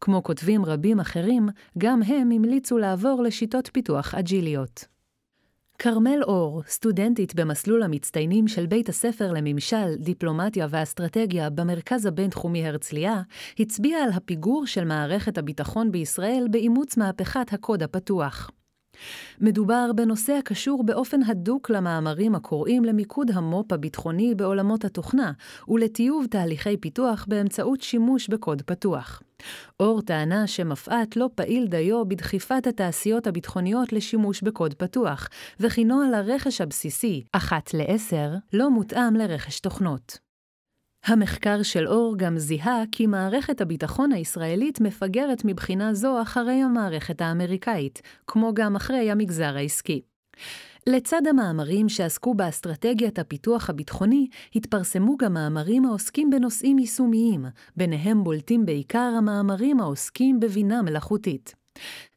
כמו 0.00 0.22
כותבים 0.22 0.64
רבים 0.64 1.00
אחרים, 1.00 1.48
גם 1.78 2.02
הם 2.02 2.30
המליצו 2.30 2.78
לעבור 2.78 3.22
לשיטות 3.22 3.70
פיתוח 3.72 4.14
אג'יליות. 4.14 4.93
כרמל 5.78 6.22
אור, 6.22 6.62
סטודנטית 6.66 7.34
במסלול 7.34 7.82
המצטיינים 7.82 8.48
של 8.48 8.66
בית 8.66 8.88
הספר 8.88 9.32
לממשל, 9.32 9.94
דיפלומטיה 9.98 10.66
ואסטרטגיה 10.70 11.50
במרכז 11.50 12.06
הבינתחומי 12.06 12.66
הרצליה, 12.66 13.22
הצביעה 13.58 14.04
על 14.04 14.10
הפיגור 14.12 14.66
של 14.66 14.84
מערכת 14.84 15.38
הביטחון 15.38 15.92
בישראל 15.92 16.46
באימוץ 16.50 16.96
מהפכת 16.96 17.52
הקוד 17.52 17.82
הפתוח. 17.82 18.50
מדובר 19.40 19.90
בנושא 19.94 20.32
הקשור 20.32 20.84
באופן 20.84 21.22
הדוק 21.22 21.70
למאמרים 21.70 22.34
הקוראים 22.34 22.84
למיקוד 22.84 23.30
המו"פ 23.30 23.72
הביטחוני 23.72 24.34
בעולמות 24.34 24.84
התוכנה 24.84 25.32
ולטיוב 25.68 26.26
תהליכי 26.26 26.76
פיתוח 26.76 27.24
באמצעות 27.28 27.80
שימוש 27.80 28.28
בקוד 28.28 28.62
פתוח. 28.62 29.22
אור 29.80 30.02
טענה 30.02 30.46
שמפא"ת 30.46 31.16
לא 31.16 31.30
פעיל 31.34 31.66
דיו 31.66 32.04
בדחיפת 32.08 32.66
התעשיות 32.66 33.26
הביטחוניות 33.26 33.92
לשימוש 33.92 34.42
בקוד 34.42 34.74
פתוח, 34.74 35.28
וכי 35.60 35.84
נוהל 35.84 36.14
הרכש 36.14 36.60
הבסיסי, 36.60 37.24
אחת 37.32 37.74
לעשר, 37.74 38.30
לא 38.52 38.70
מותאם 38.70 39.16
לרכש 39.16 39.60
תוכנות. 39.60 40.23
המחקר 41.06 41.62
של 41.62 41.88
אור 41.88 42.14
גם 42.18 42.38
זיהה 42.38 42.82
כי 42.92 43.06
מערכת 43.06 43.60
הביטחון 43.60 44.12
הישראלית 44.12 44.80
מפגרת 44.80 45.42
מבחינה 45.44 45.94
זו 45.94 46.22
אחרי 46.22 46.62
המערכת 46.62 47.20
האמריקאית, 47.20 48.02
כמו 48.26 48.54
גם 48.54 48.76
אחרי 48.76 49.10
המגזר 49.10 49.56
העסקי. 49.56 50.00
לצד 50.86 51.26
המאמרים 51.26 51.88
שעסקו 51.88 52.34
באסטרטגיית 52.34 53.18
הפיתוח 53.18 53.70
הביטחוני, 53.70 54.26
התפרסמו 54.54 55.16
גם 55.16 55.34
מאמרים 55.34 55.84
העוסקים 55.84 56.30
בנושאים 56.30 56.78
יישומיים, 56.78 57.44
ביניהם 57.76 58.24
בולטים 58.24 58.66
בעיקר 58.66 59.12
המאמרים 59.18 59.80
העוסקים 59.80 60.40
בבינה 60.40 60.82
מלאכותית. 60.82 61.63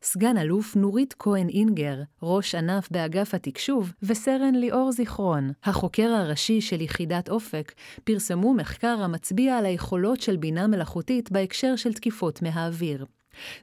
סגן 0.02 0.38
אלוף 0.38 0.76
נורית 0.76 1.16
כהן 1.20 1.50
אינגר, 1.50 2.02
ראש 2.24 2.56
ענף 2.56 2.88
באגף 2.92 3.34
התקשוב, 3.34 3.94
וסרן 4.04 4.56
ליאור 4.56 4.92
זיכרון, 4.92 5.52
החוקר 5.64 6.10
הראשי 6.10 6.62
של 6.62 6.82
יחידת 6.82 7.30
אופק, 7.30 7.74
פרסמו 8.04 8.54
מחקר 8.54 9.02
המצביע 9.04 9.58
על 9.58 9.66
היכולות 9.66 10.22
של 10.22 10.38
בינה 10.38 10.68
מלאכותית 10.68 11.32
בהקשר 11.32 11.76
של 11.76 11.94
תקיפות 11.94 12.42
מהאוויר. 12.42 13.06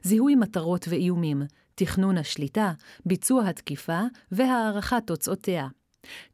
זיהוי 0.03 0.35
מטרות 0.35 0.85
ואיומים, 0.89 1.41
תכנון 1.75 2.17
השליטה, 2.17 2.71
ביצוע 3.05 3.47
התקיפה 3.47 4.01
והערכת 4.31 5.03
תוצאותיה. 5.05 5.67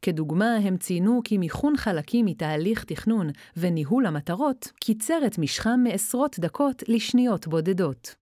כדוגמה, 0.02 0.56
הם 0.56 0.76
ציינו 0.76 1.20
כי 1.24 1.38
מיכון 1.38 1.76
חלקים 1.76 2.26
מתהליך 2.26 2.84
תכנון 2.84 3.30
וניהול 3.56 4.06
המטרות 4.06 4.72
קיצר 4.80 5.18
את 5.26 5.38
משכם 5.38 5.80
מעשרות 5.84 6.38
דקות 6.38 6.82
לשניות 6.88 7.46
בודדות. 7.46 8.21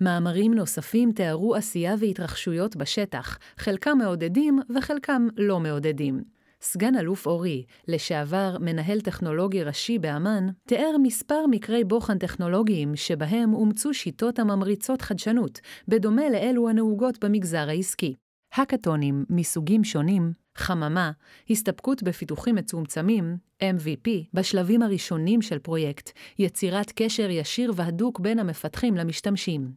מאמרים 0.00 0.54
נוספים 0.54 1.12
תיארו 1.12 1.54
עשייה 1.54 1.94
והתרחשויות 1.98 2.76
בשטח, 2.76 3.38
חלקם 3.58 3.98
מעודדים 3.98 4.58
וחלקם 4.76 5.28
לא 5.36 5.60
מעודדים. 5.60 6.20
סגן 6.60 6.96
אלוף 6.96 7.26
אורי, 7.26 7.64
לשעבר 7.88 8.56
מנהל 8.60 9.00
טכנולוגי 9.00 9.62
ראשי 9.62 9.98
באמ"ן, 9.98 10.46
תיאר 10.68 10.96
מספר 11.02 11.46
מקרי 11.50 11.84
בוחן 11.84 12.18
טכנולוגיים 12.18 12.96
שבהם 12.96 13.54
אומצו 13.54 13.94
שיטות 13.94 14.38
הממריצות 14.38 15.02
חדשנות, 15.02 15.60
בדומה 15.88 16.30
לאלו 16.30 16.68
הנהוגות 16.68 17.24
במגזר 17.24 17.68
העסקי. 17.68 18.14
האקתונים 18.54 19.24
מסוגים 19.30 19.84
שונים 19.84 20.45
חממה, 20.56 21.10
הסתפקות 21.50 22.02
בפיתוחים 22.02 22.54
מצומצמים, 22.54 23.36
MVP, 23.62 24.08
בשלבים 24.34 24.82
הראשונים 24.82 25.42
של 25.42 25.58
פרויקט, 25.58 26.10
יצירת 26.38 26.92
קשר 26.94 27.30
ישיר 27.30 27.72
והדוק 27.76 28.20
בין 28.20 28.38
המפתחים 28.38 28.94
למשתמשים. 28.94 29.70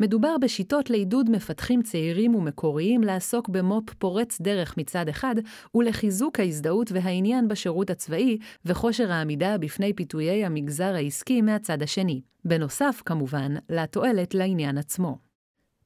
מדובר 0.00 0.38
בשיטות 0.40 0.90
לעידוד 0.90 1.30
מפתחים 1.30 1.82
צעירים 1.82 2.34
ומקוריים 2.34 3.02
לעסוק 3.02 3.48
במו"פ 3.48 3.94
פורץ 3.94 4.40
דרך 4.40 4.76
מצד 4.76 5.08
אחד, 5.08 5.34
ולחיזוק 5.74 6.40
ההזדהות 6.40 6.92
והעניין 6.92 7.48
בשירות 7.48 7.90
הצבאי, 7.90 8.38
וכושר 8.64 9.12
העמידה 9.12 9.58
בפני 9.58 9.92
פיתויי 9.92 10.44
המגזר 10.44 10.94
העסקי 10.94 11.42
מהצד 11.42 11.82
השני. 11.82 12.20
בנוסף, 12.44 13.02
כמובן, 13.04 13.54
לתועלת 13.70 14.34
לעניין 14.34 14.78
עצמו. 14.78 15.27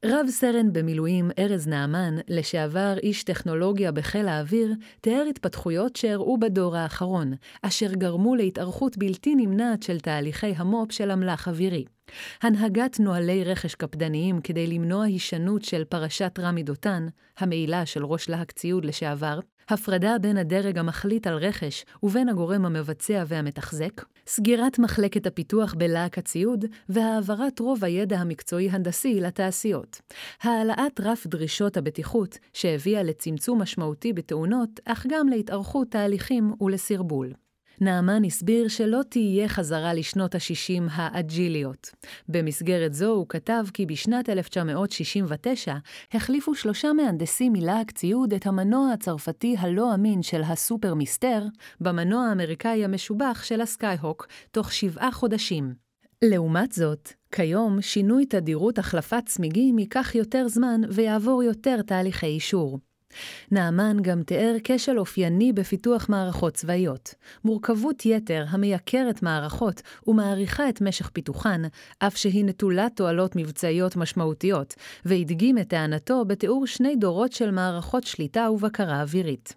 רב 0.04 0.26
סרן 0.28 0.72
במילואים 0.72 1.30
ארז 1.38 1.66
נעמן, 1.68 2.14
לשעבר 2.28 2.94
איש 3.02 3.24
טכנולוגיה 3.24 3.92
בחיל 3.92 4.28
האוויר, 4.28 4.74
תיאר 5.00 5.24
התפתחויות 5.30 5.96
שאירעו 5.96 6.38
בדור 6.38 6.76
האחרון, 6.76 7.32
אשר 7.62 7.92
גרמו 7.92 8.34
להתארכות 8.34 8.98
בלתי 8.98 9.34
נמנעת 9.34 9.82
של 9.82 10.00
תהליכי 10.00 10.54
המו"פ 10.56 10.92
של 10.92 11.10
אמל"ח 11.10 11.48
אווירי. 11.48 11.84
הנהגת 12.42 13.00
נוהלי 13.00 13.44
רכש 13.44 13.74
קפדניים 13.74 14.40
כדי 14.40 14.66
למנוע 14.66 15.04
הישנות 15.04 15.64
של 15.64 15.84
פרשת 15.84 16.38
רמי 16.38 16.62
דותן, 16.62 17.06
המעילה 17.38 17.86
של 17.86 18.04
ראש 18.04 18.28
להק 18.28 18.52
ציוד 18.52 18.84
לשעבר, 18.84 19.40
הפרדה 19.72 20.18
בין 20.18 20.36
הדרג 20.36 20.78
המחליט 20.78 21.26
על 21.26 21.34
רכש 21.34 21.84
ובין 22.02 22.28
הגורם 22.28 22.64
המבצע 22.64 23.24
והמתחזק, 23.26 24.04
סגירת 24.26 24.78
מחלקת 24.78 25.26
הפיתוח 25.26 25.74
בלהק 25.74 26.18
הציוד 26.18 26.64
והעברת 26.88 27.60
רוב 27.60 27.84
הידע 27.84 28.18
המקצועי-הנדסי 28.18 29.20
לתעשיות. 29.20 30.00
העלאת 30.42 31.00
רף 31.00 31.26
דרישות 31.26 31.76
הבטיחות, 31.76 32.38
שהביאה 32.52 33.02
לצמצום 33.02 33.62
משמעותי 33.62 34.12
בתאונות, 34.12 34.80
אך 34.84 35.06
גם 35.08 35.28
להתארכות 35.28 35.90
תהליכים 35.90 36.52
ולסרבול. 36.60 37.32
נעמן 37.80 38.24
הסביר 38.24 38.68
שלא 38.68 39.00
תהיה 39.08 39.48
חזרה 39.48 39.94
לשנות 39.94 40.34
ה-60 40.34 40.82
האג'יליות. 40.90 41.90
במסגרת 42.28 42.94
זו 42.94 43.10
הוא 43.10 43.26
כתב 43.28 43.64
כי 43.74 43.86
בשנת 43.86 44.28
1969 44.28 45.74
החליפו 46.12 46.54
שלושה 46.54 46.92
מהנדסים 46.92 47.52
מלהק 47.52 47.90
ציוד 47.90 48.34
את 48.34 48.46
המנוע 48.46 48.92
הצרפתי 48.92 49.56
הלא 49.58 49.94
אמין 49.94 50.22
של 50.22 50.42
הסופר 50.42 50.94
מיסטר 50.94 51.42
במנוע 51.80 52.26
האמריקאי 52.26 52.84
המשובח 52.84 53.42
של 53.44 53.60
הסקייהוק 53.60 54.26
תוך 54.50 54.72
שבעה 54.72 55.12
חודשים. 55.12 55.74
לעומת 56.22 56.72
זאת, 56.72 57.12
כיום 57.32 57.82
שינוי 57.82 58.26
תדירות 58.26 58.78
החלפת 58.78 59.22
צמיגים 59.26 59.78
ייקח 59.78 60.14
יותר 60.14 60.48
זמן 60.48 60.80
ויעבור 60.88 61.42
יותר 61.42 61.82
תהליכי 61.82 62.26
אישור. 62.26 62.78
נעמן 63.50 63.96
גם 64.02 64.22
תיאר 64.22 64.56
כשל 64.64 64.98
אופייני 64.98 65.52
בפיתוח 65.52 66.08
מערכות 66.08 66.54
צבאיות, 66.54 67.14
מורכבות 67.44 68.06
יתר 68.06 68.44
המייקרת 68.48 69.22
מערכות 69.22 69.82
ומאריכה 70.06 70.68
את 70.68 70.80
משך 70.80 71.10
פיתוחן, 71.10 71.62
אף 71.98 72.16
שהיא 72.16 72.44
נטולת 72.44 72.96
תועלות 72.96 73.36
מבצעיות 73.36 73.96
משמעותיות, 73.96 74.74
והדגים 75.04 75.58
את 75.58 75.68
טענתו 75.68 76.24
בתיאור 76.24 76.66
שני 76.66 76.96
דורות 76.96 77.32
של 77.32 77.50
מערכות 77.50 78.04
שליטה 78.04 78.50
ובקרה 78.50 79.02
אווירית. 79.02 79.54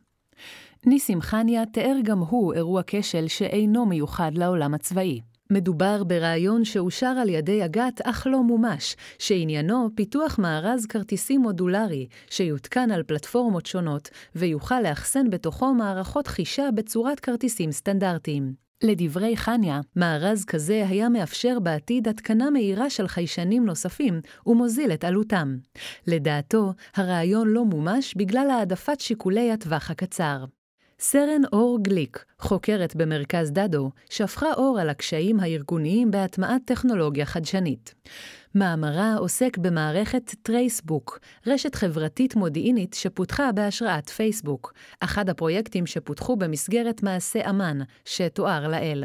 ניסים 0.85 1.21
חניה 1.21 1.65
תיאר 1.65 1.95
גם 2.03 2.19
הוא 2.19 2.53
אירוע 2.53 2.81
כשל 2.87 3.27
שאינו 3.27 3.85
מיוחד 3.85 4.31
לעולם 4.35 4.73
הצבאי. 4.73 5.21
מדובר 5.49 6.03
ברעיון 6.03 6.65
שאושר 6.65 7.05
על 7.21 7.29
ידי 7.29 7.65
אג"ת 7.65 8.01
אך 8.03 8.27
לא 8.27 8.43
מומש, 8.43 8.95
שעניינו 9.19 9.89
פיתוח 9.95 10.39
מארז 10.39 10.85
כרטיסים 10.85 11.41
מודולרי, 11.41 12.07
שיותקן 12.29 12.91
על 12.91 13.03
פלטפורמות 13.03 13.65
שונות, 13.65 14.09
ויוכל 14.35 14.81
לאחסן 14.81 15.29
בתוכו 15.29 15.73
מערכות 15.73 16.27
חישה 16.27 16.69
בצורת 16.75 17.19
כרטיסים 17.19 17.71
סטנדרטיים. 17.71 18.65
לדברי 18.83 19.37
חניה, 19.37 19.81
מארז 19.95 20.45
כזה 20.45 20.85
היה 20.89 21.09
מאפשר 21.09 21.59
בעתיד 21.59 22.07
התקנה 22.07 22.49
מהירה 22.49 22.89
של 22.89 23.07
חיישנים 23.07 23.65
נוספים 23.65 24.21
ומוזיל 24.45 24.91
את 24.91 25.03
עלותם. 25.03 25.57
לדעתו, 26.07 26.73
הרעיון 26.95 27.47
לא 27.47 27.65
מומש 27.65 28.13
בגלל 28.17 28.49
העדפת 28.49 28.99
שיקולי 28.99 29.51
הטווח 29.51 29.91
הקצר. 29.91 30.45
סרן 30.99 31.41
אור 31.53 31.79
גליק, 31.81 32.25
חוקרת 32.39 32.95
במרכז 32.95 33.51
דדו, 33.51 33.91
שפכה 34.09 34.53
אור 34.53 34.79
על 34.79 34.89
הקשיים 34.89 35.39
הארגוניים 35.39 36.11
בהטמעת 36.11 36.61
טכנולוגיה 36.65 37.25
חדשנית. 37.25 37.93
מאמרה 38.55 39.15
עוסק 39.15 39.57
במערכת 39.57 40.35
טרייסבוק, 40.41 41.19
רשת 41.47 41.75
חברתית 41.75 42.35
מודיעינית 42.35 42.93
שפותחה 42.93 43.51
בהשראת 43.51 44.09
פייסבוק, 44.09 44.73
אחד 44.99 45.29
הפרויקטים 45.29 45.85
שפותחו 45.85 46.35
במסגרת 46.35 47.03
מעשה 47.03 47.49
אמ"ן, 47.49 47.79
שתואר 48.05 48.67
לאל. 48.67 49.03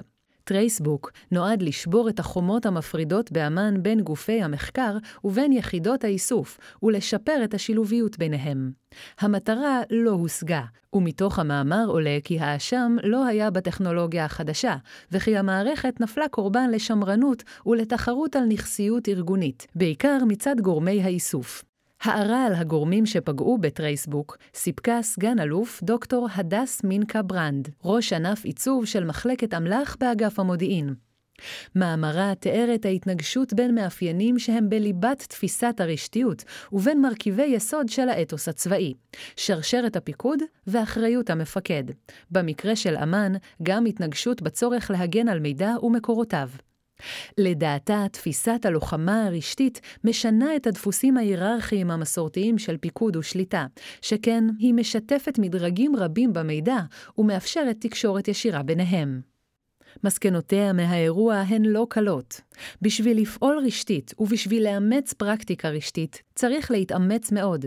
טרייסבוק 0.51 1.13
נועד 1.31 1.63
לשבור 1.63 2.09
את 2.09 2.19
החומות 2.19 2.67
המפרידות 2.67 3.33
באמ"ן 3.33 3.83
בין 3.83 4.01
גופי 4.01 4.43
המחקר 4.43 4.97
ובין 5.25 5.53
יחידות 5.53 6.05
האיסוף, 6.05 6.59
ולשפר 6.83 7.41
את 7.45 7.55
השילוביות 7.55 8.19
ביניהם. 8.19 8.73
המטרה 9.21 9.81
לא 9.91 10.11
הושגה, 10.11 10.63
ומתוך 10.93 11.39
המאמר 11.39 11.85
עולה 11.87 12.19
כי 12.25 12.41
האשם 12.41 12.97
לא 13.03 13.27
היה 13.27 13.51
בטכנולוגיה 13.51 14.25
החדשה, 14.25 14.77
וכי 15.13 15.37
המערכת 15.37 16.01
נפלה 16.01 16.29
קורבן 16.29 16.71
לשמרנות 16.71 17.43
ולתחרות 17.67 18.37
על 18.37 18.45
נכסיות 18.45 19.09
ארגונית, 19.09 19.67
בעיקר 19.75 20.19
מצד 20.29 20.61
גורמי 20.61 21.03
האיסוף. 21.03 21.70
הערה 22.03 22.45
על 22.47 22.55
הגורמים 22.55 23.07
שפגעו 23.07 23.59
בטרייסבוק 23.59 24.37
סיפקה 24.55 25.03
סגן 25.03 25.41
אלוף 25.41 25.83
דוקטור 25.83 26.29
הדס 26.35 26.85
מינקה 26.85 27.23
ברנד, 27.23 27.69
ראש 27.85 28.13
ענף 28.13 28.45
עיצוב 28.45 28.87
של 28.87 29.05
מחלקת 29.05 29.55
אמל"ח 29.55 29.97
באגף 30.01 30.39
המודיעין. 30.39 30.95
מאמרה 31.75 32.35
תיאר 32.35 32.71
את 32.75 32.85
ההתנגשות 32.85 33.53
בין 33.53 33.75
מאפיינים 33.75 34.39
שהם 34.39 34.69
בליבת 34.69 35.19
תפיסת 35.29 35.75
הרשתיות 35.79 36.45
ובין 36.73 37.01
מרכיבי 37.01 37.47
יסוד 37.47 37.89
של 37.89 38.09
האתוס 38.09 38.49
הצבאי, 38.49 38.95
שרשרת 39.37 39.97
הפיקוד 39.97 40.39
ואחריות 40.67 41.31
המפקד. 41.31 41.85
במקרה 42.31 42.77
של 42.77 42.97
אמ"ן, 42.97 43.33
גם 43.63 43.87
התנגשות 43.87 44.43
בצורך 44.43 44.91
להגן 44.91 45.29
על 45.29 45.39
מידע 45.39 45.71
ומקורותיו. 45.83 46.49
לדעתה, 47.39 48.05
תפיסת 48.13 48.61
הלוחמה 48.65 49.27
הרשתית 49.27 49.81
משנה 50.05 50.57
את 50.57 50.67
הדפוסים 50.67 51.17
ההיררכיים 51.17 51.91
המסורתיים 51.91 52.59
של 52.59 52.77
פיקוד 52.77 53.17
ושליטה, 53.17 53.67
שכן 54.03 54.45
היא 54.59 54.75
משתפת 54.75 55.39
מדרגים 55.39 55.97
רבים 55.97 56.33
במידע 56.33 56.79
ומאפשרת 57.19 57.77
תקשורת 57.81 58.29
ישירה 58.29 58.63
ביניהם. 58.63 59.30
מסקנותיה 60.05 60.73
מהאירוע 60.73 61.35
הן 61.35 61.63
לא 61.65 61.87
קלות. 61.91 62.41
בשביל 62.83 63.21
לפעול 63.21 63.59
רשתית 63.67 64.15
ובשביל 64.19 64.65
לאמץ 64.65 65.13
פרקטיקה 65.13 65.69
רשתית, 65.69 66.23
צריך 66.35 66.71
להתאמץ 66.71 67.33
מאוד. 67.33 67.67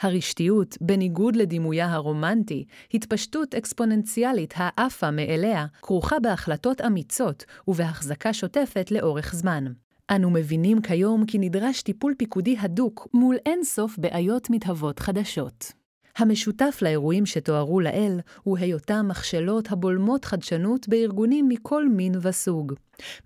הרשתיות, 0.00 0.76
בניגוד 0.80 1.36
לדימויה 1.36 1.92
הרומנטי, 1.92 2.64
התפשטות 2.94 3.54
אקספוננציאלית 3.54 4.54
העפה 4.56 5.10
מאליה, 5.10 5.66
כרוכה 5.82 6.20
בהחלטות 6.20 6.80
אמיצות 6.80 7.44
ובהחזקה 7.68 8.32
שוטפת 8.32 8.90
לאורך 8.90 9.34
זמן. 9.34 9.64
אנו 10.10 10.30
מבינים 10.30 10.82
כיום 10.82 11.26
כי 11.26 11.38
נדרש 11.38 11.82
טיפול 11.82 12.14
פיקודי 12.18 12.56
הדוק 12.60 13.08
מול 13.14 13.36
אין 13.46 13.64
סוף 13.64 13.98
בעיות 13.98 14.50
מתהוות 14.50 14.98
חדשות. 14.98 15.79
המשותף 16.16 16.78
לאירועים 16.82 17.26
שתוארו 17.26 17.80
לעיל 17.80 18.20
הוא 18.42 18.58
היותם 18.58 19.08
מכשלות 19.08 19.72
הבולמות 19.72 20.24
חדשנות 20.24 20.88
בארגונים 20.88 21.48
מכל 21.48 21.88
מין 21.88 22.14
וסוג. 22.22 22.72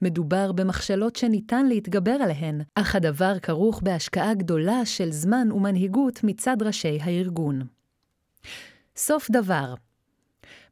מדובר 0.02 0.52
במכשלות 0.52 1.16
שניתן 1.16 1.66
להתגבר 1.66 2.16
עליהן, 2.20 2.60
אך 2.74 2.96
הדבר 2.96 3.38
כרוך 3.38 3.82
בהשקעה 3.82 4.34
גדולה 4.34 4.84
של 4.84 5.12
זמן 5.12 5.52
ומנהיגות 5.52 6.20
מצד 6.24 6.56
ראשי 6.62 6.98
הארגון. 7.00 7.62
סוף 8.96 9.30
דבר 9.30 9.74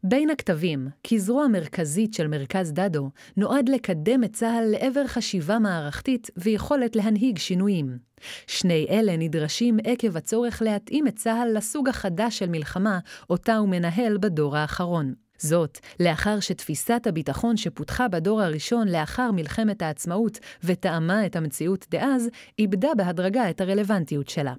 בין 0.05 0.31
הכתבים, 0.31 0.89
כזרוע 1.07 1.49
מרכזית 1.49 2.15
של 2.15 2.29
מרכז 2.29 2.73
דדו, 2.73 3.11
נועד 3.37 3.69
לקדם 3.69 4.25
את 4.25 4.33
צה"ל 4.33 4.65
לעבר 4.71 5.07
חשיבה 5.07 5.59
מערכתית 5.59 6.31
ויכולת 6.37 6.97
להנהיג 6.97 7.39
שינויים. 7.39 7.99
שני 8.47 8.87
אלה 8.91 9.17
נדרשים 9.17 9.77
עקב 9.85 10.17
הצורך 10.17 10.63
להתאים 10.63 11.07
את 11.07 11.17
צה"ל 11.17 11.57
לסוג 11.57 11.89
החדש 11.89 12.39
של 12.39 12.49
מלחמה, 12.49 12.99
אותה 13.31 13.57
הוא 13.57 13.69
מנהל 13.69 14.19
בדור 14.19 14.57
האחרון. 14.57 15.15
זאת, 15.39 15.79
לאחר 16.01 16.41
שתפיסת 16.41 17.07
הביטחון 17.07 17.57
שפותחה 17.57 18.09
בדור 18.09 18.43
הראשון 18.43 18.89
לאחר 18.89 19.31
מלחמת 19.33 19.83
העצמאות 19.83 20.39
וטעמה 20.65 21.27
את 21.27 21.37
המציאות 21.37 21.87
דאז, 21.91 22.29
איבדה 22.59 22.89
בהדרגה 22.97 23.51
את 23.51 23.61
הרלוונטיות 23.61 24.29
שלה. 24.29 24.55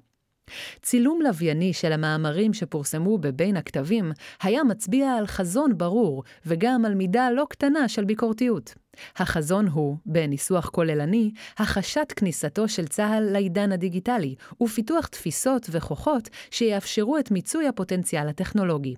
צילום 0.82 1.22
לווייני 1.22 1.72
של 1.72 1.92
המאמרים 1.92 2.54
שפורסמו 2.54 3.18
בבין 3.18 3.56
הכתבים 3.56 4.12
היה 4.42 4.64
מצביע 4.64 5.12
על 5.12 5.26
חזון 5.26 5.78
ברור 5.78 6.22
וגם 6.46 6.84
על 6.84 6.94
מידה 6.94 7.30
לא 7.30 7.46
קטנה 7.50 7.88
של 7.88 8.04
ביקורתיות. 8.04 8.74
החזון 9.16 9.68
הוא, 9.68 9.96
בניסוח 10.06 10.68
כוללני, 10.68 11.30
החשת 11.58 12.12
כניסתו 12.16 12.68
של 12.68 12.86
צה"ל 12.86 13.22
לעידן 13.32 13.72
הדיגיטלי 13.72 14.34
ופיתוח 14.62 15.06
תפיסות 15.06 15.66
וכוחות 15.70 16.28
שיאפשרו 16.50 17.18
את 17.18 17.30
מיצוי 17.30 17.68
הפוטנציאל 17.68 18.28
הטכנולוגי. 18.28 18.94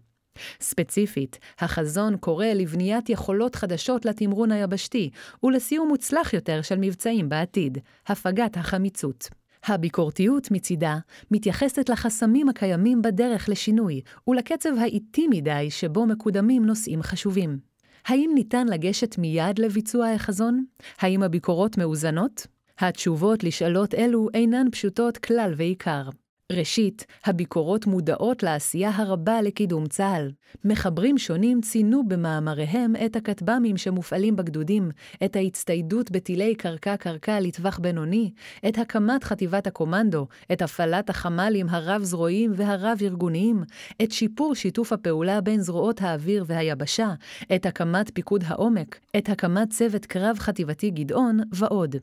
ספציפית, 0.60 1.38
החזון 1.58 2.16
קורא 2.16 2.46
לבניית 2.46 3.08
יכולות 3.08 3.54
חדשות 3.54 4.04
לתמרון 4.04 4.52
היבשתי 4.52 5.10
ולסיום 5.42 5.88
מוצלח 5.88 6.34
יותר 6.34 6.62
של 6.62 6.76
מבצעים 6.80 7.28
בעתיד, 7.28 7.78
הפגת 8.06 8.56
החמיצות. 8.56 9.28
הביקורתיות 9.66 10.50
מצידה 10.50 10.98
מתייחסת 11.30 11.88
לחסמים 11.88 12.48
הקיימים 12.48 13.02
בדרך 13.02 13.48
לשינוי 13.48 14.00
ולקצב 14.28 14.70
האיטי 14.78 15.26
מדי 15.30 15.66
שבו 15.70 16.06
מקודמים 16.06 16.66
נושאים 16.66 17.02
חשובים. 17.02 17.58
האם 18.06 18.30
ניתן 18.34 18.66
לגשת 18.66 19.18
מיד 19.18 19.58
לביצוע 19.58 20.08
החזון? 20.08 20.64
האם 20.98 21.22
הביקורות 21.22 21.78
מאוזנות? 21.78 22.46
התשובות 22.78 23.44
לשאלות 23.44 23.94
אלו 23.94 24.28
אינן 24.34 24.70
פשוטות 24.70 25.18
כלל 25.18 25.54
ועיקר. 25.56 26.08
ראשית, 26.52 27.06
הביקורות 27.24 27.86
מודעות 27.86 28.42
לעשייה 28.42 28.90
הרבה 28.94 29.42
לקידום 29.42 29.86
צה"ל. 29.86 30.30
מחברים 30.64 31.18
שונים 31.18 31.60
ציינו 31.60 32.08
במאמריהם 32.08 32.92
את 33.06 33.16
הכטב"מים 33.16 33.76
שמופעלים 33.76 34.36
בגדודים, 34.36 34.90
את 35.24 35.36
ההצטיידות 35.36 36.10
בטילי 36.10 36.54
קרקע-קרקע 36.54 37.40
לטווח 37.40 37.78
בינוני, 37.78 38.30
את 38.68 38.78
הקמת 38.78 39.24
חטיבת 39.24 39.66
הקומנדו, 39.66 40.26
את 40.52 40.62
הפעלת 40.62 41.10
החמ"לים 41.10 41.66
הרב-זרועיים 41.68 42.52
והרב-ארגוניים, 42.56 43.62
את 44.02 44.12
שיפור 44.12 44.54
שיתוף 44.54 44.92
הפעולה 44.92 45.40
בין 45.40 45.60
זרועות 45.60 46.02
האוויר 46.02 46.44
והיבשה, 46.46 47.14
את 47.54 47.66
הקמת 47.66 48.10
פיקוד 48.14 48.44
העומק, 48.46 48.98
את 49.16 49.28
הקמת 49.28 49.70
צוות 49.70 50.06
קרב 50.06 50.36
חטיבתי 50.38 50.90
גדעון 50.90 51.40
ועוד. 51.52 51.96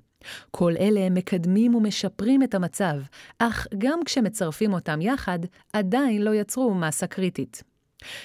כל 0.51 0.73
אלה 0.79 1.09
מקדמים 1.09 1.75
ומשפרים 1.75 2.43
את 2.43 2.55
המצב, 2.55 2.95
אך 3.39 3.67
גם 3.77 3.99
כשמצרפים 4.05 4.73
אותם 4.73 5.01
יחד, 5.01 5.39
עדיין 5.73 6.21
לא 6.21 6.33
יצרו 6.33 6.73
מסה 6.73 7.07
קריטית. 7.07 7.63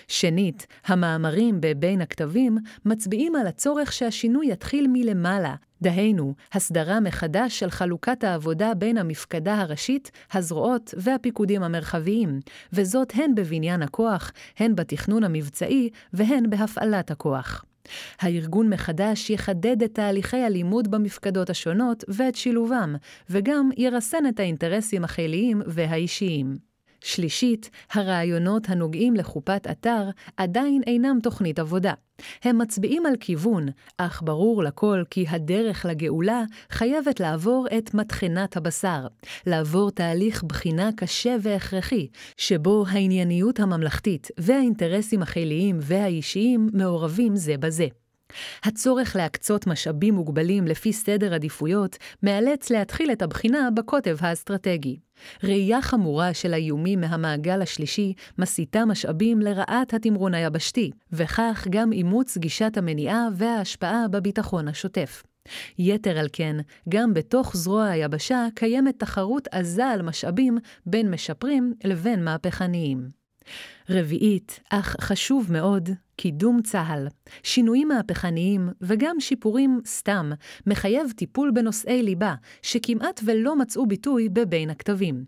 שנית, 0.09 0.67
המאמרים 0.87 1.61
בבין 1.61 2.01
הכתבים 2.01 2.59
מצביעים 2.85 3.37
על 3.37 3.47
הצורך 3.47 3.93
שהשינוי 3.93 4.53
יתחיל 4.53 4.87
מלמעלה, 4.93 5.55
דהיינו, 5.83 6.35
הסדרה 6.53 7.01
מחדש 7.01 7.59
של 7.59 7.71
חלוקת 7.71 8.25
העבודה 8.25 8.75
בין 8.75 8.99
המפקדה 8.99 9.61
הראשית, 9.61 10.11
הזרועות 10.33 10.95
והפיקודים 10.97 11.63
המרחביים, 11.63 12.41
וזאת 12.73 13.13
הן 13.15 13.35
בבניין 13.35 13.83
הכוח, 13.83 14.33
הן 14.59 14.75
בתכנון 14.75 15.25
המבצעי 15.25 15.91
והן 16.13 16.51
בהפעלת 16.51 17.11
הכוח. 17.11 17.65
הארגון 18.21 18.69
מחדש 18.71 19.31
יחדד 19.31 19.83
את 19.83 19.95
תהליכי 19.95 20.37
הלימוד 20.37 20.91
במפקדות 20.91 21.51
השונות 21.51 22.05
ואת 22.09 22.35
שילובם, 22.35 22.97
וגם 23.31 23.71
ירסן 23.77 24.27
את 24.29 24.41
האינטרסים 24.41 25.05
החיליים 25.05 25.63
והאישיים. 25.67 26.69
שלישית, 27.01 27.71
הרעיונות 27.93 28.69
הנוגעים 28.69 29.15
לחופת 29.15 29.67
אתר 29.71 30.11
עדיין 30.37 30.83
אינם 30.87 31.19
תוכנית 31.23 31.59
עבודה. 31.59 31.93
הם 32.43 32.59
מצביעים 32.59 33.07
על 33.07 33.15
כיוון, 33.21 33.69
אך 33.99 34.23
ברור 34.25 34.63
לכל 34.63 35.03
כי 35.11 35.25
הדרך 35.29 35.87
לגאולה 35.87 36.43
חייבת 36.71 37.21
לעבור 37.21 37.67
את 37.79 37.95
מטחנת 37.95 38.57
הבשר, 38.57 39.07
לעבור 39.47 39.91
תהליך 39.91 40.43
בחינה 40.43 40.91
קשה 40.97 41.37
והכרחי, 41.43 42.09
שבו 42.37 42.85
הענייניות 42.89 43.61
הממלכתית 43.61 44.29
והאינטרסים 44.39 45.23
החיליים 45.23 45.79
והאישיים 45.81 46.69
מעורבים 46.73 47.37
זה 47.37 47.57
בזה. 47.57 47.87
הצורך 48.65 49.17
להקצות 49.17 49.67
משאבים 49.67 50.15
מוגבלים 50.15 50.67
לפי 50.67 50.93
סדר 50.93 51.35
עדיפויות 51.35 51.97
מאלץ 52.23 52.71
להתחיל 52.71 53.13
את 53.13 53.23
הבחינה 53.23 53.69
בקוטב 53.75 54.17
האסטרטגי. 54.21 55.08
ראייה 55.45 55.83
חמורה 55.83 56.35
של 56.35 56.55
האיומים 56.55 57.01
מהמעגל 57.01 57.63
השלישי 57.63 58.13
מסיטה 58.39 58.85
משאבים 58.85 59.41
לרעת 59.41 59.95
התמרון 59.95 60.35
היבשתי, 60.35 60.91
וכך 61.13 61.67
גם 61.71 61.93
אימוץ 61.93 62.39
גישת 62.39 62.73
המניעה 62.77 63.29
וההשפעה 63.37 64.09
בביטחון 64.09 64.69
השוטף. 64.69 65.23
יתר 65.79 66.19
על 66.19 66.29
כן, 66.33 66.57
גם 66.89 67.15
בתוך 67.15 67.57
זרוע 67.57 67.85
היבשה 67.85 68.47
קיימת 68.55 68.99
תחרות 68.99 69.49
עזה 69.53 69.87
על 69.87 70.03
משאבים 70.03 70.59
בין 70.87 71.11
משפרים 71.11 71.75
לבין 71.85 72.25
מהפכניים. 72.25 73.09
רביעית, 73.91 74.61
אך 74.71 74.97
חשוב 75.01 75.53
מאוד, 75.53 75.91
קידום 76.21 76.63
צה"ל. 76.63 77.09
שינויים 77.43 77.89
מהפכניים 77.89 78.69
וגם 78.81 79.21
שיפורים 79.21 79.81
סתם 79.87 80.31
מחייב 80.67 81.11
טיפול 81.17 81.51
בנושאי 81.51 82.03
ליבה, 82.03 82.35
שכמעט 82.63 83.21
ולא 83.25 83.57
מצאו 83.57 83.87
ביטוי 83.87 84.29
בבין 84.29 84.71
הכתבים. 84.71 85.25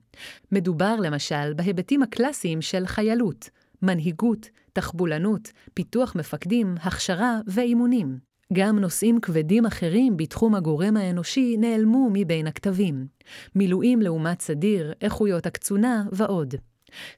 מדובר 0.53 0.97
למשל 0.97 1.55
בהיבטים 1.55 2.03
הקלאסיים 2.03 2.63
של 2.63 2.87
חיילות, 2.87 3.51
מנהיגות, 3.83 4.49
תחבולנות, 4.73 5.53
פיתוח 5.75 6.17
מפקדים, 6.17 6.75
הכשרה 6.83 7.41
ואימונים. 7.47 8.19
גם 8.53 8.79
נושאים 8.79 9.21
כבדים 9.21 9.67
אחרים 9.67 10.17
בתחום 10.17 10.55
הגורם 10.55 10.97
האנושי 10.97 11.57
נעלמו 11.57 12.09
מבין 12.13 12.47
הכתבים. 12.47 13.07
מילואים 13.55 14.03
לעומת 14.03 14.41
סדיר, 14.41 14.93
איכויות 15.01 15.47
הקצונה 15.47 16.05
ועוד. 16.13 16.55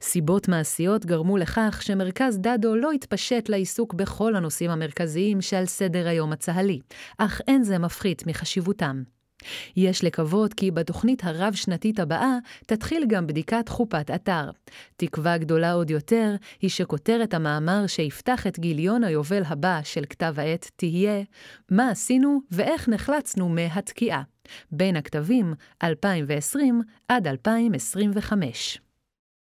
סיבות 0.01 0.47
מעשיות 0.47 1.05
גרמו 1.05 1.37
לכך 1.37 1.81
שמרכז 1.81 2.39
דדו 2.39 2.75
לא 2.75 2.91
התפשט 2.91 3.49
לעיסוק 3.49 3.93
בכל 3.93 4.35
הנושאים 4.35 4.69
המרכזיים 4.69 5.41
שעל 5.41 5.65
סדר 5.65 6.07
היום 6.07 6.31
הצה"לי, 6.31 6.79
אך 7.17 7.41
אין 7.47 7.63
זה 7.63 7.79
מפחית 7.79 8.27
מחשיבותם. 8.27 9.03
יש 9.75 10.03
לקוות 10.03 10.53
כי 10.53 10.71
בתוכנית 10.71 11.23
הרב-שנתית 11.23 11.99
הבאה 11.99 12.37
תתחיל 12.65 13.05
גם 13.07 13.27
בדיקת 13.27 13.69
חופת 13.69 14.11
אתר. 14.15 14.49
תקווה 14.97 15.37
גדולה 15.37 15.71
עוד 15.71 15.89
יותר 15.89 16.35
היא 16.61 16.69
שכותרת 16.69 17.33
המאמר 17.33 17.87
שיפתח 17.87 18.47
את 18.47 18.59
גיליון 18.59 19.03
היובל 19.03 19.43
הבא 19.45 19.79
של 19.83 20.03
כתב 20.09 20.33
העת 20.37 20.71
תהיה 20.75 21.23
"מה 21.71 21.89
עשינו 21.89 22.39
ואיך 22.51 22.89
נחלצנו 22.89 23.49
מהתקיעה" 23.49 24.21
בין 24.71 24.95
הכתבים 24.95 25.53
2020 25.83 26.81
עד 27.07 27.27
2025. 27.27 28.79